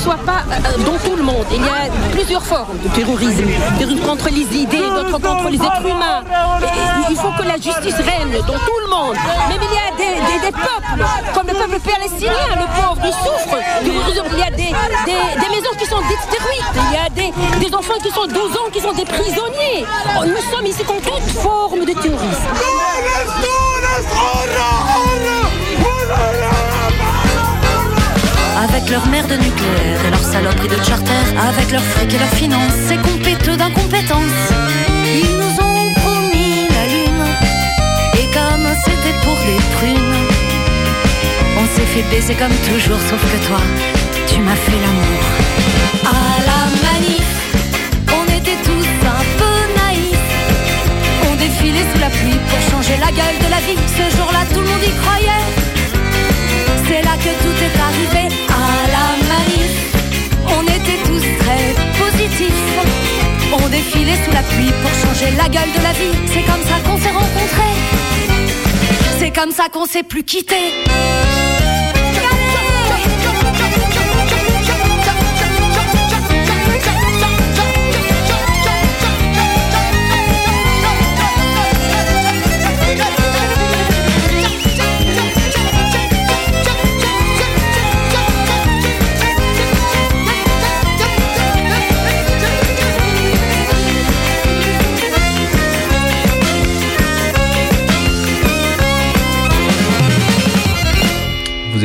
soit 0.05 0.19
pas 0.27 0.43
euh, 0.53 0.85
dans 0.85 0.99
tout 0.99 1.17
le 1.17 1.23
monde. 1.23 1.47
Il 1.51 1.63
y 1.63 1.69
a 1.69 1.89
plusieurs 2.13 2.43
formes 2.45 2.79
de 2.85 2.89
terrorisme. 2.89 3.45
Terrorisme 3.79 4.05
contre 4.07 4.29
les 4.29 4.47
idées, 4.63 4.77
d'autres 4.97 5.19
contre 5.19 5.49
les 5.49 5.57
êtres 5.57 5.87
humains. 5.87 6.23
Il 7.11 7.17
faut 7.17 7.33
que 7.39 7.43
la 7.49 7.55
justice 7.57 7.97
règne 8.11 8.37
dans 8.47 8.59
tout 8.69 8.81
le 8.85 8.91
monde. 8.91 9.17
Même 9.49 9.63
il 9.69 9.75
y 9.75 9.81
a 9.81 9.91
des, 9.97 10.53
peuples, 10.53 11.05
comme 11.35 11.47
le 11.47 11.55
peuple 11.55 11.81
palestinien, 11.81 12.53
le 12.57 12.67
pauvre, 12.77 13.01
il 13.05 13.13
souffre. 13.13 13.57
Il 13.83 14.39
y 14.39 14.43
a 14.43 14.51
des, 14.51 14.73
des- 15.07 15.51
maisons 15.55 15.75
qui 15.79 15.87
sont 15.87 16.01
détruites. 16.01 16.75
Il 16.91 16.95
y 16.95 16.99
a 16.99 17.09
des, 17.09 17.33
des 17.67 17.75
enfants 17.75 17.99
qui 18.03 18.11
sont 18.11 18.27
12 18.27 18.37
ans, 18.57 18.69
qui 18.73 18.81
sont 18.81 18.93
des 18.93 19.05
prisonniers. 19.07 19.87
Oh, 20.19 20.25
Nous 20.27 20.43
sommes 20.55 20.67
ici 20.67 20.85
contre 20.85 21.03
toute 21.03 21.43
forme 21.43 21.81
de 21.81 21.93
terrorisme. 21.93 22.49
Avec 28.69 28.89
leur 28.89 29.07
merde 29.09 29.31
nucléaire 29.31 30.01
et 30.07 30.11
leur 30.11 30.25
saloperie 30.25 30.69
de 30.69 30.83
charter, 30.83 31.23
avec 31.49 31.71
leur 31.71 31.83
fric 31.83 32.13
et 32.15 32.19
leurs 32.19 32.37
finances, 32.43 32.73
ces 32.89 32.97
compéteux 32.97 33.57
d'incompétence. 33.57 34.41
Ils 35.05 35.37
nous 35.37 35.55
ont 35.63 35.93
promis 36.03 36.67
la 36.77 36.85
lune, 36.95 37.25
et 38.15 38.27
comme 38.33 38.67
c'était 38.85 39.17
pour 39.23 39.37
des 39.49 39.61
prunes, 39.77 40.17
on 41.59 41.67
s'est 41.77 41.89
fait 41.93 42.05
baiser 42.11 42.35
comme 42.35 42.57
toujours, 42.71 42.99
sauf 43.11 43.21
que 43.21 43.47
toi, 43.47 43.61
tu 44.27 44.41
m'as 44.41 44.57
fait 44.57 44.81
l'amour. 44.85 45.25
À 46.07 46.25
la 46.49 46.61
manif, 46.85 47.29
on 48.19 48.25
était 48.39 48.61
tous 48.65 48.89
un 49.19 49.25
peu 49.41 49.57
naïfs. 49.79 50.31
On 51.31 51.35
défilait 51.37 51.87
sous 51.93 52.01
la 52.01 52.11
pluie 52.11 52.41
pour 52.49 52.61
changer 52.71 52.97
la 52.99 53.13
gueule 53.13 53.39
de 53.45 53.51
la 53.51 53.61
vie. 53.67 53.79
Ce 53.99 54.17
jour-là, 54.17 54.41
tout 54.53 54.61
le 54.61 54.67
monde 54.67 54.85
y 54.85 54.93
croyait. 55.03 55.47
C'est 56.89 57.03
là 57.03 57.15
que 57.25 57.33
tout 57.43 57.57
est 57.67 57.79
arrivé 57.89 58.35
On 62.37 63.69
défilait 63.69 64.17
sous 64.25 64.33
la 64.33 64.43
pluie 64.43 64.73
pour 64.83 64.91
changer 64.91 65.31
la 65.37 65.49
gueule 65.49 65.71
de 65.77 65.83
la 65.83 65.93
vie. 65.93 66.19
C'est 66.27 66.43
comme 66.43 66.63
ça 66.63 66.81
qu'on 66.85 66.99
s'est 66.99 67.11
rencontrés. 67.11 67.75
C'est 69.19 69.31
comme 69.31 69.53
ça 69.53 69.69
qu'on 69.73 69.87
s'est 69.87 70.03
plus 70.03 70.25
quittés. 70.25 70.85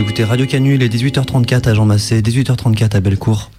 Écoutez 0.10 0.24
Radio 0.24 0.48
Canu, 0.48 0.74
il 0.74 0.82
est 0.82 0.92
18h34 0.92 1.70
à 1.70 1.74
Jean 1.76 1.86
Massé, 1.86 2.24
18h34 2.24 2.96
à 2.96 3.00
Bellecour. 3.00 3.52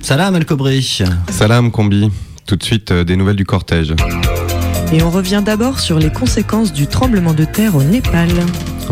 Salam 0.00 0.34
El 0.34 0.44
Kobri. 0.46 0.98
Salam 1.30 1.70
Combi. 1.70 2.10
Tout 2.44 2.56
de 2.56 2.64
suite, 2.64 2.90
euh, 2.90 3.04
des 3.04 3.14
nouvelles 3.14 3.36
du 3.36 3.44
cortège. 3.44 3.94
Et 4.92 5.00
on 5.04 5.10
revient 5.10 5.42
d'abord 5.46 5.78
sur 5.78 6.00
les 6.00 6.10
conséquences 6.10 6.72
du 6.72 6.88
tremblement 6.88 7.34
de 7.34 7.44
terre 7.44 7.76
au 7.76 7.84
Népal. 7.84 8.30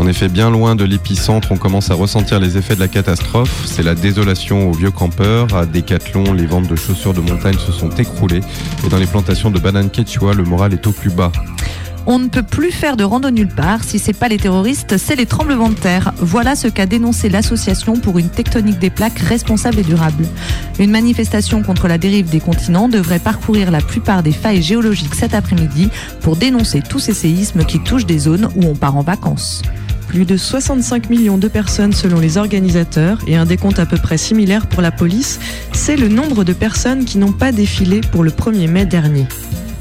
En 0.01 0.07
effet, 0.07 0.29
bien 0.29 0.49
loin 0.49 0.75
de 0.75 0.83
l'épicentre, 0.83 1.51
on 1.51 1.57
commence 1.57 1.91
à 1.91 1.93
ressentir 1.93 2.39
les 2.39 2.57
effets 2.57 2.73
de 2.73 2.79
la 2.79 2.87
catastrophe. 2.87 3.67
C'est 3.67 3.83
la 3.83 3.93
désolation 3.93 4.67
aux 4.67 4.73
vieux 4.73 4.89
campeurs. 4.89 5.55
À 5.55 5.67
Décathlon, 5.67 6.33
les 6.33 6.47
ventes 6.47 6.67
de 6.67 6.75
chaussures 6.75 7.13
de 7.13 7.21
montagne 7.21 7.59
se 7.59 7.71
sont 7.71 7.91
écroulées. 7.91 8.41
Et 8.83 8.89
dans 8.89 8.97
les 8.97 9.05
plantations 9.05 9.51
de 9.51 9.59
bananes 9.59 9.91
quechua, 9.91 10.33
le 10.33 10.41
moral 10.41 10.73
est 10.73 10.87
au 10.87 10.91
plus 10.91 11.11
bas. 11.11 11.31
On 12.07 12.17
ne 12.17 12.29
peut 12.29 12.41
plus 12.41 12.71
faire 12.71 12.97
de 12.97 13.03
rando 13.03 13.29
nulle 13.29 13.53
part. 13.53 13.83
Si 13.83 13.99
c'est 13.99 14.17
pas 14.17 14.27
les 14.27 14.39
terroristes, 14.39 14.97
c'est 14.97 15.15
les 15.15 15.27
tremblements 15.27 15.69
de 15.69 15.75
terre. 15.75 16.13
Voilà 16.17 16.55
ce 16.55 16.67
qu'a 16.67 16.87
dénoncé 16.87 17.29
l'association 17.29 17.93
pour 17.93 18.17
une 18.17 18.29
tectonique 18.29 18.79
des 18.79 18.89
plaques 18.89 19.19
responsable 19.19 19.77
et 19.77 19.83
durable. 19.83 20.25
Une 20.79 20.89
manifestation 20.89 21.61
contre 21.61 21.87
la 21.87 21.99
dérive 21.99 22.31
des 22.31 22.39
continents 22.39 22.89
devrait 22.89 23.19
parcourir 23.19 23.69
la 23.69 23.81
plupart 23.81 24.23
des 24.23 24.31
failles 24.31 24.63
géologiques 24.63 25.13
cet 25.13 25.35
après-midi 25.35 25.89
pour 26.21 26.37
dénoncer 26.37 26.81
tous 26.81 26.97
ces 26.97 27.13
séismes 27.13 27.65
qui 27.65 27.79
touchent 27.79 28.07
des 28.07 28.17
zones 28.17 28.49
où 28.55 28.65
on 28.65 28.73
part 28.73 28.97
en 28.97 29.03
vacances. 29.03 29.61
Plus 30.11 30.25
de 30.25 30.35
65 30.35 31.09
millions 31.09 31.37
de 31.37 31.47
personnes 31.47 31.93
selon 31.93 32.19
les 32.19 32.37
organisateurs 32.37 33.19
et 33.27 33.37
un 33.37 33.45
décompte 33.45 33.79
à 33.79 33.85
peu 33.85 33.95
près 33.95 34.17
similaire 34.17 34.67
pour 34.67 34.81
la 34.81 34.91
police, 34.91 35.39
c'est 35.71 35.95
le 35.95 36.09
nombre 36.09 36.43
de 36.43 36.51
personnes 36.51 37.05
qui 37.05 37.17
n'ont 37.17 37.31
pas 37.31 37.53
défilé 37.53 38.01
pour 38.01 38.21
le 38.21 38.31
1er 38.31 38.67
mai 38.67 38.85
dernier. 38.85 39.25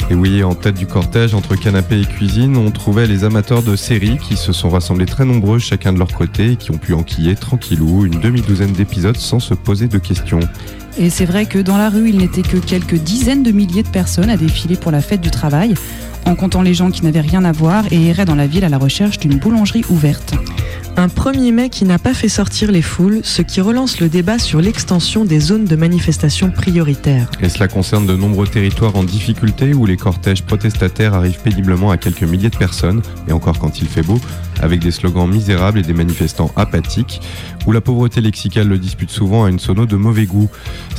Et 0.09 0.15
oui, 0.15 0.45
en 0.45 0.55
tête 0.55 0.77
du 0.77 0.87
cortège, 0.87 1.35
entre 1.35 1.57
canapé 1.57 2.01
et 2.01 2.05
cuisine, 2.05 2.57
on 2.57 2.71
trouvait 2.71 3.09
les 3.09 3.25
amateurs 3.25 3.65
de 3.65 3.75
séries 3.75 4.19
qui 4.19 4.37
se 4.37 4.53
sont 4.53 4.69
rassemblés 4.69 5.07
très 5.07 5.25
nombreux 5.25 5.59
chacun 5.59 5.93
de 5.93 5.99
leur 5.99 6.15
côté 6.15 6.53
et 6.53 6.57
qui 6.57 6.71
ont 6.71 6.79
pu 6.79 6.95
enquiller 6.95 7.35
tranquillou 7.35 8.07
une 8.07 8.21
demi-douzaine 8.21 8.73
d'épisodes 8.73 9.17
sans 9.17 9.41
se 9.41 9.55
poser 9.55 9.89
de 9.89 9.99
questions. 9.99 10.39
Et 10.97 11.11
c'est 11.11 11.25
vrai 11.25 11.47
que 11.47 11.59
dans 11.59 11.77
la 11.77 11.89
rue, 11.89 12.09
il 12.09 12.19
n'était 12.19 12.43
que 12.43 12.57
quelques 12.57 12.97
dizaines 12.97 13.43
de 13.43 13.51
milliers 13.51 13.83
de 13.83 13.89
personnes 13.89 14.31
à 14.31 14.37
défiler 14.37 14.77
pour 14.77 14.93
la 14.93 15.01
fête 15.01 15.21
du 15.21 15.31
travail, 15.31 15.75
en 16.27 16.35
comptant 16.35 16.63
les 16.63 16.75
gens 16.75 16.91
qui 16.91 17.05
n'avaient 17.05 17.21
rien 17.21 17.45
à 17.45 17.53
voir 17.53 17.85
et 17.93 18.09
erraient 18.09 18.25
dans 18.25 18.35
la 18.35 18.47
ville 18.47 18.65
à 18.65 18.69
la 18.69 18.79
recherche 18.79 19.19
d'une 19.19 19.39
boulangerie 19.39 19.85
ouverte. 19.89 20.35
Un 21.01 21.07
1er 21.07 21.51
mai 21.51 21.71
qui 21.71 21.87
n'a 21.87 21.99
pas 21.99 22.13
fait 22.13 22.29
sortir 22.29 22.71
les 22.71 22.83
foules, 22.83 23.21
ce 23.23 23.41
qui 23.41 23.63
relance 23.63 24.01
le 24.01 24.11
débat 24.11 24.39
sur 24.39 24.61
l'extension 24.61 25.25
des 25.25 25.41
zones 25.41 25.65
de 25.65 25.75
manifestation 25.75 26.51
prioritaires. 26.51 27.31
Et 27.41 27.49
cela 27.49 27.69
concerne 27.69 28.05
de 28.05 28.15
nombreux 28.15 28.47
territoires 28.47 28.95
en 28.97 29.03
difficulté 29.03 29.73
où 29.73 29.87
les 29.87 29.97
cortèges 29.97 30.43
protestataires 30.43 31.15
arrivent 31.15 31.41
péniblement 31.41 31.91
à 31.91 31.97
quelques 31.97 32.25
milliers 32.25 32.51
de 32.51 32.57
personnes, 32.59 33.01
et 33.27 33.33
encore 33.33 33.59
quand 33.59 33.81
il 33.81 33.89
fait 33.89 34.03
beau, 34.03 34.21
avec 34.61 34.81
des 34.81 34.91
slogans 34.91 35.27
misérables 35.27 35.79
et 35.79 35.83
des 35.83 35.95
manifestants 35.95 36.51
apathiques, 36.55 37.23
où 37.67 37.73
la 37.73 37.81
pauvreté 37.81 38.21
lexicale 38.21 38.69
le 38.69 38.77
dispute 38.77 39.11
souvent 39.11 39.47
à 39.47 39.49
une 39.49 39.59
sono 39.59 39.87
de 39.87 39.97
mauvais 39.97 40.27
goût. 40.27 40.51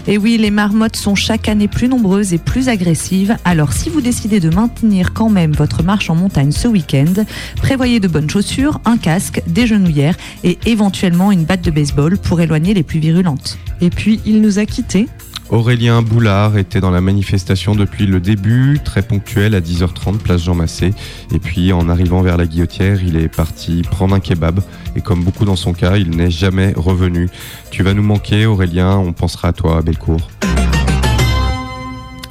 Et 0.08 0.18
oui, 0.18 0.38
les 0.38 0.52
marmottes 0.52 0.96
sont 0.96 1.16
chaque 1.16 1.48
année 1.48 1.68
plus 1.68 1.88
nombreuses 1.88 2.34
et 2.34 2.38
plus 2.38 2.70
agressives. 2.70 3.38
Alors 3.46 3.74
si 3.74 3.90
vous 3.90 4.02
décidez 4.02 4.40
de 4.40 4.54
maintenir 4.54 5.14
quand 5.14 5.30
même 5.30 5.52
votre 5.52 5.84
marche 5.84 6.10
en 6.10 6.16
montagne 6.16 6.52
ce 6.52 6.68
week-end, 6.68 7.14
prévoyez 7.58 8.00
de 8.00 8.08
bonnes 8.08 8.30
chaussures, 8.30 8.82
un 8.86 8.98
casque, 8.98 9.42
des 9.48 9.68
genouillères 9.68 10.18
et 10.44 10.58
éventuellement 10.66 11.32
une 11.32 11.44
batte 11.44 11.62
de 11.62 11.72
baseball 11.72 12.18
pour 12.18 12.42
éloigner 12.42 12.74
les 12.74 12.84
plus 12.84 13.00
virulentes. 13.00 13.58
Et 13.80 13.90
puis, 13.90 14.20
il 14.26 14.42
nous 14.42 14.60
a 14.60 14.66
quittés. 14.66 15.08
Aurélien 15.52 16.02
Boulard 16.02 16.58
était 16.58 16.80
dans 16.80 16.92
la 16.92 17.02
manifestation 17.02 17.76
depuis 17.76 18.06
le 18.06 18.22
début, 18.22 18.80
très 18.84 19.02
ponctuel 19.02 19.54
à 19.54 19.60
10h30, 19.60 20.20
place 20.20 20.46
Jean 20.46 20.56
Massé. 20.56 20.94
Et 21.34 21.40
puis 21.40 21.74
en 21.74 21.90
arrivant 21.90 22.22
vers 22.22 22.38
la 22.38 22.46
guillotière, 22.46 23.04
il 23.04 23.18
est 23.18 23.28
parti 23.28 23.82
prendre 23.82 24.16
un 24.16 24.22
kebab. 24.22 24.62
Et 24.96 25.02
comme 25.02 25.26
beaucoup 25.26 25.44
dans 25.44 25.58
son 25.58 25.74
cas, 25.74 25.98
il 25.98 26.12
n'est 26.12 26.32
jamais 26.32 26.72
revenu. 26.78 27.28
Tu 27.70 27.84
vas 27.84 27.94
nous 27.94 28.02
manquer 28.02 28.46
Aurélien, 28.46 28.96
on 28.96 29.12
pensera 29.12 29.50
à 29.50 29.52
toi 29.54 29.80
à 29.80 29.82
Bellecour. 29.82 30.22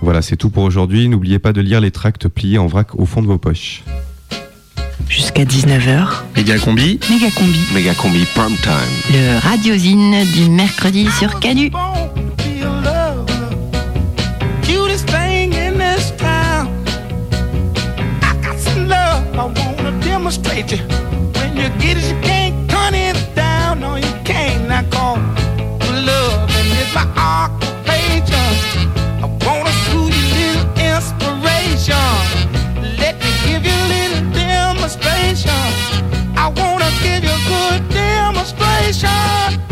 Voilà, 0.00 0.22
c'est 0.22 0.36
tout 0.36 0.48
pour 0.48 0.62
aujourd'hui. 0.62 1.06
N'oubliez 1.06 1.38
pas 1.38 1.52
de 1.52 1.60
lire 1.60 1.82
les 1.82 1.90
tracts 1.90 2.26
pliés 2.26 2.56
en 2.56 2.68
vrac 2.68 2.94
au 2.94 3.04
fond 3.04 3.20
de 3.20 3.26
vos 3.26 3.36
poches. 3.36 3.84
Jusqu'à 5.10 5.44
19h, 5.44 6.08
Méga 6.36 6.58
combi. 6.58 6.98
Méga 7.10 7.30
combi. 7.36 7.58
Méga 7.74 7.92
combi 7.94 8.24
prime 8.34 8.56
time. 8.62 8.72
le 9.12 9.38
radiosine 9.40 10.24
du 10.32 10.48
mercredi 10.48 11.06
sur 11.18 11.38
Canu. 11.38 11.70
Wanna 20.39 20.70
you. 20.70 20.78
When 21.35 21.57
you 21.57 21.68
get 21.81 21.97
it, 21.97 22.05
you 22.05 22.20
can't 22.22 22.70
turn 22.70 22.95
it 22.95 23.16
down. 23.35 23.81
No, 23.81 23.97
you 23.97 24.14
can't. 24.24 24.68
Now 24.68 24.83
call 24.91 25.16
love 26.07 26.49
and 26.59 26.68
it's 26.81 26.95
my 26.95 27.07
occupation. 27.18 28.51
I 29.24 29.26
wanna 29.45 29.72
shoot 29.85 30.11
you 30.16 30.26
little 30.39 30.68
inspiration. 30.78 32.14
Let 33.03 33.14
me 33.22 33.31
give 33.47 33.64
you 33.66 33.74
a 33.74 33.89
little 33.95 34.24
demonstration. 34.33 35.64
I 36.37 36.47
wanna 36.57 36.91
give 37.03 37.24
you 37.24 37.35
a 37.35 37.43
good 37.51 37.81
demonstration. 37.89 39.69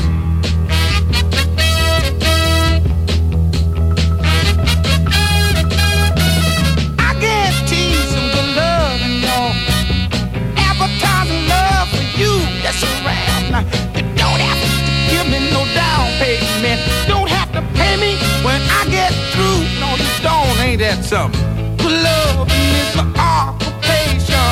Ain't 20.88 21.04
something? 21.04 21.40
Good 21.76 22.02
love 22.02 22.48
is 22.48 22.96
my 22.96 23.04
occupation. 23.16 24.48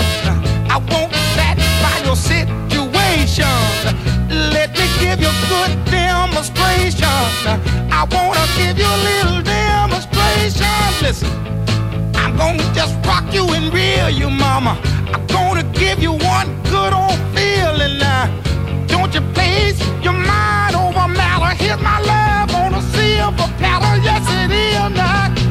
I 0.69 0.77
won't 0.91 1.13
satisfy 1.35 1.97
your 2.05 2.17
situation. 2.17 3.57
Let 4.53 4.71
me 4.79 4.87
give 5.01 5.19
you 5.21 5.31
a 5.33 5.41
good 5.49 5.73
demonstration. 5.89 7.09
I 7.91 8.05
wanna 8.13 8.45
give 8.61 8.77
you 8.79 8.89
a 8.99 9.01
little 9.11 9.41
demonstration. 9.43 10.77
Listen. 11.01 11.31
I'm 12.15 12.37
gonna 12.37 12.75
just 12.75 12.95
rock 13.07 13.33
you 13.33 13.45
and 13.57 13.73
reel 13.73 14.11
you, 14.11 14.29
mama. 14.29 14.79
I'm 15.15 15.27
gonna 15.27 15.65
give 15.73 16.03
you 16.03 16.13
one 16.13 16.49
good 16.65 16.93
old 16.93 17.19
feeling 17.35 17.99
now. 17.99 18.25
Don't 18.89 19.13
you 19.15 19.23
place 19.33 19.79
your 20.03 20.13
mind 20.13 20.77
over 20.77 21.09
matter? 21.09 21.53
Here's 21.63 21.81
my 21.81 21.99
love 22.01 22.55
on 22.55 22.75
a 22.75 22.83
silver 22.93 23.49
platter. 23.59 24.03
Yes, 24.03 24.25
it 24.41 24.51
is 24.51 24.97
now. 24.97 25.46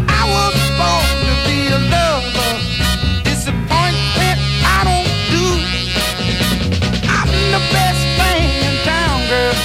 Demonstration. 9.35 9.57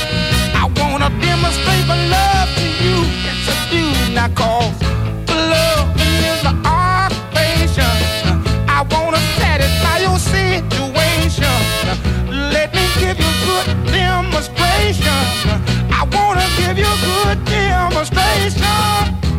I 0.54 0.64
wanna 0.78 1.10
demonstrate 1.20 1.86
my 1.86 1.98
love 2.16 2.48
to 2.56 2.66
you. 2.84 2.96
That's 3.24 3.48
a 3.48 3.70
do 3.70 4.14
not 4.14 4.34
call 4.34 4.72
blow 5.26 5.74
is 5.96 6.42
a 6.44 6.54
fashion 7.34 7.94
I 8.68 8.82
want 8.90 9.14
to 9.16 9.22
satisfy 9.40 9.98
you 10.04 10.12
see 10.18 10.50
you 10.76 10.84
ain't 11.06 11.32
sure 11.32 11.62
let 12.56 12.74
me 12.74 12.84
give 12.98 13.18
you 13.18 13.30
a 14.34 14.42
space 14.42 14.98
girl 15.06 15.58
I 15.92 16.02
want 16.12 16.40
to 16.40 16.46
give 16.60 16.76
you 16.78 16.90
a 16.96 16.98
good 17.08 17.44
demonstration. 17.44 19.29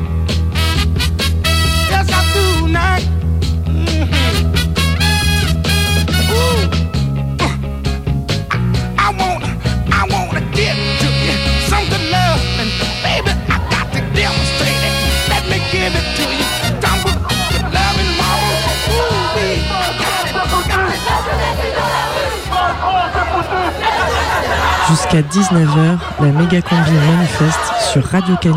Jusqu'à 25.11 25.27
19h, 25.27 25.97
la 26.21 26.27
méga 26.27 26.61
combi 26.61 26.91
manifeste 26.91 27.59
sur 27.91 28.01
Radio 28.05 28.37
Canu. 28.37 28.55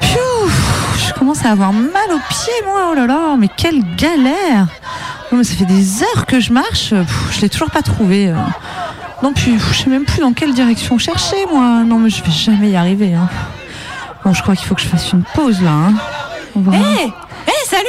Je 0.00 1.12
commence 1.12 1.44
à 1.44 1.50
avoir 1.50 1.72
mal 1.74 2.08
aux 2.10 2.20
pieds, 2.30 2.52
moi. 2.64 2.88
Oh 2.92 2.94
là 2.94 3.06
là, 3.06 3.36
mais 3.38 3.48
quelle 3.54 3.82
galère 3.96 4.68
Non, 5.30 5.38
mais 5.38 5.44
Ça 5.44 5.54
fait 5.54 5.66
des 5.66 6.02
heures 6.02 6.24
que 6.26 6.40
je 6.40 6.50
marche. 6.50 6.90
Pff, 6.90 7.28
Je 7.36 7.40
l'ai 7.42 7.50
toujours 7.50 7.70
pas 7.70 7.82
trouvé. 7.82 8.28
euh. 8.30 8.36
Non, 9.22 9.34
puis 9.34 9.52
pff, 9.52 9.72
je 9.74 9.82
sais 9.84 9.90
même 9.90 10.04
plus 10.06 10.20
dans 10.20 10.32
quelle 10.32 10.54
direction 10.54 10.96
chercher, 10.96 11.44
moi. 11.52 11.82
Non, 11.84 11.98
mais 11.98 12.08
je 12.08 12.22
vais 12.24 12.30
jamais 12.30 12.70
y 12.70 12.76
arriver. 12.76 13.12
Hein. 13.12 13.28
Bon, 14.24 14.32
je 14.32 14.40
crois 14.40 14.56
qu'il 14.56 14.66
faut 14.66 14.74
que 14.74 14.80
je 14.80 14.86
fasse 14.88 15.12
une 15.12 15.24
pause 15.34 15.60
là. 15.60 15.70
Hein. 15.72 15.94
Hé 16.72 17.12
Hé, 17.46 17.52
salut 17.66 17.84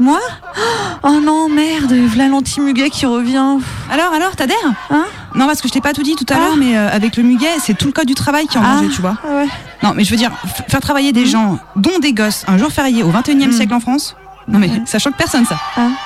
Moi 0.00 0.18
Oh 1.02 1.18
non, 1.22 1.48
merde, 1.48 1.92
voilà 2.08 2.28
l'anti-muguet 2.28 2.90
qui 2.90 3.06
revient. 3.06 3.58
Alors, 3.90 4.12
alors, 4.12 4.34
t'adhères 4.36 4.56
Hein 4.90 5.04
Non, 5.34 5.46
parce 5.46 5.60
que 5.62 5.68
je 5.68 5.72
t'ai 5.72 5.80
pas 5.80 5.92
tout 5.92 6.02
dit 6.02 6.14
tout 6.16 6.26
à 6.30 6.34
Ah. 6.36 6.38
l'heure, 6.38 6.56
mais 6.56 6.76
euh, 6.76 6.88
avec 6.90 7.16
le 7.16 7.22
muguet, 7.22 7.46
c'est 7.60 7.76
tout 7.76 7.86
le 7.86 7.92
code 7.92 8.06
du 8.06 8.14
travail 8.14 8.46
qui 8.46 8.56
est 8.56 8.60
en 8.60 8.64
Ah, 8.64 8.76
danger, 8.76 8.88
tu 8.94 9.00
vois. 9.00 9.16
ouais. 9.28 9.46
Non, 9.82 9.92
mais 9.94 10.04
je 10.04 10.10
veux 10.10 10.16
dire, 10.16 10.30
faire 10.68 10.80
travailler 10.80 11.12
des 11.12 11.24
gens, 11.26 11.58
dont 11.76 11.98
des 12.00 12.12
gosses, 12.12 12.44
un 12.48 12.58
jour 12.58 12.70
férié 12.70 13.02
au 13.02 13.10
21e 13.10 13.52
siècle 13.52 13.72
en 13.72 13.80
France, 13.80 14.14
non 14.48 14.58
mais 14.58 14.70
ça 14.84 14.98
choque 14.98 15.16
personne, 15.16 15.44
ça. 15.46 15.56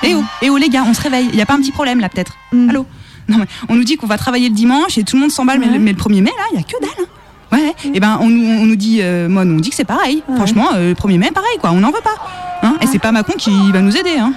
Eh 0.03 0.13
oh, 0.15 0.23
eh 0.41 0.49
oh 0.49 0.57
les 0.57 0.69
gars, 0.69 0.83
on 0.87 0.93
se 0.93 1.01
réveille. 1.01 1.29
Il 1.33 1.37
y 1.37 1.41
a 1.41 1.45
pas 1.45 1.53
un 1.55 1.59
petit 1.59 1.71
problème 1.71 1.99
là, 1.99 2.07
peut-être? 2.09 2.33
Allô? 2.69 2.85
Non, 3.27 3.37
mais 3.39 3.47
on 3.69 3.75
nous 3.75 3.83
dit 3.83 3.97
qu'on 3.97 4.05
va 4.07 4.17
travailler 4.19 4.49
le 4.49 4.55
dimanche 4.55 4.97
et 4.99 5.03
tout 5.03 5.15
le 5.15 5.21
monde 5.23 5.31
s'emballe, 5.31 5.59
mais, 5.59 5.65
le- 5.65 5.79
mais 5.79 5.91
le 5.93 5.97
1er 5.97 6.21
mai, 6.21 6.31
là, 6.37 6.43
il 6.53 6.57
y 6.57 6.59
a 6.59 6.63
que 6.63 6.79
dalle. 6.79 6.89
hein. 6.99 7.04
Ouais, 7.51 7.73
et 7.93 7.99
ben 7.99 8.17
on, 8.21 8.27
nous- 8.29 8.61
on 8.61 8.65
nous 8.65 8.75
dit, 8.75 8.99
euh, 9.01 9.29
moi, 9.29 9.43
on 9.43 9.45
nous 9.45 9.61
dit 9.61 9.69
que 9.69 9.75
c'est 9.75 9.85
pareil. 9.85 10.23
Franchement, 10.35 10.67
euh, 10.75 10.89
le 10.89 10.93
1er 10.95 11.17
mai, 11.17 11.31
pareil, 11.31 11.57
quoi, 11.61 11.71
on 11.71 11.79
n'en 11.79 11.91
veut 11.91 12.01
pas. 12.03 12.15
Hein 12.63 12.75
et 12.81 12.87
c'est 12.87 12.99
pas 12.99 13.11
Macron 13.11 13.33
qui 13.37 13.71
va 13.71 13.81
nous 13.81 13.95
aider. 13.95 14.17
Hein. 14.19 14.33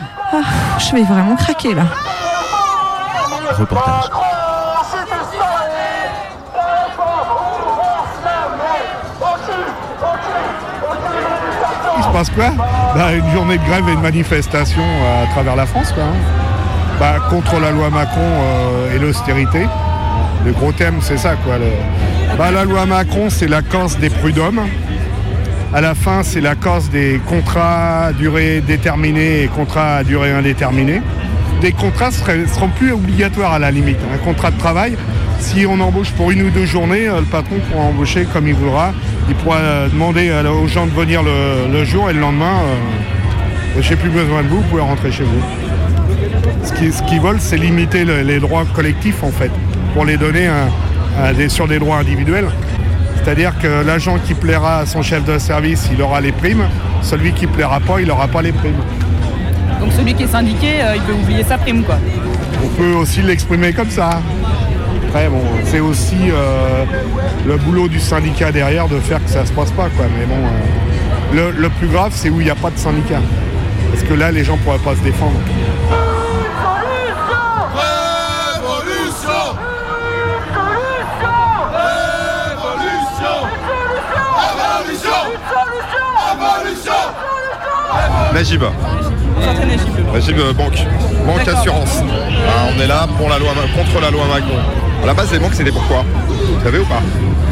je 0.79 0.95
vais 0.95 1.03
vraiment 1.03 1.35
craquer 1.37 1.75
là. 1.75 1.83
Reportage. 3.59 4.11
Il 11.99 12.05
se 12.05 12.09
passe 12.11 12.31
quoi? 12.31 12.51
Bah, 12.95 13.13
Une 13.15 13.31
journée 13.33 13.59
de 13.59 13.65
grève 13.65 13.89
et 13.89 13.97
de 13.97 14.01
manifestation 14.01 14.83
à 15.23 15.27
travers 15.33 15.57
la 15.57 15.67
France, 15.67 15.93
quoi. 15.93 16.05
hein. 16.05 16.17
Bah, 17.01 17.17
contre 17.31 17.59
la 17.61 17.71
loi 17.71 17.91
Macron 17.91 18.21
euh, 18.21 18.95
et 18.95 18.99
l'austérité. 18.99 19.67
Le 20.45 20.53
gros 20.53 20.73
thème, 20.73 20.99
c'est 21.01 21.17
ça, 21.19 21.35
quoi. 21.45 21.59
le- 21.59 21.65
Bah, 22.37 22.51
la 22.53 22.65
loi 22.65 22.87
Macron, 22.87 23.31
c'est 23.31 23.49
la 23.49 23.63
Corse 23.63 23.99
des 23.99 24.11
prud'hommes. 24.11 24.61
À 25.75 25.81
la 25.81 25.95
fin, 25.95 26.23
c'est 26.23 26.41
la 26.41 26.55
Corse 26.55 26.89
des 26.91 27.21
contrats 27.27 28.07
à 28.07 28.13
durée 28.13 28.63
déterminée 28.67 29.43
et 29.43 29.49
contrats 29.49 29.97
à 29.97 30.05
durée 30.05 30.31
indéterminée. 30.33 31.03
Des 31.61 31.73
contrats 31.73 32.11
seraient- 32.13 32.47
seront 32.47 32.69
plus 32.69 32.93
obligatoires 32.93 33.55
à 33.55 33.59
la 33.59 33.71
limite. 33.71 33.99
Un 34.15 34.19
contrat 34.19 34.51
de 34.53 34.59
travail, 34.59 34.97
si 35.41 35.67
on 35.67 35.81
embauche 35.81 36.11
pour 36.13 36.31
une 36.31 36.43
ou 36.43 36.51
deux 36.51 36.65
journées, 36.67 37.09
euh, 37.09 37.19
le 37.19 37.27
patron 37.27 37.57
pourra 37.71 37.85
embaucher 37.85 38.25
comme 38.33 38.47
il 38.47 38.55
voudra. 38.55 38.93
Il 39.29 39.35
pourra 39.35 39.57
euh, 39.59 39.89
demander 39.89 40.31
aux 40.63 40.69
gens 40.69 40.87
de 40.87 40.93
venir 40.93 41.23
le, 41.23 41.85
jour 41.85 42.09
et 42.09 42.13
le 42.13 42.21
lendemain, 42.21 42.61
euh, 43.77 43.81
j'ai 43.83 43.97
plus 43.97 44.11
besoin 44.11 44.43
de 44.45 44.49
vous, 44.49 44.59
vous 44.59 44.69
pouvez 44.69 44.83
rentrer 44.83 45.11
chez 45.11 45.25
vous. 45.25 45.43
Ce 46.65 46.73
qui- 46.73 46.91
qu'ils 47.07 47.21
veulent, 47.21 47.41
c'est 47.41 47.57
limiter 47.57 48.05
le- 48.05 48.23
les 48.23 48.39
droits 48.39 48.65
collectifs 48.75 49.23
en 49.25 49.31
fait, 49.33 49.51
pour 49.95 50.05
les 50.05 50.17
donner 50.17 50.47
un- 50.47 50.69
sur 51.49 51.69
des 51.69 51.79
droits 51.79 51.99
individuels. 51.99 52.49
C'est-à-dire 53.17 53.53
que 53.59 53.85
l'agent 53.85 54.19
qui 54.19 54.35
plaira 54.35 54.79
à 54.79 54.87
son 54.87 55.03
chef 55.03 55.25
de 55.25 55.39
service, 55.39 55.89
il 55.93 56.01
aura 56.01 56.21
les 56.21 56.33
primes. 56.33 56.65
Celui 57.03 57.33
qui 57.33 57.47
plaira 57.47 57.81
pas, 57.81 58.01
il 58.01 58.07
n'aura 58.09 58.29
pas 58.29 58.43
les 58.43 58.53
primes. 58.53 58.81
Donc 59.81 59.93
celui 59.93 60.15
qui 60.15 60.25
est 60.25 60.29
syndiqué, 60.29 60.81
euh, 60.81 60.97
il 60.97 61.03
peut 61.03 61.13
oublier 61.13 61.43
sa 61.45 61.59
prime, 61.59 61.85
quoi. 61.85 61.99
On 62.65 62.69
peut 62.69 62.93
aussi 62.95 63.23
l'exprimer 63.23 63.73
comme 63.73 63.91
ça. 63.91 64.21
Après, 65.07 65.29
bon, 65.29 65.43
c'est 65.65 65.81
aussi 65.81 66.17
euh, 66.31 66.85
le 67.47 67.57
boulot 67.57 67.89
du 67.89 68.01
syndicat 68.01 68.51
derrière 68.51 68.89
de 68.89 68.99
faire 68.99 69.23
que 69.23 69.31
ça 69.31 69.45
se 69.47 69.53
passe 69.53 69.71
pas, 69.73 69.89
quoi. 69.97 70.07
Mais 70.19 70.27
bon, 70.27 70.35
euh, 70.35 71.51
le, 71.53 71.63
le 71.63 71.69
plus 71.69 71.89
grave, 71.89 72.13
c'est 72.15 72.31
où 72.31 72.41
il 72.41 72.45
n'y 72.45 72.51
a 72.51 72.57
pas 72.57 72.71
de 72.71 72.79
syndicat. 72.79 73.21
Parce 73.93 74.03
que 74.03 74.15
là, 74.15 74.31
les 74.31 74.45
gens 74.45 74.57
pourraient 74.59 74.79
pas 74.79 74.97
se 74.97 75.03
défendre. 75.03 75.39
Najib. 88.39 88.63
Najib 90.15 90.39
euh, 90.39 90.53
Banque. 90.53 90.79
Banque 91.27 91.49
Assurance. 91.49 91.99
Ah, 92.49 92.69
on 92.73 92.81
est 92.81 92.87
là 92.87 93.09
pour 93.19 93.29
la 93.29 93.37
loi, 93.37 93.49
contre 93.77 94.01
la 94.01 94.13
loi 94.13 94.27
Macron. 94.33 94.55
À 95.03 95.07
la 95.07 95.13
base, 95.15 95.33
les 95.33 95.41
banques, 95.41 95.55
c'était 95.55 95.73
pourquoi 95.73 96.05
Vous 96.29 96.63
savez 96.63 96.79
ou 96.79 96.85
pas? 96.85 97.03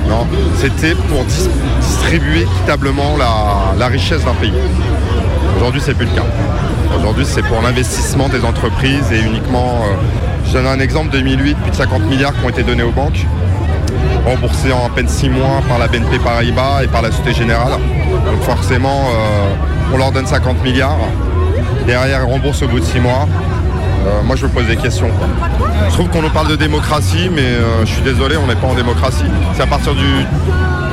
Non. 0.08 0.24
C'était 0.54 0.94
pour 0.94 1.24
dis- 1.24 1.48
distribuer 1.80 2.42
équitablement 2.42 3.16
la, 3.18 3.76
la 3.76 3.88
richesse 3.88 4.24
d'un 4.24 4.34
pays. 4.34 4.52
Aujourd'hui, 5.56 5.82
c'est 5.84 5.94
plus 5.94 6.06
le 6.06 6.12
cas. 6.14 6.26
Aujourd'hui, 6.96 7.26
c'est 7.26 7.42
pour 7.42 7.60
l'investissement 7.62 8.28
des 8.28 8.44
entreprises 8.44 9.10
et 9.10 9.18
uniquement. 9.22 9.80
euh, 9.90 9.94
je 10.46 10.52
donne 10.52 10.66
un 10.68 10.78
exemple 10.78 11.10
2008, 11.10 11.56
plus 11.62 11.70
de 11.72 11.76
50 11.76 12.02
milliards 12.02 12.32
qui 12.32 12.44
ont 12.44 12.50
été 12.50 12.62
donnés 12.62 12.84
aux 12.84 12.92
banques 12.92 13.26
remboursés 14.24 14.72
en 14.72 14.86
à 14.86 14.88
peine 14.88 15.08
6 15.08 15.28
mois 15.30 15.62
par 15.68 15.78
la 15.78 15.86
BNP 15.88 16.18
Paribas 16.18 16.82
et 16.82 16.86
par 16.88 17.00
la 17.02 17.10
Société 17.10 17.32
Générale. 17.34 17.72
Donc 18.24 18.42
forcément, 18.42 19.02
euh, 19.10 19.54
on 19.92 19.96
leur 19.98 20.12
donne 20.12 20.26
50 20.26 20.62
milliards. 20.62 20.96
Derrière, 21.86 22.20
ils 22.22 22.30
remboursent 22.32 22.62
au 22.62 22.68
bout 22.68 22.80
de 22.80 22.84
6 22.84 23.00
mois. 23.00 23.28
Euh, 24.06 24.22
moi, 24.24 24.36
je 24.36 24.46
me 24.46 24.50
pose 24.50 24.66
des 24.66 24.76
questions. 24.76 25.10
Je 25.88 25.92
trouve 25.94 26.08
qu'on 26.08 26.22
nous 26.22 26.30
parle 26.30 26.48
de 26.48 26.56
démocratie, 26.56 27.28
mais 27.32 27.42
euh, 27.42 27.84
je 27.84 27.92
suis 27.92 28.02
désolé, 28.02 28.36
on 28.36 28.46
n'est 28.46 28.54
pas 28.56 28.66
en 28.68 28.74
démocratie. 28.74 29.24
C'est 29.54 29.62
à 29.62 29.66
partir 29.66 29.94
du, 29.94 30.06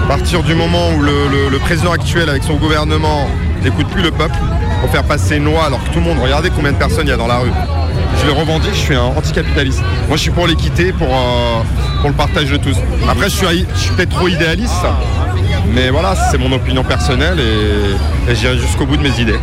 partir 0.08 0.44
du 0.44 0.56
moment 0.56 0.90
où 0.98 1.02
le, 1.02 1.12
le- 1.32 1.50
le 1.50 1.58
président 1.60 1.92
actuel, 1.92 2.30
avec 2.30 2.44
son 2.44 2.56
gouvernement, 2.56 3.28
n'écoute 3.64 3.88
plus 3.88 4.02
le 4.04 4.12
peuple 4.12 4.36
pour 4.82 4.90
faire 4.90 5.04
passer 5.04 5.38
une 5.38 5.46
loi, 5.46 5.66
alors 5.66 5.84
que 5.84 5.90
tout 5.90 6.00
le 6.00 6.06
monde, 6.06 6.18
regardez 6.22 6.50
combien 6.50 6.72
de 6.72 6.78
personnes 6.78 7.08
il 7.08 7.10
y 7.10 7.14
a 7.14 7.18
dans 7.18 7.28
la 7.28 7.38
rue. 7.38 7.52
Je 8.22 8.26
le 8.28 8.34
revendique, 8.34 8.72
je 8.74 8.80
suis 8.80 8.96
un 8.96 9.02
anticapitaliste. 9.18 9.82
Moi, 10.08 10.18
je 10.18 10.22
suis 10.22 10.32
pour 10.32 10.46
l'équité, 10.48 10.92
pour, 10.94 11.08
euh, 11.08 11.62
pour 12.02 12.10
le 12.10 12.16
partage 12.16 12.50
de 12.52 12.58
tous. 12.58 12.76
Après, 13.10 13.30
je 13.30 13.36
suis, 13.36 13.66
je 13.74 13.80
suis 13.80 13.92
peut-être 13.92 14.10
trop 14.16 14.28
idéaliste, 14.28 14.74
mais 15.68 15.90
voilà, 15.90 16.16
c'est 16.30 16.38
mon 16.38 16.52
opinion 16.52 16.84
personnelle 16.84 17.40
et, 17.40 18.32
et 18.32 18.36
j'irai 18.36 18.58
jusqu'au 18.58 18.86
bout 18.86 18.98
de 18.98 19.04
mes 19.04 19.20
idées. 19.20 19.40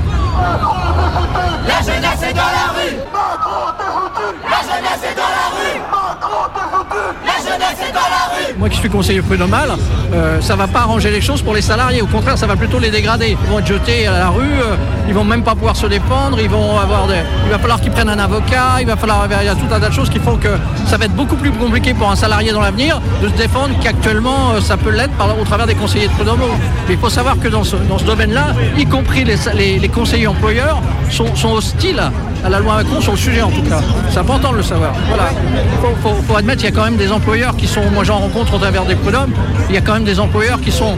Moi 8.60 8.68
qui 8.68 8.76
suis 8.76 8.90
conseiller 8.90 9.22
prud'homal, 9.22 9.70
euh, 10.12 10.38
ça 10.42 10.54
va 10.54 10.66
pas 10.66 10.80
arranger 10.80 11.10
les 11.10 11.22
choses 11.22 11.40
pour 11.40 11.54
les 11.54 11.62
salariés. 11.62 12.02
Au 12.02 12.06
contraire, 12.06 12.36
ça 12.36 12.46
va 12.46 12.56
plutôt 12.56 12.78
les 12.78 12.90
dégrader. 12.90 13.28
Ils 13.42 13.50
vont 13.50 13.58
être 13.58 13.66
jetés 13.66 14.06
à 14.06 14.18
la 14.18 14.28
rue, 14.28 14.42
euh, 14.42 14.76
ils 15.08 15.14
vont 15.14 15.24
même 15.24 15.42
pas 15.42 15.54
pouvoir 15.54 15.76
se 15.76 15.86
défendre, 15.86 16.38
il 16.38 16.50
va 16.50 17.58
falloir 17.58 17.80
qu'ils 17.80 17.90
prennent 17.90 18.10
un 18.10 18.18
avocat, 18.18 18.80
il 18.80 18.86
va 18.86 18.96
falloir 18.96 19.26
y 19.30 19.48
a 19.48 19.54
tout 19.54 19.64
un 19.74 19.80
tas 19.80 19.88
de 19.88 19.94
choses 19.94 20.10
qui 20.10 20.18
font 20.18 20.36
que 20.36 20.50
ça 20.86 20.98
va 20.98 21.06
être 21.06 21.14
beaucoup 21.14 21.36
plus 21.36 21.50
compliqué 21.52 21.94
pour 21.94 22.10
un 22.10 22.16
salarié 22.16 22.52
dans 22.52 22.60
l'avenir 22.60 23.00
de 23.22 23.28
se 23.28 23.32
défendre 23.32 23.70
qu'actuellement 23.82 24.50
euh, 24.52 24.60
ça 24.60 24.76
peut 24.76 24.90
l'être 24.90 25.14
par- 25.14 25.40
au 25.40 25.44
travers 25.44 25.66
des 25.66 25.74
conseillers 25.74 26.08
de 26.08 26.12
prud'homaux. 26.12 26.54
Mais 26.86 26.94
il 26.94 27.00
faut 27.00 27.08
savoir 27.08 27.40
que 27.40 27.48
dans 27.48 27.64
ce, 27.64 27.76
domaine-là, 28.04 28.48
y 28.76 28.84
compris 28.84 29.24
les, 29.24 29.88
conseillers 29.88 30.26
employeurs 30.26 30.82
sont 31.10 31.52
hostiles 31.54 32.02
à 32.44 32.48
la 32.48 32.58
loi 32.60 32.76
Macron 32.76 33.00
sur 33.00 33.12
le 33.12 33.18
sujet 33.18 33.42
en 33.42 33.50
tout 33.50 33.62
cas. 33.62 33.80
C'est 34.10 34.18
important 34.18 34.52
de 34.52 34.58
le 34.58 34.62
savoir. 34.62 34.92
Voilà. 35.08 35.30
Il 35.32 36.24
faut, 36.26 36.36
admettre 36.36 36.62
qu'il 36.62 36.70
y 36.70 36.72
a 36.72 36.76
quand 36.76 36.84
même 36.84 36.96
des 36.96 37.12
employeurs 37.12 37.56
qui 37.56 37.66
sont, 37.66 37.82
moi 37.92 38.04
j'en 38.04 38.18
rencontre 38.18 38.54
au 38.54 38.58
travers 38.58 38.84
des 38.84 38.94
prud'hommes, 38.94 39.32
il 39.68 39.74
y 39.74 39.78
a 39.78 39.80
quand 39.80 39.94
même 39.94 40.04
des 40.04 40.20
employeurs 40.20 40.60
qui 40.60 40.70
sont, 40.70 40.96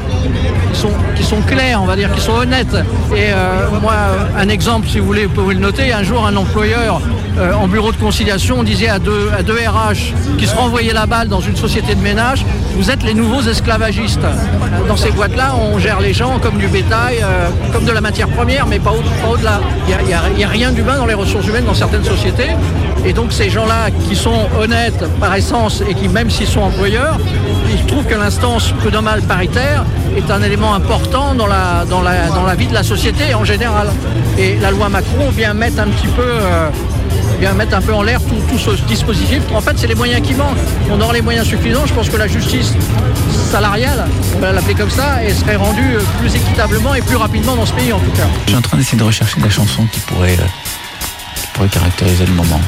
qui 0.72 0.78
sont, 0.78 0.92
qui 1.16 1.24
sont 1.24 1.40
clairs, 1.42 1.82
on 1.82 1.86
va 1.86 1.96
dire, 1.96 2.12
qui 2.12 2.20
sont 2.20 2.32
honnêtes. 2.32 2.74
Et 3.14 3.32
euh, 3.32 3.68
moi, 3.80 3.94
un 4.36 4.48
exemple, 4.48 4.88
si 4.88 4.98
vous 4.98 5.06
voulez, 5.06 5.26
vous 5.26 5.34
pouvez 5.34 5.54
le 5.54 5.60
noter, 5.60 5.92
un 5.92 6.02
jour 6.02 6.26
un 6.26 6.36
employeur 6.36 7.00
euh, 7.38 7.52
en 7.54 7.66
bureau 7.68 7.92
de 7.92 7.96
conciliation 7.96 8.62
disait 8.62 8.88
à 8.88 8.98
deux, 8.98 9.28
RH 9.30 10.14
qui 10.38 10.46
se 10.46 10.54
renvoyaient 10.54 10.92
la 10.92 11.06
balle 11.06 11.28
dans 11.28 11.40
une 11.40 11.56
société 11.56 11.94
de 11.94 12.00
ménage, 12.00 12.44
vous 12.76 12.90
êtes 12.90 13.02
les 13.02 13.14
nouveaux 13.14 13.42
esclavagistes. 13.42 14.20
Dans 14.88 14.96
ces 14.96 15.10
boîtes-là, 15.10 15.54
on 15.72 15.78
gère 15.78 16.00
les 16.00 16.12
gens 16.12 16.38
comme 16.38 16.58
du 16.58 16.68
bétail, 16.68 17.18
euh, 17.22 17.48
comme 17.72 17.84
de 17.84 17.92
la 17.92 18.00
matière 18.00 18.28
première, 18.28 18.66
mais 18.66 18.78
pas, 18.78 18.90
au- 18.90 19.02
pas 19.24 19.28
au-delà. 19.32 19.60
Il 19.88 20.06
n'y 20.36 20.44
a, 20.44 20.48
rien 20.48 20.72
d'humain 20.72 20.96
dans 20.98 21.06
les 21.06 21.14
ressources 21.14 21.46
humaines 21.46 21.64
dans 21.64 21.74
certaines 21.74 22.04
sociétés. 22.04 22.50
Et 23.04 23.12
donc 23.12 23.32
ces 23.32 23.50
gens-là 23.50 23.90
qui 24.08 24.14
sont 24.14 24.46
honnêtes 24.60 25.04
par 25.18 25.34
essence 25.34 25.82
et 25.88 25.94
qui, 25.94 26.08
même 26.08 26.30
s'ils 26.30 26.46
sont 26.46 26.60
employeurs, 26.60 27.18
ils 27.72 27.84
trouvent 27.86 28.04
que 28.06 28.14
l'instance 28.14 28.72
prud'homale 28.80 29.22
paritaire 29.22 29.84
est 30.16 30.30
un 30.30 30.42
élément 30.42 30.74
important 30.74 31.34
dans 31.34 31.46
la 31.46 32.54
vie 32.56 32.66
de 32.66 32.74
la 32.74 32.82
société 32.82 33.34
en 33.34 33.44
général. 33.44 33.88
Et 34.38 34.56
la 34.60 34.70
loi 34.70 34.88
Macron 34.88 35.30
vient 35.30 35.54
mettre 35.54 35.80
un 35.80 35.88
petit 35.88 36.06
peu... 36.08 36.22
euh, 36.22 36.68
mettre 37.50 37.74
un 37.76 37.80
peu 37.82 37.92
en 37.92 38.02
l'air 38.02 38.20
tout, 38.20 38.36
tout 38.48 38.58
ce 38.58 38.70
dispositif. 38.84 39.42
En 39.52 39.60
fait, 39.60 39.76
c'est 39.76 39.88
les 39.88 39.94
moyens 39.94 40.22
qui 40.26 40.34
manquent. 40.34 40.56
On 40.90 41.00
aura 41.00 41.12
les 41.12 41.22
moyens 41.22 41.46
suffisants. 41.46 41.86
Je 41.86 41.92
pense 41.92 42.08
que 42.08 42.16
la 42.16 42.28
justice 42.28 42.74
salariale, 43.50 44.06
on 44.36 44.38
va 44.38 44.52
l'appeler 44.52 44.74
comme 44.74 44.90
ça, 44.90 45.22
et 45.22 45.34
serait 45.34 45.56
rendue 45.56 45.98
plus 46.20 46.34
équitablement 46.34 46.94
et 46.94 47.02
plus 47.02 47.16
rapidement 47.16 47.56
dans 47.56 47.66
ce 47.66 47.72
pays 47.72 47.92
en 47.92 47.98
tout 47.98 48.10
cas. 48.12 48.26
Je 48.44 48.50
suis 48.50 48.56
en 48.56 48.62
train 48.62 48.76
d'essayer 48.78 48.96
de 48.96 49.04
rechercher 49.04 49.40
la 49.40 49.50
chanson 49.50 49.86
qui 49.92 50.00
pourrait, 50.00 50.38
euh, 50.38 50.44
qui 51.36 51.46
pourrait 51.52 51.68
caractériser 51.68 52.24
le 52.24 52.32
moment. 52.32 52.60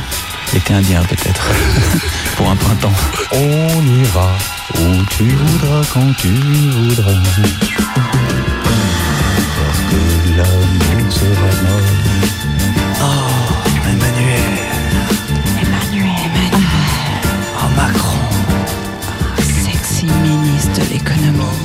L'été 0.52 0.74
indien 0.74 1.02
peut-être, 1.04 1.50
pour 2.36 2.50
un 2.50 2.56
printemps. 2.56 2.92
On 3.32 4.02
ira 4.02 4.30
où 4.74 5.04
tu 5.16 5.24
voudras, 5.24 5.82
quand 5.92 6.12
tu 6.18 6.28
voudras. 6.28 7.12
Parce 9.56 9.80
que 9.90 10.36
l'amour 10.36 11.12
sera 11.12 11.50
mort. 11.62 11.94
Oh, 13.00 13.53
Macron. 17.76 18.18
Sexy 19.38 20.06
ministre 20.06 20.80
de 20.80 20.92
l'économie. 20.92 21.60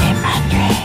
Emmanuel. 0.00 0.76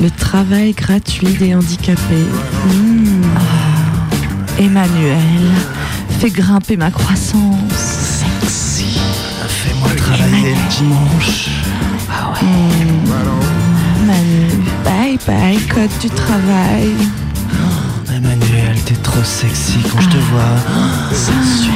Le 0.00 0.10
travail 0.10 0.72
gratuit 0.72 1.34
des 1.34 1.54
handicapés. 1.54 2.28
Ah, 3.36 3.40
Emmanuel, 4.58 5.52
fais 6.20 6.30
grimper 6.30 6.76
ma 6.76 6.90
croissance. 6.90 7.72
Sexy. 7.72 8.98
Fais-moi 9.48 9.90
travailler 9.96 10.54
le 10.54 10.76
dimanche. 10.76 11.48
Ah 12.10 12.32
ouais. 12.32 12.46
Manu, 14.06 14.48
bye 14.84 15.18
bye, 15.26 15.58
code 15.68 15.90
du 16.00 16.10
travail. 16.10 16.94
Trop 19.14 19.22
sexy 19.22 19.78
quand 19.92 20.00
je 20.00 20.08
te 20.08 20.16
vois. 20.16 20.42
Sensuel. 21.12 21.72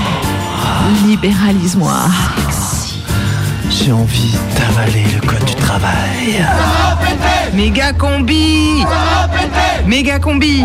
Libéralise-moi. 1.06 1.92
J'ai 3.70 3.92
envie 3.92 4.36
d'avaler 4.56 5.04
le 5.14 5.24
code 5.24 5.44
du 5.44 5.54
travail. 5.54 6.44
Méga 7.54 7.92
combi 7.92 8.84
Méga 9.86 10.18
combi 10.18 10.64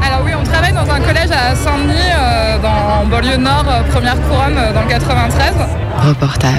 Alors 0.00 0.20
oui, 0.24 0.30
on 0.40 0.44
travaille 0.44 0.72
dans 0.72 0.88
un 0.88 1.00
collège 1.00 1.32
à 1.32 1.56
Saint-Denis, 1.56 1.94
euh, 2.16 2.58
dans 2.60 3.02
en 3.02 3.06
banlieue 3.06 3.38
nord, 3.38 3.64
euh, 3.68 3.82
première 3.90 4.20
couronne, 4.28 4.56
euh, 4.56 4.72
dans 4.72 4.82
le 4.82 4.88
93. 4.88 5.52
Reportage. 6.06 6.52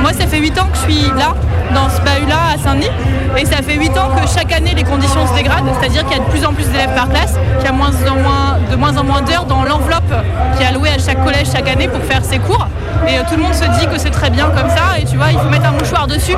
Moi, 0.00 0.14
ça 0.14 0.26
fait 0.26 0.38
8 0.38 0.58
ans 0.58 0.68
que 0.72 0.78
je 0.78 0.92
suis 0.92 1.08
là, 1.18 1.34
dans 1.74 1.88
ce 1.88 2.00
bahut-là, 2.00 2.54
à 2.54 2.58
Saint-Denis. 2.58 2.90
Et 3.36 3.46
ça 3.46 3.56
fait 3.62 3.74
8 3.74 3.90
ans 3.98 4.10
que 4.14 4.28
chaque 4.28 4.52
année, 4.52 4.74
les 4.74 4.84
conditions 4.84 5.26
se 5.26 5.34
dégradent. 5.34 5.70
C'est-à-dire 5.80 6.04
qu'il 6.04 6.16
y 6.16 6.20
a 6.20 6.24
de 6.24 6.30
plus 6.30 6.44
en 6.44 6.52
plus 6.52 6.66
d'élèves 6.66 6.94
par 6.94 7.08
classe, 7.08 7.38
qu'il 7.58 7.64
y 7.64 7.68
a 7.68 7.72
de 7.72 8.76
moins 8.76 8.96
en 8.96 9.04
moins 9.04 9.22
d'heures 9.22 9.46
dans 9.46 9.64
l'enveloppe 9.64 10.12
qui 10.56 10.62
est 10.62 10.66
allouée 10.66 10.90
à 10.90 10.98
chaque 10.98 11.22
collège 11.24 11.48
chaque 11.52 11.68
année 11.68 11.88
pour 11.88 12.02
faire 12.02 12.24
ses 12.24 12.38
cours. 12.38 12.66
Et 13.06 13.18
euh, 13.18 13.22
tout 13.28 13.36
le 13.36 13.42
monde 13.42 13.54
se 13.54 13.64
dit 13.78 13.86
que 13.86 13.98
c'est 13.98 14.10
très 14.10 14.30
bien 14.30 14.46
comme 14.46 14.68
ça. 14.68 14.98
Et 15.00 15.04
tu 15.04 15.16
vois, 15.16 15.32
il 15.32 15.38
faut 15.38 15.48
mettre 15.48 15.66
un 15.66 15.72
mouchoir 15.72 16.06
dessus. 16.06 16.36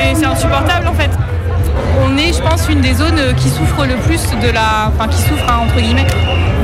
Et 0.00 0.14
c'est 0.14 0.26
insupportable, 0.26 0.88
en 0.88 0.94
fait. 0.94 1.10
On 2.04 2.16
est, 2.18 2.32
je 2.32 2.42
pense, 2.42 2.68
une 2.68 2.80
des 2.80 2.94
zones 2.94 3.34
qui 3.36 3.48
souffre 3.48 3.86
le 3.86 3.96
plus 3.96 4.20
de 4.42 4.50
la... 4.50 4.88
Enfin, 4.88 5.08
qui 5.08 5.18
souffre, 5.18 5.44
hein, 5.48 5.60
entre 5.64 5.80
guillemets, 5.80 6.06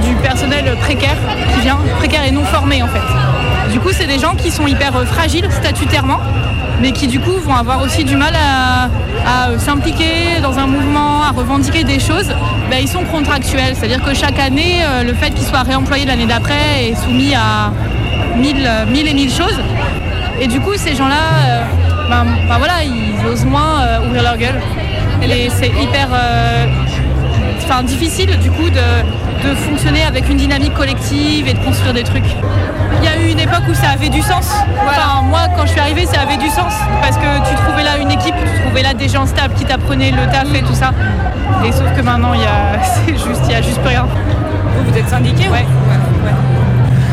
du 0.02 0.14
personnel 0.16 0.76
précaire 0.80 1.16
qui 1.54 1.60
vient, 1.60 1.78
précaire 1.98 2.24
et 2.26 2.30
non 2.30 2.44
formé, 2.44 2.82
en 2.82 2.88
fait. 2.88 3.00
Du 3.72 3.78
coup, 3.78 3.90
c'est 3.92 4.06
des 4.06 4.18
gens 4.18 4.34
qui 4.34 4.50
sont 4.50 4.66
hyper 4.66 4.96
euh, 4.96 5.04
fragiles 5.04 5.48
statutairement, 5.50 6.18
mais 6.80 6.92
qui 6.92 7.06
du 7.06 7.20
coup 7.20 7.32
vont 7.32 7.54
avoir 7.54 7.82
aussi 7.82 8.04
du 8.04 8.16
mal 8.16 8.34
à, 8.34 8.86
euh, 8.86 9.58
s'impliquer 9.58 10.40
dans 10.42 10.58
un 10.58 10.66
mouvement, 10.66 11.22
à 11.22 11.30
revendiquer 11.30 11.84
des 11.84 11.98
choses. 11.98 12.28
Ben, 12.70 12.78
ils 12.80 12.88
sont 12.88 13.04
contractuels, 13.04 13.74
c'est-à-dire 13.76 14.02
que 14.02 14.14
chaque 14.14 14.38
année, 14.38 14.82
euh, 14.82 15.02
le 15.04 15.14
fait 15.14 15.30
qu'ils 15.30 15.46
soient 15.46 15.62
réemployés 15.62 16.06
l'année 16.06 16.26
d'après 16.26 16.88
est 16.88 16.94
soumis 16.94 17.34
à 17.34 17.72
mille, 18.36 18.66
euh, 18.66 18.86
mille 18.86 19.08
et 19.08 19.14
mille 19.14 19.30
choses. 19.30 19.58
Et 20.40 20.46
du 20.46 20.60
coup, 20.60 20.74
ces 20.76 20.94
gens-là, 20.94 21.66
ben, 22.08 22.24
ben 22.48 22.58
voilà, 22.58 22.82
ils 22.82 23.26
osent 23.26 23.44
moins 23.44 24.00
ouvrir 24.06 24.22
leur 24.22 24.38
gueule. 24.38 24.60
Et 25.22 25.50
c'est 25.50 25.68
hyper 25.68 26.08
difficile 27.84 28.36
du 28.40 28.50
coup 28.50 28.68
de, 28.68 28.80
de 29.44 29.54
fonctionner 29.54 30.04
avec 30.04 30.28
une 30.28 30.36
dynamique 30.36 30.74
collective 30.74 31.48
et 31.48 31.54
de 31.54 31.58
construire 31.64 31.94
des 31.94 32.02
trucs. 32.04 32.24
Il 33.02 33.04
y 33.04 33.08
a 33.08 33.16
eu 33.16 33.30
une 33.32 33.38
époque 33.40 33.62
où 33.68 33.74
ça 33.74 33.90
avait 33.94 34.08
du 34.08 34.20
sens. 34.20 34.50
Enfin, 34.86 35.22
moi, 35.22 35.40
quand 35.56 35.64
je 35.66 35.70
suis 35.72 35.80
arrivée, 35.80 36.06
ça 36.06 36.20
avait 36.22 36.36
du 36.36 36.48
sens 36.48 36.72
parce 37.00 37.16
que 37.16 37.48
tu 37.48 37.54
trouvais 37.64 37.82
là 37.82 37.96
une 37.98 38.10
équipe, 38.10 38.34
tu 38.36 38.62
trouvais 38.62 38.82
là 38.82 38.92
des 38.94 39.08
gens 39.08 39.26
stables 39.26 39.54
qui 39.54 39.64
t'apprenaient 39.64 40.10
le 40.10 40.26
taf 40.30 40.52
et 40.54 40.62
tout 40.62 40.74
ça. 40.74 40.90
Et 41.64 41.72
sauf 41.72 41.86
que 41.96 42.02
maintenant, 42.02 42.34
il 42.34 42.40
y 42.40 42.44
a, 42.44 42.82
c'est 43.06 43.12
juste, 43.14 43.42
il 43.46 43.52
y 43.52 43.54
a 43.54 43.62
juste 43.62 43.78
plus 43.80 43.88
rien. 43.88 44.04
Vous, 44.04 44.90
vous 44.90 44.98
êtes 44.98 45.08
syndiqué 45.08 45.48
Ouais. 45.48 45.64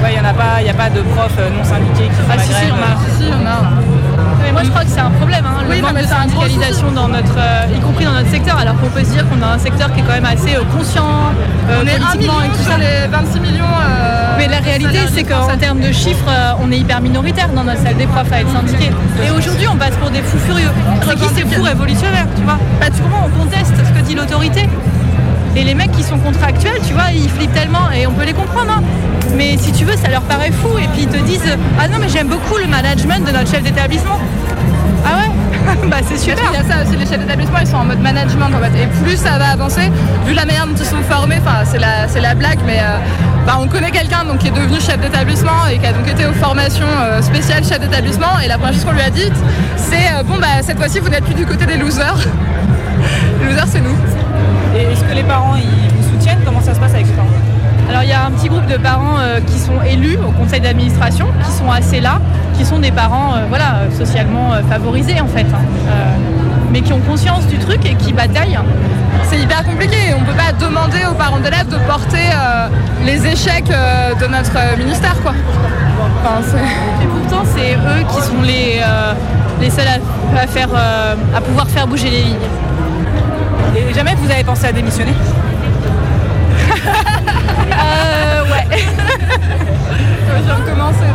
Ouais, 0.03 0.13
il 0.15 0.21
n'y 0.21 0.27
a, 0.27 0.33
pas- 0.33 0.61
y 0.61 0.69
a 0.69 0.73
pas 0.75 0.89
de 0.91 1.01
profs 1.01 1.31
euh, 1.39 1.49
non 1.57 1.63
syndiqués 1.63 2.07
qui 2.07 2.13
font 2.21 2.29
Ah 2.29 2.35
la 2.35 2.43
si, 2.43 2.53
si, 2.53 2.67
grève. 2.67 2.73
a. 3.47 3.49
A. 3.49 3.59
Moi 4.57 4.63
je 4.65 4.71
crois 4.71 4.85
que 4.85 4.89
c'est 4.89 4.99
un 4.99 5.11
problème, 5.11 5.45
hein, 5.45 5.61
le 5.61 5.69
Oui, 5.69 5.81
manque 5.83 6.01
de 6.01 6.07
syndicalisation 6.07 6.89
dans 6.89 7.07
notre, 7.07 7.37
euh, 7.37 7.77
y 7.77 7.79
compris 7.79 8.05
dans 8.05 8.13
notre 8.13 8.31
secteur, 8.31 8.57
alors 8.57 8.75
qu'on 8.81 8.87
peut 8.89 9.03
se 9.03 9.11
dire 9.11 9.23
qu'on 9.29 9.39
a 9.43 9.53
un 9.53 9.59
secteur 9.59 9.93
qui 9.93 9.99
est 9.99 10.03
quand 10.03 10.13
même 10.13 10.25
assez 10.25 10.55
euh, 10.55 10.63
conscient, 10.75 11.05
euh, 11.69 11.83
On 11.83 11.85
est 11.85 11.93
1 11.93 11.99
politiquement 11.99 12.39
million 12.39 12.43
et 12.43 12.57
tout 12.57 12.63
sur 12.63 12.71
ça. 12.71 12.77
les 12.79 13.05
26 13.07 13.39
millions. 13.39 13.65
Mais 14.39 14.47
la 14.47 14.57
réalité, 14.57 14.97
c'est 15.13 15.23
qu'en 15.23 15.55
termes 15.57 15.79
de 15.79 15.91
chiffres, 15.91 16.31
on 16.59 16.71
est 16.71 16.77
hyper 16.79 17.01
minoritaire 17.01 17.49
dans 17.49 17.63
notre 17.65 17.83
salle 17.83 17.97
des 17.97 18.07
profs 18.07 18.31
à 18.33 18.41
être 18.41 18.51
syndiqués. 18.51 18.89
Et 19.23 19.29
aujourd'hui, 19.29 19.67
on 19.71 19.75
passe 19.75 19.95
pour 19.97 20.09
des 20.09 20.21
fous 20.23 20.39
furieux. 20.39 20.71
C'est 21.07 21.15
qui 21.15 21.35
ces 21.35 21.45
fous 21.45 21.61
révolutionnaires, 21.61 22.25
tu 22.35 22.41
vois? 22.41 22.57
Bah, 22.81 22.87
tu 22.95 22.99
comprends, 23.03 23.27
on 23.27 23.39
conteste 23.43 23.73
ce 23.77 23.91
que 23.93 24.03
dit 24.03 24.15
l'autorité. 24.15 24.67
Et 25.57 25.63
les 25.63 25.73
mecs 25.73 25.91
qui 25.91 26.03
sont 26.03 26.19
contractuels, 26.19 26.79
tu 26.87 26.93
vois, 26.93 27.11
ils 27.13 27.27
flippent 27.29 27.53
tellement 27.53 27.89
et 27.91 28.05
on 28.05 28.11
peut 28.13 28.25
les 28.25 28.33
comprendre. 28.33 28.71
hein. 28.77 28.83
Mais 29.35 29.57
si 29.57 29.71
tu 29.71 29.85
veux, 29.85 29.97
ça 29.97 30.07
leur 30.07 30.21
paraît 30.21 30.51
fou. 30.51 30.77
Et 30.77 30.87
puis 30.93 31.01
ils 31.03 31.07
te 31.07 31.17
disent 31.25 31.41
Ah 31.79 31.87
non, 31.87 31.97
mais 31.99 32.07
j'aime 32.09 32.27
beaucoup 32.27 32.57
le 32.57 32.67
management 32.67 33.25
de 33.25 33.31
notre 33.31 33.49
chef 33.49 33.63
d'établissement. 33.63 34.19
Ah 35.03 35.17
ouais? 35.17 35.31
Bah 35.89 35.97
c'est 36.07 36.17
super. 36.17 36.43
Il 36.53 36.57
y 36.57 36.61
a 36.61 36.63
ça 36.63 36.83
aussi, 36.83 36.95
les 36.95 37.05
chefs 37.07 37.19
d'établissement, 37.19 37.57
ils 37.59 37.67
sont 37.67 37.77
en 37.77 37.85
mode 37.85 37.99
management 37.99 38.45
en 38.55 38.59
fait. 38.63 38.83
Et 38.83 38.87
plus 39.03 39.17
ça 39.17 39.37
va 39.39 39.47
avancer, 39.49 39.91
vu 40.27 40.33
la 40.33 40.45
manière 40.45 40.67
dont 40.67 40.75
ils 40.77 40.85
sont 40.85 41.01
formés, 41.09 41.39
enfin 41.41 41.65
c'est 41.65 41.79
la, 41.79 42.05
la 42.21 42.35
blague, 42.35 42.59
mais 42.65 42.79
euh, 42.79 42.99
bah, 43.45 43.57
on 43.59 43.67
connaît 43.67 43.91
quelqu'un 43.91 44.23
qui 44.39 44.47
est 44.47 44.51
devenu 44.51 44.79
chef 44.79 44.99
d'établissement 45.01 45.67
et 45.71 45.77
qui 45.79 45.85
a 45.87 45.91
donc 45.91 46.07
été 46.07 46.25
aux 46.25 46.33
formations 46.33 46.85
euh, 47.01 47.21
spéciales 47.21 47.65
chef 47.65 47.79
d'établissement. 47.81 48.39
Et 48.43 48.47
la 48.47 48.57
première 48.57 48.73
chose 48.75 48.85
qu'on 48.85 48.93
lui 48.93 49.01
a 49.01 49.09
dit, 49.09 49.29
c'est 49.75 50.07
euh, 50.13 50.23
bon 50.23 50.37
bah 50.39 50.61
cette 50.61 50.77
fois-ci 50.77 50.99
vous 50.99 51.09
n'êtes 51.09 51.25
plus 51.25 51.35
du 51.35 51.45
côté 51.45 51.65
des 51.65 51.77
losers. 51.77 52.17
les 53.41 53.47
losers 53.47 53.67
c'est 53.67 53.81
nous. 53.81 53.95
Et 54.77 54.91
est-ce 54.91 55.03
que 55.03 55.13
les 55.15 55.23
parents 55.23 55.55
ils 55.55 55.91
vous 55.95 56.09
soutiennent? 56.13 56.39
Comment 56.45 56.61
ça 56.61 56.73
se 56.75 56.79
passe 56.79 56.93
avec 56.93 57.07
les 57.07 57.13
parents 57.13 57.27
Alors 57.89 58.03
il 58.03 58.09
y 58.09 58.13
a 58.13 58.25
un 58.25 58.31
petit 58.31 58.47
groupe 58.47 58.67
de 58.67 58.77
parents 58.77 59.17
euh, 59.19 59.39
qui 59.41 59.57
sont 59.57 59.81
élus 59.81 60.17
au 60.17 60.31
conseil 60.31 60.61
d'administration, 60.61 61.27
qui 61.43 61.51
sont 61.51 61.71
assez 61.71 61.99
là, 61.99 62.19
qui 62.55 62.63
sont 62.65 62.79
des 62.79 62.91
parents 62.91 63.33
euh, 63.35 63.45
voilà, 63.49 63.89
socialement 63.97 64.53
euh, 64.53 64.61
favorisés 64.69 65.19
en 65.19 65.27
fait, 65.27 65.41
hein. 65.53 65.63
Euh, 65.89 65.91
mais 66.71 66.81
qui 66.81 66.93
ont 66.93 66.99
conscience 66.99 67.47
du 67.47 67.57
truc 67.57 67.85
et 67.85 67.95
qui 67.95 68.13
bataillent. 68.13 68.59
C'est 69.23 69.39
hyper 69.39 69.63
compliqué. 69.63 69.97
On 70.15 70.21
ne 70.21 70.25
peut 70.25 70.33
pas 70.37 70.51
demander 70.63 70.99
aux 71.09 71.13
parents 71.15 71.39
d'élèves 71.39 71.69
de 71.69 71.77
porter 71.87 72.27
euh, 72.33 72.67
les 73.05 73.25
échecs 73.25 73.71
euh, 73.71 74.13
de 74.15 74.27
notre 74.27 74.77
ministère 74.77 75.15
quoi. 75.23 75.31
Enfin, 76.23 76.41
c'est- 76.43 77.03
Et 77.03 77.07
pourtant 77.07 77.43
c'est 77.55 77.73
eux 77.73 78.03
qui 78.13 78.21
sont 78.21 78.41
les, 78.43 78.79
euh, 78.85 79.13
les 79.61 79.69
seuls 79.69 79.87
à, 79.87 80.41
à 80.41 80.45
faire, 80.47 80.69
euh, 80.75 81.15
à 81.35 81.41
pouvoir 81.41 81.67
faire 81.67 81.87
bouger 81.87 82.09
les 82.09 82.21
lignes. 82.23 82.35
Et 83.77 83.93
jamais 83.93 84.15
vous 84.15 84.29
avez 84.29 84.43
pensé 84.43 84.65
à 84.67 84.71
démissionner? 84.71 85.13
Euh, 87.71 88.43
ouais. 88.51 88.67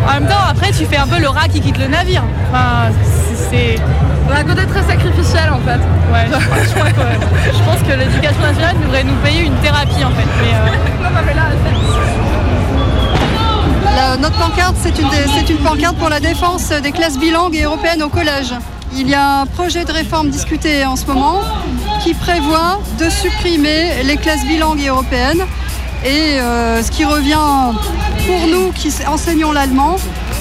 En 0.09 0.15
même 0.21 0.27
temps, 0.29 0.35
après, 0.51 0.71
tu 0.73 0.85
fais 0.85 0.97
un 0.97 1.07
peu 1.07 1.19
le 1.21 1.29
rat 1.29 1.49
qui 1.49 1.61
quitte 1.61 1.79
le 1.79 1.87
navire. 1.87 2.23
Enfin, 2.51 2.91
c'est-. 3.51 3.77
On 4.29 4.35
a 4.35 4.41
un 4.41 4.45
côté 4.45 4.67
très 4.67 4.83
sacrificiel 4.83 5.51
en 5.51 5.59
fait. 5.61 5.79
Ouais, 6.13 6.27
je, 6.27 6.75
crois 6.75 6.91
que- 6.91 7.53
je 7.57 7.63
pense 7.63 7.81
que 7.89 7.93
l'éducation 7.99 8.43
nationale 8.43 8.77
devrait 8.85 9.05
nous 9.05 9.15
payer 9.25 9.43
une 9.45 9.55
thérapie 9.57 10.05
en 10.05 10.11
fait. 10.11 10.27
Mais, 10.43 10.53
euh, 10.55 10.69
La- 13.97 14.17
notre 14.17 14.37
pancarte, 14.39 14.75
c'est 14.83 14.99
une, 14.99 15.09
une 15.57 15.63
pancarte 15.65 15.97
pour 15.97 16.09
la 16.09 16.21
défense 16.21 16.69
des 16.83 16.93
classes 16.93 17.19
bilingues 17.19 17.55
et 17.55 17.63
européennes 17.63 18.03
au 18.03 18.09
collège. 18.09 18.53
Il 18.95 19.09
y 19.09 19.15
a 19.15 19.41
un 19.41 19.47
projet 19.47 19.85
de 19.85 19.93
réforme 19.93 20.29
discuté 20.31 20.85
en 20.85 20.97
ce 20.97 21.07
moment 21.07 21.41
qui 22.03 22.15
prévoit 22.15 22.81
de 22.99 23.09
supprimer 23.09 24.03
les 24.05 24.17
classes 24.17 24.45
bilingues 24.45 24.81
et 24.81 24.89
européennes. 24.89 25.45
Et 26.05 26.41
euh, 26.41 26.83
ce 26.83 26.91
qui 26.91 27.05
revient 27.05 27.39
pour 28.27 28.47
nous 28.49 28.73
qui 28.73 28.93
enseignons 29.07 29.53
l'allemand 29.53 29.97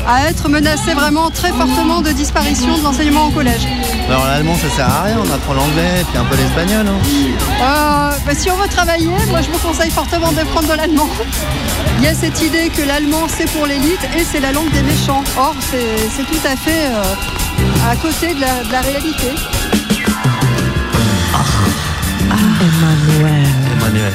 à 0.08 0.28
être 0.28 0.50
menacé 0.50 0.94
vraiment 0.96 1.30
très 1.30 1.50
fortement 1.50 2.02
de 2.02 2.10
disparition 2.12 2.76
de 2.78 2.84
l'enseignement 2.84 3.28
au 3.28 3.30
collège. 3.30 3.68
Alors 4.10 4.26
l'allemand 4.26 4.56
ça 4.56 4.76
sert 4.76 4.90
à 4.90 5.04
rien, 5.04 5.18
on 5.24 5.32
apprend 5.32 5.54
l'anglais 5.54 6.02
et 6.02 6.04
puis 6.06 6.18
un 6.18 6.24
peu 6.24 6.36
l'espagnol. 6.36 6.88
hein. 6.88 7.00
Euh, 7.62 8.18
bah, 8.26 8.32
si 8.36 8.50
on 8.50 8.56
veut 8.56 8.68
travailler, 8.68 9.06
moi 9.30 9.42
je 9.44 9.52
vous 9.52 9.60
conseille 9.60 9.92
fortement 9.92 10.32
de 10.32 10.42
prendre 10.52 10.68
de 10.68 10.74
l'allemand. 10.74 11.10
Il 12.00 12.06
y 12.06 12.08
a 12.08 12.16
cette 12.16 12.42
idée 12.42 12.70
que 12.70 12.82
l'allemand 12.82 13.28
c'est 13.28 13.50
pour 13.52 13.68
l'élite 13.68 14.02
et 14.18 14.24
c'est 14.24 14.40
la 14.40 14.52
langue 14.52 14.72
des 14.72 14.82
méchants. 14.82 15.24
Or 15.38 15.54
c'est 15.70 16.10
c'est 16.10 16.24
tout 16.24 16.42
à 16.48 16.56
fait 16.56 16.88
euh, 16.88 17.92
à 17.92 17.96
côté 17.98 18.34
de 18.34 18.42
la, 18.42 18.64
de 18.64 18.72
la 18.72 18.82
réalité. 18.82 19.28
Emmanuel. 23.22 23.46
Emmanuel. 23.78 24.12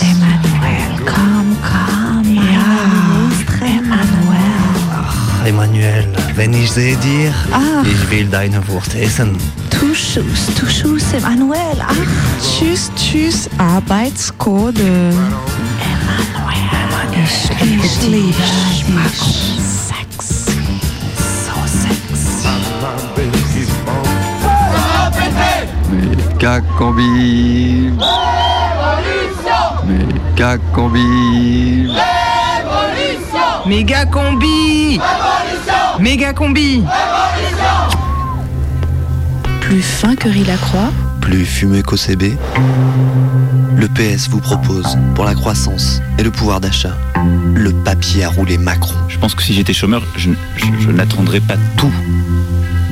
Emmanuel, 0.00 1.00
komm, 1.06 1.56
komm. 1.62 2.36
Ja, 2.36 3.66
Emmanuel. 3.66 4.38
Ach, 4.92 5.46
Emmanuel, 5.46 6.08
wenn 6.34 6.52
ich 6.52 6.70
sehe 6.70 6.96
dir, 6.96 7.32
Ah. 7.52 7.82
ich 7.84 8.10
will 8.10 8.26
deine 8.26 8.66
Wurst 8.68 8.94
essen. 8.94 9.38
Tu 9.70 9.94
Schuss, 9.94 10.48
tu 10.58 10.66
Schuss, 10.66 11.04
Emmanuel. 11.14 11.78
Ach, 11.80 11.94
Tschüss, 12.42 12.90
tschüss, 12.96 13.48
Arbeitscode. 13.58 14.82
Ich, 17.60 18.08
liebe 18.08 18.44
sexy. 19.58 20.48
Méga 26.38 26.68
combi. 26.76 27.10
Méga 33.66 34.06
combi. 34.06 35.00
Méga 35.98 36.32
combi. 36.32 36.84
Plus 39.60 39.82
fin 39.82 40.14
que 40.14 40.28
riz 40.28 40.44
la 40.44 40.56
croix, 40.56 40.92
Plus 41.28 41.44
fumé 41.44 41.82
qu'OCB, 41.82 42.38
le 43.76 43.86
PS 43.88 44.30
vous 44.30 44.40
propose, 44.40 44.96
pour 45.14 45.26
la 45.26 45.34
croissance 45.34 46.00
et 46.18 46.22
le 46.22 46.30
pouvoir 46.30 46.58
d'achat, 46.58 46.96
le 47.54 47.70
papier 47.72 48.24
à 48.24 48.30
rouler 48.30 48.56
Macron. 48.56 48.94
Je 49.08 49.18
pense 49.18 49.34
que 49.34 49.42
si 49.42 49.52
j'étais 49.52 49.74
chômeur, 49.74 50.02
je, 50.16 50.30
je- 50.56 50.64
je 50.80 50.90
n'attendrais 50.90 51.40
pas 51.40 51.56
tout 51.76 51.92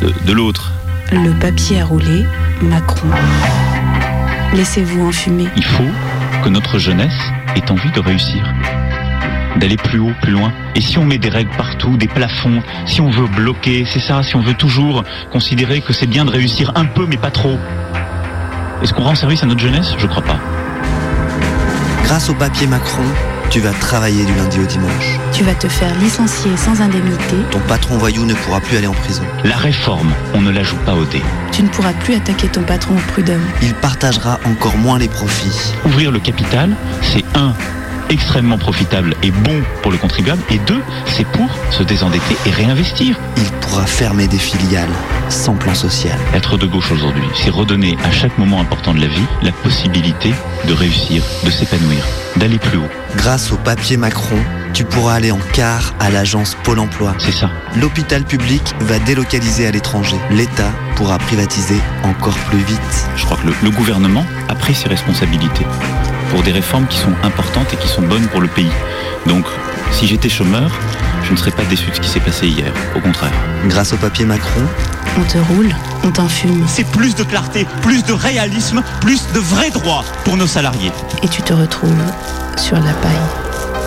de, 0.03 0.13
de 0.27 0.33
l'autre. 0.33 0.71
le 1.13 1.31
papier 1.41 1.81
à 1.81 1.87
rouler, 1.87 2.27
Macron. 2.61 3.09
Laissez-vous 4.55 5.07
enfumer. 5.09 5.47
Il 5.57 5.65
faut 5.65 5.91
que 6.45 6.51
notre 6.51 6.79
jeunesse 6.79 7.19
ait 7.57 7.71
envie 7.71 7.91
de 7.93 8.01
réussir, 8.01 8.43
d'aller 9.59 9.79
plus 9.79 9.99
haut, 9.99 10.13
plus 10.21 10.33
loin. 10.33 10.53
Et 10.75 10.83
si 10.83 10.99
on 10.99 11.07
met 11.07 11.17
des 11.19 11.31
règles 11.31 11.57
partout, 11.57 11.97
des 11.97 12.09
plafonds, 12.09 12.63
si 12.85 13.01
on 13.01 13.09
veut 13.11 13.29
bloquer, 13.29 13.87
c'est 13.91 13.99
ça, 14.01 14.23
si 14.23 14.37
on 14.37 14.43
veut 14.43 14.55
toujours 14.55 15.05
considérer 15.33 15.81
que 15.81 15.95
c'est 15.95 16.07
bien 16.07 16.27
de 16.27 16.31
réussir 16.31 16.71
un 16.75 16.85
peu 16.85 17.07
mais 17.09 17.17
pas 17.17 17.31
trop. 17.31 17.57
Est-ce 18.83 18.93
qu'on 18.93 19.03
rend 19.03 19.15
service 19.15 19.43
à 19.43 19.47
notre 19.47 19.61
jeunesse? 19.61 19.95
Je 19.99 20.07
crois 20.07 20.23
pas. 20.23 20.39
Grâce 22.05 22.29
au 22.29 22.35
papier 22.35 22.67
Macron, 22.67 23.03
tu 23.51 23.61
vas 23.61 23.73
travailler 23.73 24.25
du 24.25 24.35
lundi 24.35 24.61
au 24.61 24.65
dimanche. 24.65 25.19
Tu 25.33 25.45
vas 25.45 25.55
te 25.55 25.67
faire 25.67 25.95
licencier 25.99 26.57
sans 26.57 26.81
indemnité. 26.81 27.37
Ton 27.51 27.61
patron 27.61 27.97
voyou 27.97 28.25
ne 28.25 28.35
pourra 28.35 28.61
plus 28.61 28.77
aller 28.77 28.87
en 28.87 28.93
prison. 28.93 29.23
La 29.45 29.57
réforme, 29.57 30.13
on 30.35 30.41
ne 30.41 30.51
la 30.51 30.63
joue 30.63 30.77
pas 30.85 30.95
au 30.95 31.05
dé. 31.05 31.23
Tu 31.53 31.63
ne 31.63 31.69
pourras 31.69 31.95
plus 31.95 32.15
attaquer 32.15 32.49
ton 32.49 32.63
patron 32.63 32.95
au 32.95 33.13
prud'homme. 33.13 33.45
Il 33.63 33.75
partagera 33.75 34.39
encore 34.45 34.77
moins 34.77 34.99
les 34.99 35.09
profits. 35.09 35.73
Ouvrir 35.85 36.13
le 36.13 36.21
capital, 36.21 36.77
c'est 37.03 37.25
un 37.35 37.55
extrêmement 38.11 38.59
profitable 38.59 39.15
et 39.23 39.31
bon 39.31 39.63
pour 39.83 39.93
le 39.93 39.99
contribuable, 39.99 40.43
et 40.51 40.59
deux, 40.59 40.81
c'est 41.07 41.27
pour 41.27 41.49
se 41.71 41.83
désendetter 41.83 42.37
et 42.47 42.51
réinvestir. 42.51 43.19
Il 43.37 43.51
pourra 43.61 43.87
fermer 43.87 44.29
des 44.29 44.39
filiales 44.39 44.89
sans 45.29 45.55
plan 45.55 45.75
social. 45.75 46.19
Être 46.35 46.57
de 46.57 46.67
gauche 46.67 46.93
aujourd'hui, 46.93 47.25
c'est 47.35 47.51
redonner 47.51 47.97
à 48.05 48.11
chaque 48.11 48.37
moment 48.39 48.61
important 48.61 48.95
de 48.95 49.01
la 49.01 49.09
vie 49.09 49.27
la 49.43 49.53
possibilité 49.53 50.33
de 50.67 50.73
réussir, 50.73 51.23
de 51.45 51.51
s'épanouir, 51.51 52.05
d'aller 52.37 52.59
plus 52.59 52.79
haut. 52.79 52.89
Grâce 53.17 53.53
au 53.53 53.57
papier 53.57 53.97
Macron, 53.97 54.39
tu 54.73 54.85
pourras 54.85 55.15
aller 55.15 55.31
en 55.31 55.39
quart 55.53 55.95
à 56.01 56.11
l'agence 56.11 56.57
Pôle 56.63 56.81
emploi. 56.81 57.15
C'est 57.19 57.33
ça. 57.33 57.51
L'hôpital 57.77 58.25
public 58.25 58.63
va 58.81 58.99
délocaliser 58.99 59.67
à 59.67 59.71
l'étranger. 59.71 60.17
L'État 60.31 60.71
pourra 60.97 61.19
privatiser 61.19 61.81
encore 62.05 62.37
plus 62.51 62.59
vite. 62.59 63.09
Je 63.17 63.25
crois 63.25 63.37
que 63.39 63.47
le, 63.47 63.55
le 63.63 63.71
gouvernement 63.71 64.25
a 64.49 64.55
pris 64.55 64.75
ses 64.75 64.89
responsabilités 64.89 65.65
pour 66.31 66.43
des 66.43 66.53
réformes 66.53 66.87
qui 66.87 66.99
sont 66.99 67.13
importantes 67.23 67.73
et 67.73 67.77
qui 67.77 67.89
sont 67.89 68.03
bonnes 68.03 68.27
pour 68.29 68.41
le 68.41 68.49
pays. 68.49 68.71
Donc, 69.27 69.45
si 69.93 70.07
j'étais 70.07 70.29
chômeur, 70.29 70.71
je 71.25 71.33
ne 71.33 71.37
serais 71.37 71.51
pas 71.51 71.65
déçu 71.65 71.91
de 71.91 71.95
ce 71.95 72.01
qui 72.01 72.09
s'est 72.09 72.21
passé 72.21 72.47
hier. 72.47 72.73
Au 72.95 73.01
contraire. 73.01 73.33
Grâce 73.67 73.93
au 73.93 73.97
papier 73.97 74.25
Macron, 74.25 74.63
On 75.19 75.23
te 75.23 75.39
roule, 75.39 75.75
on 76.05 76.11
t'enfume. 76.11 76.65
C'est 76.69 76.87
plus 76.87 77.15
de 77.15 77.25
clarté, 77.25 77.67
plus 77.83 78.05
de 78.05 78.13
réalisme, 78.13 78.83
plus 79.01 79.27
de 79.33 79.39
vrais 79.39 79.71
droits 79.71 80.05
pour 80.25 80.37
nos 80.37 80.47
salariés. 80.47 80.93
Et 81.23 81.29
tu 81.29 81.43
te 81.43 81.53
retrouves 81.53 82.05
sur 82.57 82.77
la 82.77 82.93
paille. 82.93 83.13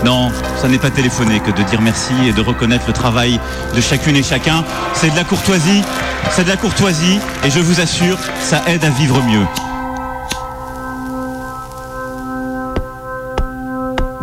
Non, 0.04 0.32
ça 0.62 0.68
n'est 0.68 0.78
pas 0.78 0.90
téléphoner 0.90 1.40
que 1.42 1.52
de 1.52 1.62
dire 1.64 1.82
merci 1.82 2.14
et 2.28 2.32
de 2.32 2.42
reconnaître 2.42 2.86
le 2.88 2.94
travail 2.94 3.40
de 3.76 3.82
chacune 3.82 4.16
et 4.16 4.24
chacun. 4.24 4.64
C'est 4.94 5.10
de 5.10 5.16
la 5.16 5.26
courtoisie, 5.26 5.84
c'est 6.32 6.46
de 6.46 6.50
la 6.50 6.58
courtoisie 6.58 7.20
et 7.44 7.50
je 7.50 7.60
vous 7.60 7.82
assure, 7.82 8.18
ça 8.42 8.62
aide 8.68 8.86
à 8.86 8.90
vivre 8.90 9.22
mieux. 9.24 9.46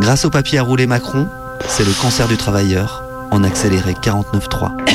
Grâce 0.07 0.25
au 0.25 0.31
papier 0.31 0.59
à 0.61 0.63
rouler 0.63 0.87
Macron, 0.87 1.27
c'est 1.67 1.85
le 1.85 1.91
cancer 2.01 2.29
du 2.29 2.37
travailleur 2.37 3.03
en 3.33 3.43
accéléré 3.43 3.95
49.3. 3.95 4.71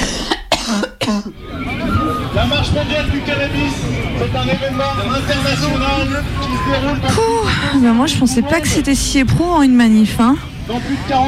La 2.34 2.46
marche 2.46 2.72
mondiale 2.72 3.10
du 3.10 3.20
cannabis, 3.20 3.74
c'est 4.18 4.34
un 4.38 4.44
événement 4.44 4.94
international 5.14 6.24
qui 6.42 6.48
se 6.48 6.64
déroule 6.72 7.02
Pouh, 7.10 7.46
ben 7.82 7.92
moi 7.92 8.08
je 8.08 8.16
pensais 8.16 8.42
pas 8.42 8.62
que 8.62 8.70
c'était 8.70 8.96
si 8.96 9.20
éprouvant 9.20 9.62
une 9.62 9.76
manif. 9.76 10.18
Hein. 10.18 10.38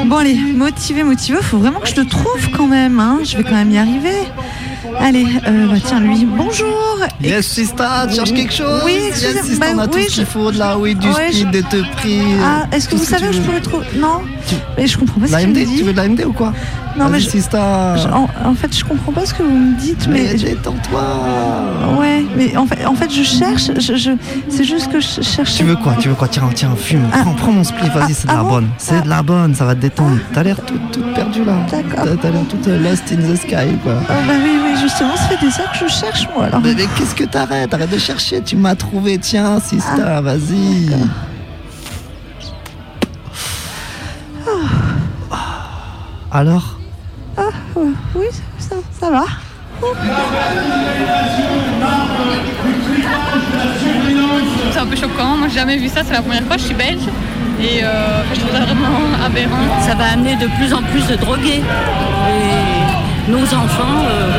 Bon 0.06 0.16
allez, 0.16 0.34
motivé, 0.34 1.02
motivé, 1.02 1.42
faut 1.42 1.58
vraiment 1.58 1.80
que 1.80 1.88
je 1.88 1.94
te 1.94 2.00
trouve 2.00 2.48
quand 2.56 2.66
même. 2.66 2.98
Hein. 2.98 3.18
Je 3.22 3.36
vais 3.36 3.42
quand 3.42 3.50
même 3.50 3.70
y 3.70 3.76
arriver. 3.76 4.16
Allez, 5.00 5.26
euh, 5.46 5.66
bah 5.68 5.76
tiens 5.84 6.00
lui, 6.00 6.24
bonjour. 6.24 6.98
Yes, 7.22 7.46
Sista, 7.46 8.06
tu 8.08 8.16
cherches 8.16 8.32
quelque 8.32 8.52
chose 8.52 8.82
Oui, 8.84 8.92
Yes, 8.92 9.08
excusez-moi. 9.08 9.42
Sista, 9.44 9.66
on 9.74 9.78
a 9.78 9.86
bah, 9.86 9.92
tout 9.92 9.98
ce 10.00 10.14
qu'il 10.14 10.26
faut, 10.26 10.52
de 10.52 10.58
la 10.58 10.78
weed, 10.78 10.98
du 10.98 11.08
Ouais, 11.08 11.32
speed, 11.32 11.46
je- 11.46 11.50
des 11.52 11.62
te 11.62 11.82
prix. 11.96 12.20
Ah, 12.42 12.66
est-ce 12.72 12.88
que 12.88 12.96
vous 12.96 13.04
ce 13.04 13.10
savez 13.10 13.28
où 13.28 13.30
tu 13.30 13.36
je 13.38 13.42
pourrais 13.42 13.60
trouver 13.60 13.86
Non 13.96 14.20
Mais 14.76 14.86
je 14.86 14.98
comprends 14.98 15.20
pas 15.20 15.26
ce 15.26 15.32
que 15.32 15.50
dites. 15.50 15.76
tu 15.78 15.84
veux 15.84 15.92
de 15.92 15.96
la 15.96 16.04
MD 16.08 16.24
ou 16.26 16.32
quoi 16.32 16.52
Non, 16.96 17.08
mais 17.08 17.18
je- 17.20 17.28
en, 18.08 18.28
en 18.44 18.54
fait, 18.54 18.76
je 18.76 18.84
comprends 18.84 19.10
pas 19.12 19.26
ce 19.26 19.34
que 19.34 19.42
vous 19.42 19.50
me 19.56 19.76
dites, 19.78 20.06
mais. 20.08 20.28
Mais 20.32 20.34
détends-toi. 20.34 21.02
Ouais, 21.98 22.24
mais 22.36 22.56
en 22.56 22.66
fait, 22.66 22.84
en 22.86 22.94
fait 22.94 23.10
je 23.12 23.22
cherche. 23.24 23.70
Je, 23.78 23.96
je- 23.96 24.10
c'est 24.48 24.62
juste 24.64 24.90
que 24.92 25.00
je 25.00 25.20
cherche. 25.22 25.54
Tu 25.56 25.64
veux 25.64 25.74
quoi 25.76 25.94
Tu 25.98 26.08
veux 26.08 26.14
quoi 26.14 26.28
Tiens, 26.28 26.48
tiens, 26.54 26.70
fume. 26.76 27.02
Ah. 27.12 27.18
Prends, 27.22 27.32
prends 27.34 27.52
mon 27.52 27.64
split, 27.64 27.88
vas-y, 27.88 28.12
Ah, 28.12 28.14
c'est 28.14 28.26
de 28.28 28.32
ah 28.32 28.36
la 28.36 28.42
bon 28.42 28.48
bonne. 28.50 28.68
C'est 28.78 29.02
de 29.02 29.08
la 29.08 29.22
bonne, 29.22 29.54
ça 29.54 29.64
va 29.64 29.74
te 29.74 29.80
détendre. 29.80 30.18
T'as 30.32 30.42
l'air 30.44 30.56
toute, 30.64 30.90
toute 30.92 31.14
perdue 31.14 31.44
là. 31.44 31.54
D'accord. 31.70 32.04
T'as 32.22 32.30
l'air 32.30 32.42
toute 32.48 32.68
euh, 32.68 32.78
lost 32.88 33.04
in 33.12 33.16
the 33.16 33.36
sky 33.36 33.76
quoi. 33.82 33.94
Ah 34.08 34.12
bah 34.26 34.34
oui, 34.44 34.50
oui, 34.64 34.80
justement, 34.80 35.16
ça 35.16 35.24
fait 35.24 35.44
des 35.44 35.52
heures 35.60 35.72
que 35.72 35.88
je 35.88 35.92
cherche, 35.92 36.28
moi, 36.34 36.44
alors. 36.46 36.60
Mais, 36.60 36.74
mais 36.74 36.86
qu'est-ce 36.96 37.14
que 37.14 37.24
t'arrêtes? 37.24 37.74
Arrête 37.74 37.90
de 37.90 37.98
chercher, 37.98 38.40
tu 38.42 38.56
m'as 38.56 38.76
trouvé, 38.76 39.18
tiens, 39.18 39.58
Sista, 39.60 40.20
vas-y. 40.20 40.90
Alors? 46.30 46.78
Ah, 47.36 47.42
euh, 47.76 47.90
oui, 48.14 48.26
ça, 48.58 48.76
ça 49.00 49.10
va. 49.10 49.24
C'est 54.72 54.78
un 54.80 54.86
peu 54.86 54.96
choquant, 54.96 55.36
moi 55.36 55.48
j'ai 55.48 55.56
jamais 55.60 55.76
vu 55.76 55.88
ça, 55.88 56.00
c'est 56.04 56.12
la 56.12 56.22
première 56.22 56.42
fois, 56.44 56.56
je 56.56 56.62
suis 56.64 56.74
belge. 56.74 57.02
Et 57.60 57.84
euh, 57.84 58.22
je 58.34 58.40
trouve 58.40 58.52
ça 58.52 58.64
vraiment 58.64 58.98
aberrant. 59.24 59.80
Ça 59.80 59.94
va 59.94 60.12
amener 60.14 60.34
de 60.36 60.46
plus 60.58 60.72
en 60.74 60.82
plus 60.82 61.06
de 61.06 61.14
drogués. 61.16 61.62
Et 61.62 63.30
nos 63.30 63.44
enfants 63.44 64.02
euh, 64.10 64.32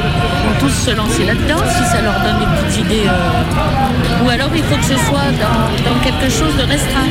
vont 0.43 0.59
tous 0.59 0.69
se 0.69 0.91
lancer 0.91 1.23
là-dedans 1.25 1.61
si 1.69 1.83
ça 1.85 2.01
leur 2.01 2.13
donne 2.21 2.39
des 2.39 2.45
petites 2.67 2.85
idées. 2.85 3.07
euh. 3.07 4.25
Ou 4.25 4.29
alors 4.29 4.49
il 4.53 4.63
faut 4.63 4.75
que 4.75 4.83
ce 4.83 4.97
soit 5.05 5.31
dans, 5.39 5.89
dans 5.89 5.99
quelque 6.03 6.29
chose 6.29 6.55
de 6.57 6.63
restreint. 6.63 7.09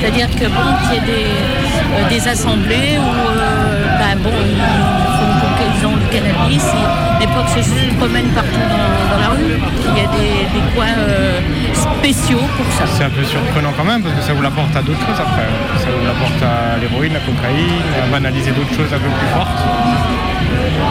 C'est-à-dire 0.00 0.28
que 0.30 0.46
bon, 0.46 0.68
qu'il 0.82 0.94
y 0.94 0.96
ait 0.96 1.06
des, 1.06 1.26
euh, 1.26 2.08
des 2.10 2.28
assemblées 2.28 2.98
où 2.98 3.02
euh, 3.38 3.98
ben 4.00 4.18
bon, 4.22 4.32
qu'ils 5.56 5.86
ont 5.86 5.96
du 5.96 6.06
cannabis, 6.06 6.64
et- 7.20 7.24
que 7.24 7.50
ça 7.50 7.62
se 7.62 7.94
promène 7.98 8.28
partout 8.34 8.64
dans, 8.68 9.14
dans 9.14 9.20
la 9.20 9.28
rue. 9.34 9.58
Il 9.58 9.96
y 9.96 10.04
a 10.06 10.08
des, 10.12 10.44
des 10.54 10.64
coins 10.74 10.96
euh, 10.98 11.40
spéciaux 11.72 12.40
pour 12.56 12.66
ça. 12.76 12.84
C'est 12.86 13.04
un 13.04 13.10
peu 13.10 13.24
surprenant 13.24 13.72
quand 13.76 13.84
même 13.84 14.02
parce 14.02 14.14
que 14.14 14.22
ça 14.22 14.32
vous 14.34 14.42
l'apporte 14.42 14.74
à 14.76 14.82
d'autres 14.82 15.00
choses 15.00 15.18
après. 15.20 15.48
Ça 15.78 15.88
vous 15.90 16.04
l'apporte 16.06 16.40
à 16.42 16.78
l'héroïne, 16.80 17.12
la 17.14 17.20
cocaïne, 17.20 17.82
à 18.02 18.06
banaliser 18.12 18.52
d'autres 18.52 18.74
choses 18.74 18.92
un 18.92 18.98
peu 18.98 19.08
plus 19.18 19.30
fortes. 19.34 19.62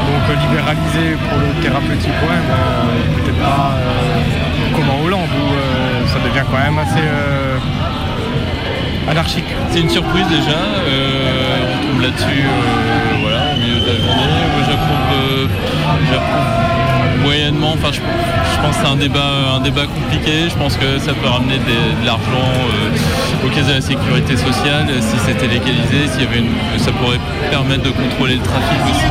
Donc 0.09 0.23
euh, 0.29 0.35
libéraliser 0.47 1.15
pour 1.29 1.37
le 1.39 1.49
thérapeutique, 1.61 2.19
ouais, 2.27 2.41
mais 2.49 3.21
peut-être 3.21 3.39
pas 3.39 3.71
euh, 3.77 4.75
comme 4.75 4.89
en 4.89 5.05
Hollande 5.05 5.29
où 5.31 5.53
euh, 5.53 6.07
ça 6.07 6.19
devient 6.27 6.45
quand 6.51 6.59
même 6.59 6.77
assez 6.79 6.99
euh, 7.03 7.57
anarchique. 9.09 9.45
C'est 9.71 9.79
une 9.81 9.89
surprise 9.89 10.27
déjà, 10.27 10.57
euh, 10.87 11.71
on 11.71 11.87
tombe 11.93 12.01
là-dessus 12.01 12.43
euh, 13.95 15.47
j'approuve 16.11 16.53
moyennement, 17.23 17.73
enfin 17.73 17.91
je, 17.91 18.01
pense 18.61 18.75
que 18.77 18.83
c'est 18.83 18.91
un 18.91 18.95
débat, 18.95 19.55
un 19.55 19.61
débat 19.61 19.85
compliqué, 19.85 20.49
je 20.49 20.55
pense 20.55 20.75
que 20.75 20.99
ça 20.99 21.13
peut 21.13 21.27
ramener 21.27 21.57
de 21.57 22.05
l'argent 22.05 22.21
euh, 22.27 23.45
aux 23.45 23.49
caisses 23.49 23.67
de 23.67 23.73
la 23.73 23.81
sécurité 23.81 24.35
sociale 24.35 24.87
si 24.99 25.17
c'était 25.25 25.47
légalisé, 25.47 26.07
s'il 26.11 26.23
y 26.23 26.27
avait 26.27 26.43
ça 26.77 26.91
pourrait 26.91 27.19
permettre 27.49 27.83
de 27.83 27.91
contrôler 27.91 28.35
le 28.35 28.41
trafic 28.41 28.79
aussi. 28.91 29.05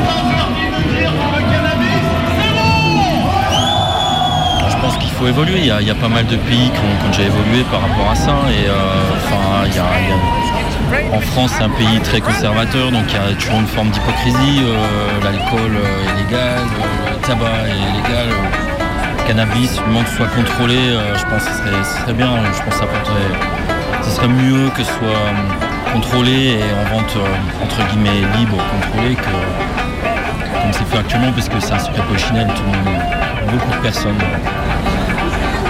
Je 4.68 4.76
pense 4.88 4.98
qu'il 4.98 5.10
faut 5.12 5.28
évoluer. 5.28 5.60
Il 5.60 5.66
y, 5.66 5.90
a, 5.90 5.94
pas 5.94 6.08
mal 6.08 6.26
de 6.26 6.36
pays 6.36 6.70
qui 6.70 6.80
ont, 6.80 7.10
déjà 7.10 7.22
évolué 7.22 7.62
par 7.70 7.80
rapport 7.82 8.10
à 8.10 8.16
ça. 8.16 8.34
Et 8.50 8.68
euh, 8.68 8.72
en 11.12 11.20
France, 11.20 11.52
c'est 11.56 11.64
un 11.64 11.70
pays 11.70 12.00
très 12.00 12.20
conservateur, 12.20 12.90
donc 12.90 13.04
il 13.08 13.14
y 13.14 13.32
a 13.32 13.34
toujours 13.34 13.60
une 13.60 13.66
forme 13.66 13.90
d'hypocrisie. 13.90 14.62
Euh, 14.62 15.24
L'alcool 15.24 15.76
euh, 15.76 16.08
est 16.08 16.24
légal, 16.24 16.60
euh, 16.60 17.10
le 17.14 17.26
tabac 17.26 17.46
est 17.68 17.96
légal, 17.96 18.28
le 19.18 19.26
cannabis, 19.26 19.80
moment 19.86 20.02
que 20.02 20.10
ce 20.10 20.16
soit 20.16 20.26
contrôlé, 20.28 20.76
je 21.16 21.24
pense 21.24 21.44
que 21.44 21.50
ce 21.50 22.00
serait, 22.00 22.12
bien. 22.12 22.30
Je 22.52 22.62
pense 22.62 22.80
que 22.80 24.04
ce 24.04 24.10
serait 24.10 24.28
mieux 24.28 24.68
que 24.70 24.82
ce 24.82 24.92
soit 24.92 25.92
contrôlé 25.92 26.58
et 26.58 26.62
en 26.62 26.96
vente 26.96 27.16
entre 27.62 27.88
guillemets 27.90 28.26
libre, 28.38 28.56
contrôlé 28.80 29.14
que 29.14 29.22
comme 29.22 30.72
c'est 30.72 30.86
fait 30.86 30.98
actuellement, 30.98 31.32
parce 31.32 31.48
que 31.48 31.60
c'est 31.60 31.74
un 31.74 31.78
secret 31.78 32.02
polichinelle, 32.08 32.48
tout 32.48 32.62
le 32.64 33.52
beaucoup 33.52 33.70
de 33.70 33.82
personnes 33.82 34.18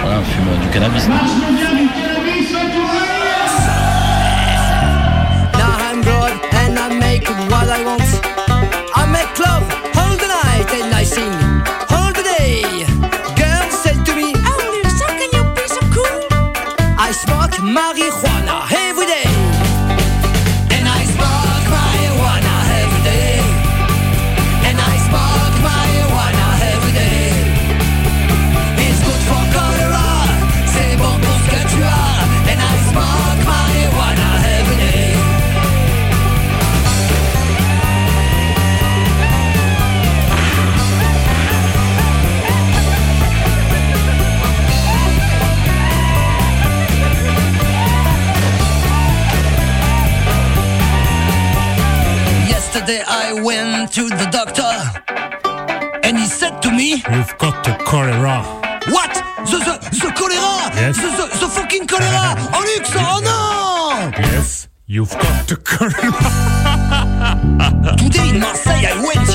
voilà, 0.01 0.21
fument 0.23 0.59
du 0.61 0.67
cannabis. 0.69 1.07
What 7.49 7.67
I 7.69 7.83
want. 7.83 8.01
I 8.95 9.05
make 9.11 9.33
love 9.39 9.63
all 9.97 10.15
the 10.17 10.27
night 10.27 10.69
and 10.73 10.93
I 10.93 11.03
sing 11.03 11.42
Yes. 60.95 61.17
The, 61.17 61.37
the, 61.39 61.45
the 61.45 61.51
fucking 61.51 61.87
cholera? 61.87 62.35
Oh 62.53 62.63
Lux, 62.77 62.91
oh 62.95 63.19
non! 63.23 64.11
Yes, 64.13 64.67
you've 64.85 65.09
got 65.11 65.47
the 65.47 65.55
cholera. 65.55 66.11
Today 67.97 68.29
in 68.29 68.39
Marseille 68.39 68.85
I 68.85 68.93
went 69.03 69.32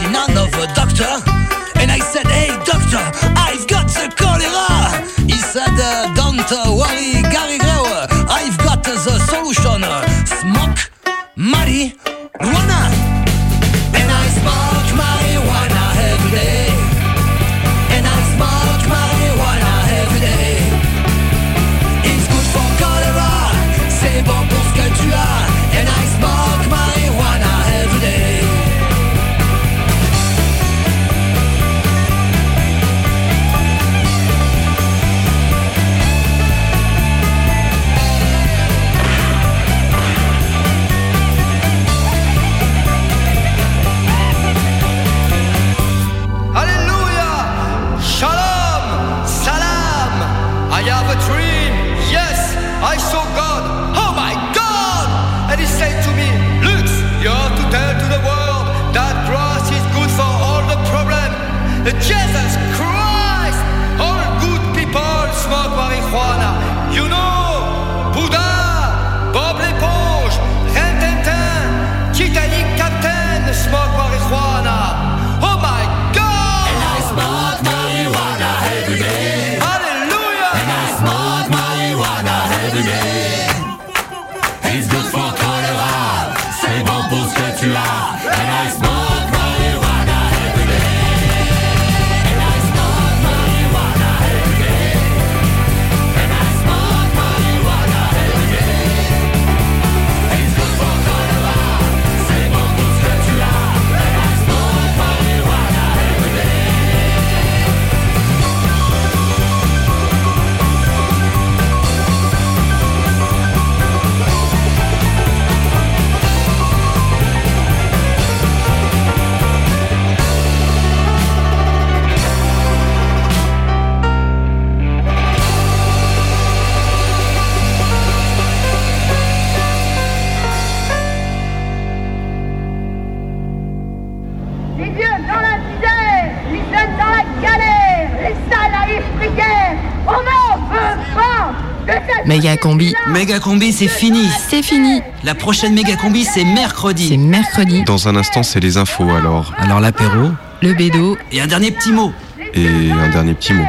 combi. 142.58 142.94
Méga 143.08 143.38
combi, 143.40 143.72
c'est 143.72 143.88
fini. 143.88 144.28
C'est 144.48 144.62
fini. 144.62 145.00
La 145.24 145.34
prochaine 145.34 145.74
méga 145.74 145.96
combi, 145.96 146.24
c'est 146.24 146.44
mercredi. 146.44 147.08
C'est 147.08 147.16
mercredi. 147.16 147.82
Dans 147.84 148.08
un 148.08 148.16
instant, 148.16 148.42
c'est 148.42 148.60
les 148.60 148.76
infos 148.76 149.10
alors. 149.10 149.52
Alors 149.58 149.80
l'apéro. 149.80 150.30
Le 150.62 150.74
bédo. 150.74 151.16
Et 151.32 151.40
un 151.40 151.46
dernier 151.46 151.70
petit 151.70 151.92
mot. 151.92 152.12
Et 152.54 152.90
un 152.90 153.08
dernier 153.10 153.34
petit 153.34 153.52
mot. 153.52 153.64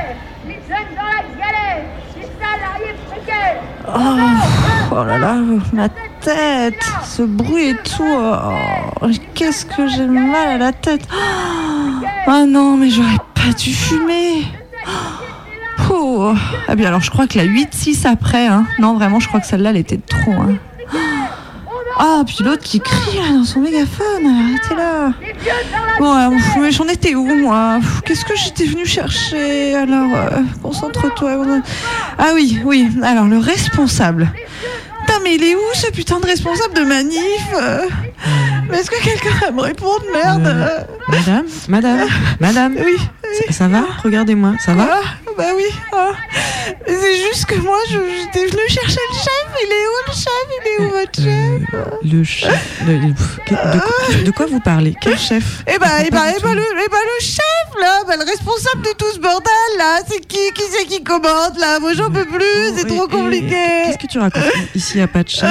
les 0.48 0.54
jeunes 0.54 0.96
dans 0.96 1.04
la 1.04 1.22
galère, 1.38 1.84
les 2.18 2.28
salariés 2.40 2.96
précaires. 3.10 3.62
Oh, 3.88 4.96
oh 4.96 5.04
là 5.04 5.18
là, 5.18 5.36
ma 5.74 5.90
tête, 6.22 6.84
ce 7.06 7.22
bruit 7.24 7.70
et 7.70 7.76
tout. 7.76 8.04
oh, 8.04 9.08
Qu'est-ce 9.36 9.66
que 9.66 9.88
j'ai 9.88 10.08
mal 10.08 10.50
à 10.50 10.58
la 10.58 10.72
tête. 10.74 11.08
Ah 12.28 12.46
non, 12.48 12.78
mais 12.78 12.90
j'aurais 12.90 13.18
pas 13.36 13.54
dû 13.58 13.74
fumer. 13.74 14.44
Oh. 16.22 16.34
Ah 16.68 16.76
bien 16.76 16.88
alors 16.88 17.00
je 17.00 17.10
crois 17.10 17.28
que 17.28 17.38
la 17.38 17.46
8-6 17.46 18.06
après, 18.06 18.46
hein. 18.46 18.66
non 18.78 18.94
vraiment 18.96 19.22
je 19.22 19.30
crois 19.30 19.40
que 19.40 19.48
celle-là 19.48 19.70
elle 19.70 19.78
était 19.78 20.02
trop. 20.06 20.34
Hein. 20.34 20.58
Ah 21.98 22.24
puis 22.28 22.44
l'autre 22.44 22.62
qui 22.62 22.82
crie 22.82 23.16
là, 23.16 23.38
dans 23.38 23.46
son 23.46 23.62
mégaphone, 23.62 24.26
arrêtez 24.26 24.76
là. 24.76 25.14
Bon 25.98 26.12
alors, 26.12 26.32
pff, 26.32 26.58
mais 26.60 26.72
j'en 26.72 26.88
étais 26.88 27.16
où 27.16 27.24
moi? 27.24 27.80
Qu'est-ce 28.04 28.26
que 28.26 28.36
j'étais 28.36 28.66
venu 28.66 28.86
chercher? 28.86 29.76
Alors 29.76 30.14
euh, 30.14 30.42
concentre-toi. 30.62 31.38
Ah 32.18 32.32
oui, 32.34 32.60
oui, 32.66 32.90
alors 33.02 33.26
le 33.26 33.38
responsable. 33.38 34.30
Putain 35.06 35.20
mais 35.24 35.36
il 35.36 35.44
est 35.46 35.56
où 35.56 35.74
ce 35.74 35.90
putain 35.92 36.20
de 36.20 36.26
responsable 36.26 36.74
de 36.74 36.84
manif? 36.84 37.48
Euh 37.62 37.86
Mais 38.70 38.80
est-ce 38.80 38.92
que 38.92 39.02
quelqu'un 39.02 39.38
va 39.40 39.52
me 39.52 39.62
répondre? 39.62 40.04
Merde 40.14 40.48
euh. 40.48 40.80
Madame, 41.08 41.46
madame, 41.70 42.10
madame. 42.42 42.76
Oui. 42.78 42.98
Ça, 43.48 43.54
ça 43.54 43.68
va? 43.70 43.86
Regardez-moi, 44.04 44.56
ça 44.60 44.74
va? 44.74 45.00
Bah 45.40 45.52
oui. 45.56 45.64
ah. 45.94 46.12
Mais 46.88 46.96
C'est 47.02 47.16
juste 47.16 47.46
que 47.46 47.56
moi, 47.56 47.78
je- 47.90 47.98
j'étais 47.98 48.46
venue 48.48 48.68
chercher 48.70 49.00
le 49.12 49.16
chef. 49.16 49.48
Il 49.64 49.72
est 49.72 49.88
où 49.88 49.98
le 50.08 50.14
chef? 50.14 50.46
Il 50.52 50.68
est 50.68 50.86
où 50.86 50.90
votre 50.92 51.22
chef? 51.22 52.12
Le 52.12 52.24
chef. 52.24 52.82
le- 52.88 52.98
le- 53.08 53.14
pff, 53.14 53.40
que- 53.46 53.54
de, 53.54 53.80
quoi, 53.80 54.16
de 54.26 54.32
quoi 54.32 54.46
vous 54.48 54.60
parlez? 54.60 54.94
Quel 55.02 55.18
chef? 55.18 55.64
Eh 55.68 55.78
bah, 55.80 55.88
Je 56.02 56.06
eh 56.08 56.12
bah, 56.12 56.24
eh 56.38 56.42
bah, 56.42 56.54
le, 56.54 56.62
eh 56.62 56.90
bah, 56.90 56.98
le 57.04 57.26
chef 57.26 57.68
là, 57.82 58.04
bah, 58.08 58.16
le 58.18 58.26
responsable 58.26 58.82
de 58.84 58.92
tout 58.98 59.12
ce 59.16 59.20
bordel 59.20 59.52
là, 59.78 60.00
c'est 60.08 60.20
qui 60.20 60.38
Qui 60.56 60.64
c'est 60.72 60.86
qui 60.86 61.04
commande 61.04 61.58
là? 61.58 61.80
Moi 61.80 61.94
j'en 61.94 62.10
peux 62.12 62.26
plus, 62.26 62.74
c'est 62.76 62.88
trop 62.88 63.08
compliqué. 63.08 63.56
Qu'est-ce 63.86 63.98
que 63.98 64.08
tu 64.12 64.20
racontes? 64.20 64.44
Ici, 64.76 64.94
il 64.96 64.98
n'y 64.98 65.04
a 65.04 65.08
pas 65.08 65.24
de 65.24 65.30
chef. 65.30 65.44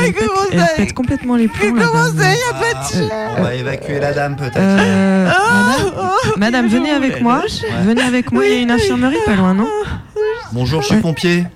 elle, 0.00 0.06
elle 0.06 0.12
pète, 0.12 0.28
elle 0.52 0.66
pète 0.76 0.92
complètement 0.92 1.36
les 1.36 1.48
plombs. 1.48 1.74
la 1.74 1.84
Comment 1.86 2.06
ça, 2.06 2.30
y 2.34 2.50
a 2.50 2.54
pas 2.54 2.80
de 2.80 2.92
chef? 2.92 3.12
On 3.38 3.42
va 3.42 3.54
évacuer 3.54 3.98
la 4.00 4.12
dame 4.12 4.36
peut-être. 4.36 4.56
Euh, 4.58 5.24
madame, 5.26 5.92
Oh, 5.96 6.38
madame, 6.38 6.68
venez 6.68 6.90
avec 6.90 7.20
moi. 7.22 7.42
Venez 7.84 8.02
avec 8.02 8.32
moi, 8.32 8.44
il 8.44 8.52
y 8.52 8.56
a 8.56 8.60
une 8.60 8.70
infirmerie 8.70 9.16
pas 9.30 9.36
loin, 9.36 9.54
non 9.54 9.68
Bonjour, 10.52 10.82
je 10.82 10.88
suis 10.88 10.96
pompier. 11.00 11.46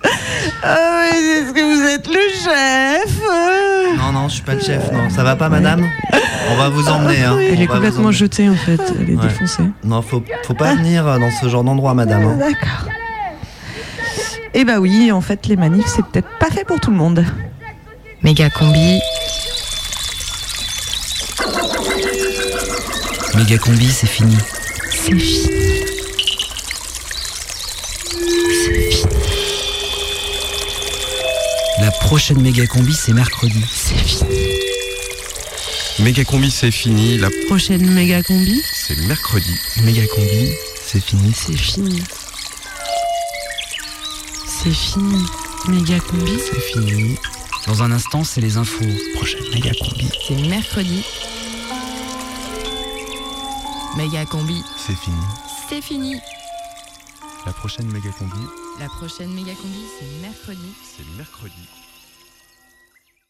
Ah 0.62 0.76
oui, 1.12 1.18
est-ce 1.18 1.52
que 1.52 1.60
vous 1.60 1.82
êtes 1.88 2.06
le 2.06 2.20
chef 2.32 3.20
Euh, 3.28 3.96
Non, 3.96 4.12
non, 4.12 4.28
je 4.28 4.34
suis 4.34 4.42
pas 4.42 4.54
le 4.54 4.60
chef, 4.60 4.92
non. 4.92 5.10
Ça 5.10 5.24
va 5.24 5.34
pas, 5.34 5.48
madame 5.48 5.84
On 6.52 6.54
va 6.56 6.68
vous 6.68 6.88
emmener, 6.88 7.24
hein. 7.24 7.36
Elle 7.40 7.58
On 7.58 7.62
est 7.62 7.66
va 7.66 7.66
vous 7.66 7.72
complètement 7.72 8.00
emmener. 8.04 8.12
jetée 8.16 8.48
en 8.48 8.54
fait, 8.54 8.80
elle 9.00 9.10
est 9.10 9.16
Ouais. 9.16 9.22
défoncée. 9.26 9.64
Non, 9.82 10.02
faut, 10.02 10.22
faut 10.44 10.54
pas 10.54 10.74
venir 10.76 11.04
dans 11.18 11.30
ce 11.42 11.48
genre 11.48 11.64
d'endroit, 11.64 11.94
madame. 11.94 12.24
hein. 12.24 12.36
D'accord. 12.38 12.88
Eh 14.54 14.64
bah 14.64 14.78
oui, 14.78 15.10
en 15.10 15.20
fait, 15.20 15.46
les 15.48 15.56
manifs, 15.56 15.86
c'est 15.88 16.04
peut-être 16.06 16.28
pas 16.38 16.46
fait 16.50 16.64
pour 16.64 16.78
tout 16.78 16.92
le 16.92 16.96
monde. 16.96 17.24
Méga 18.22 18.48
combi, 18.50 19.00
Méga 23.36 23.58
combi, 23.58 23.90
c'est 23.90 24.06
fini. 24.06 24.36
c'est 24.92 25.12
fini. 25.18 25.63
La 31.80 31.90
prochaine 31.90 32.40
méga 32.40 32.66
combi, 32.66 32.94
c'est 32.94 33.12
mercredi. 33.12 33.64
C'est 33.70 33.96
fini. 33.96 34.48
Méga 36.00 36.24
combi, 36.24 36.50
c'est 36.50 36.70
fini. 36.70 37.18
La 37.18 37.28
Prochaine 37.46 37.88
méga 37.90 38.22
combi, 38.22 38.62
c'est 38.72 38.96
mercredi. 39.06 39.54
Méga 39.82 40.06
combi, 40.06 40.50
c'est 40.86 41.02
fini. 41.02 41.32
c'est 41.34 41.56
fini. 41.56 42.02
C'est 44.46 44.72
fini. 44.74 45.24
Méga 45.68 45.98
combi, 46.00 46.32
C'est 46.38 46.60
fini. 46.60 47.16
Dans 47.66 47.82
un 47.82 47.90
instant, 47.92 48.24
c'est 48.24 48.40
les 48.40 48.56
infos. 48.56 48.84
Prochaine 49.16 49.44
méga 49.52 49.70
combi. 49.80 50.08
c'est 50.28 50.34
mercredi. 50.48 51.04
Méga 53.96 54.24
combi, 54.26 54.62
C'est 54.86 54.96
fini. 54.96 55.16
c'est 55.68 55.80
fini. 55.82 56.16
La 57.46 57.52
prochaine 57.52 57.86
méga 57.90 58.10
combi, 58.18 58.40
La 58.80 58.88
prochaine 58.88 59.32
méga 59.32 59.54
combi, 59.54 59.84
c'est 59.98 60.20
mercredi. 60.20 60.74
c'est 60.82 61.06
mercredi. 61.16 61.83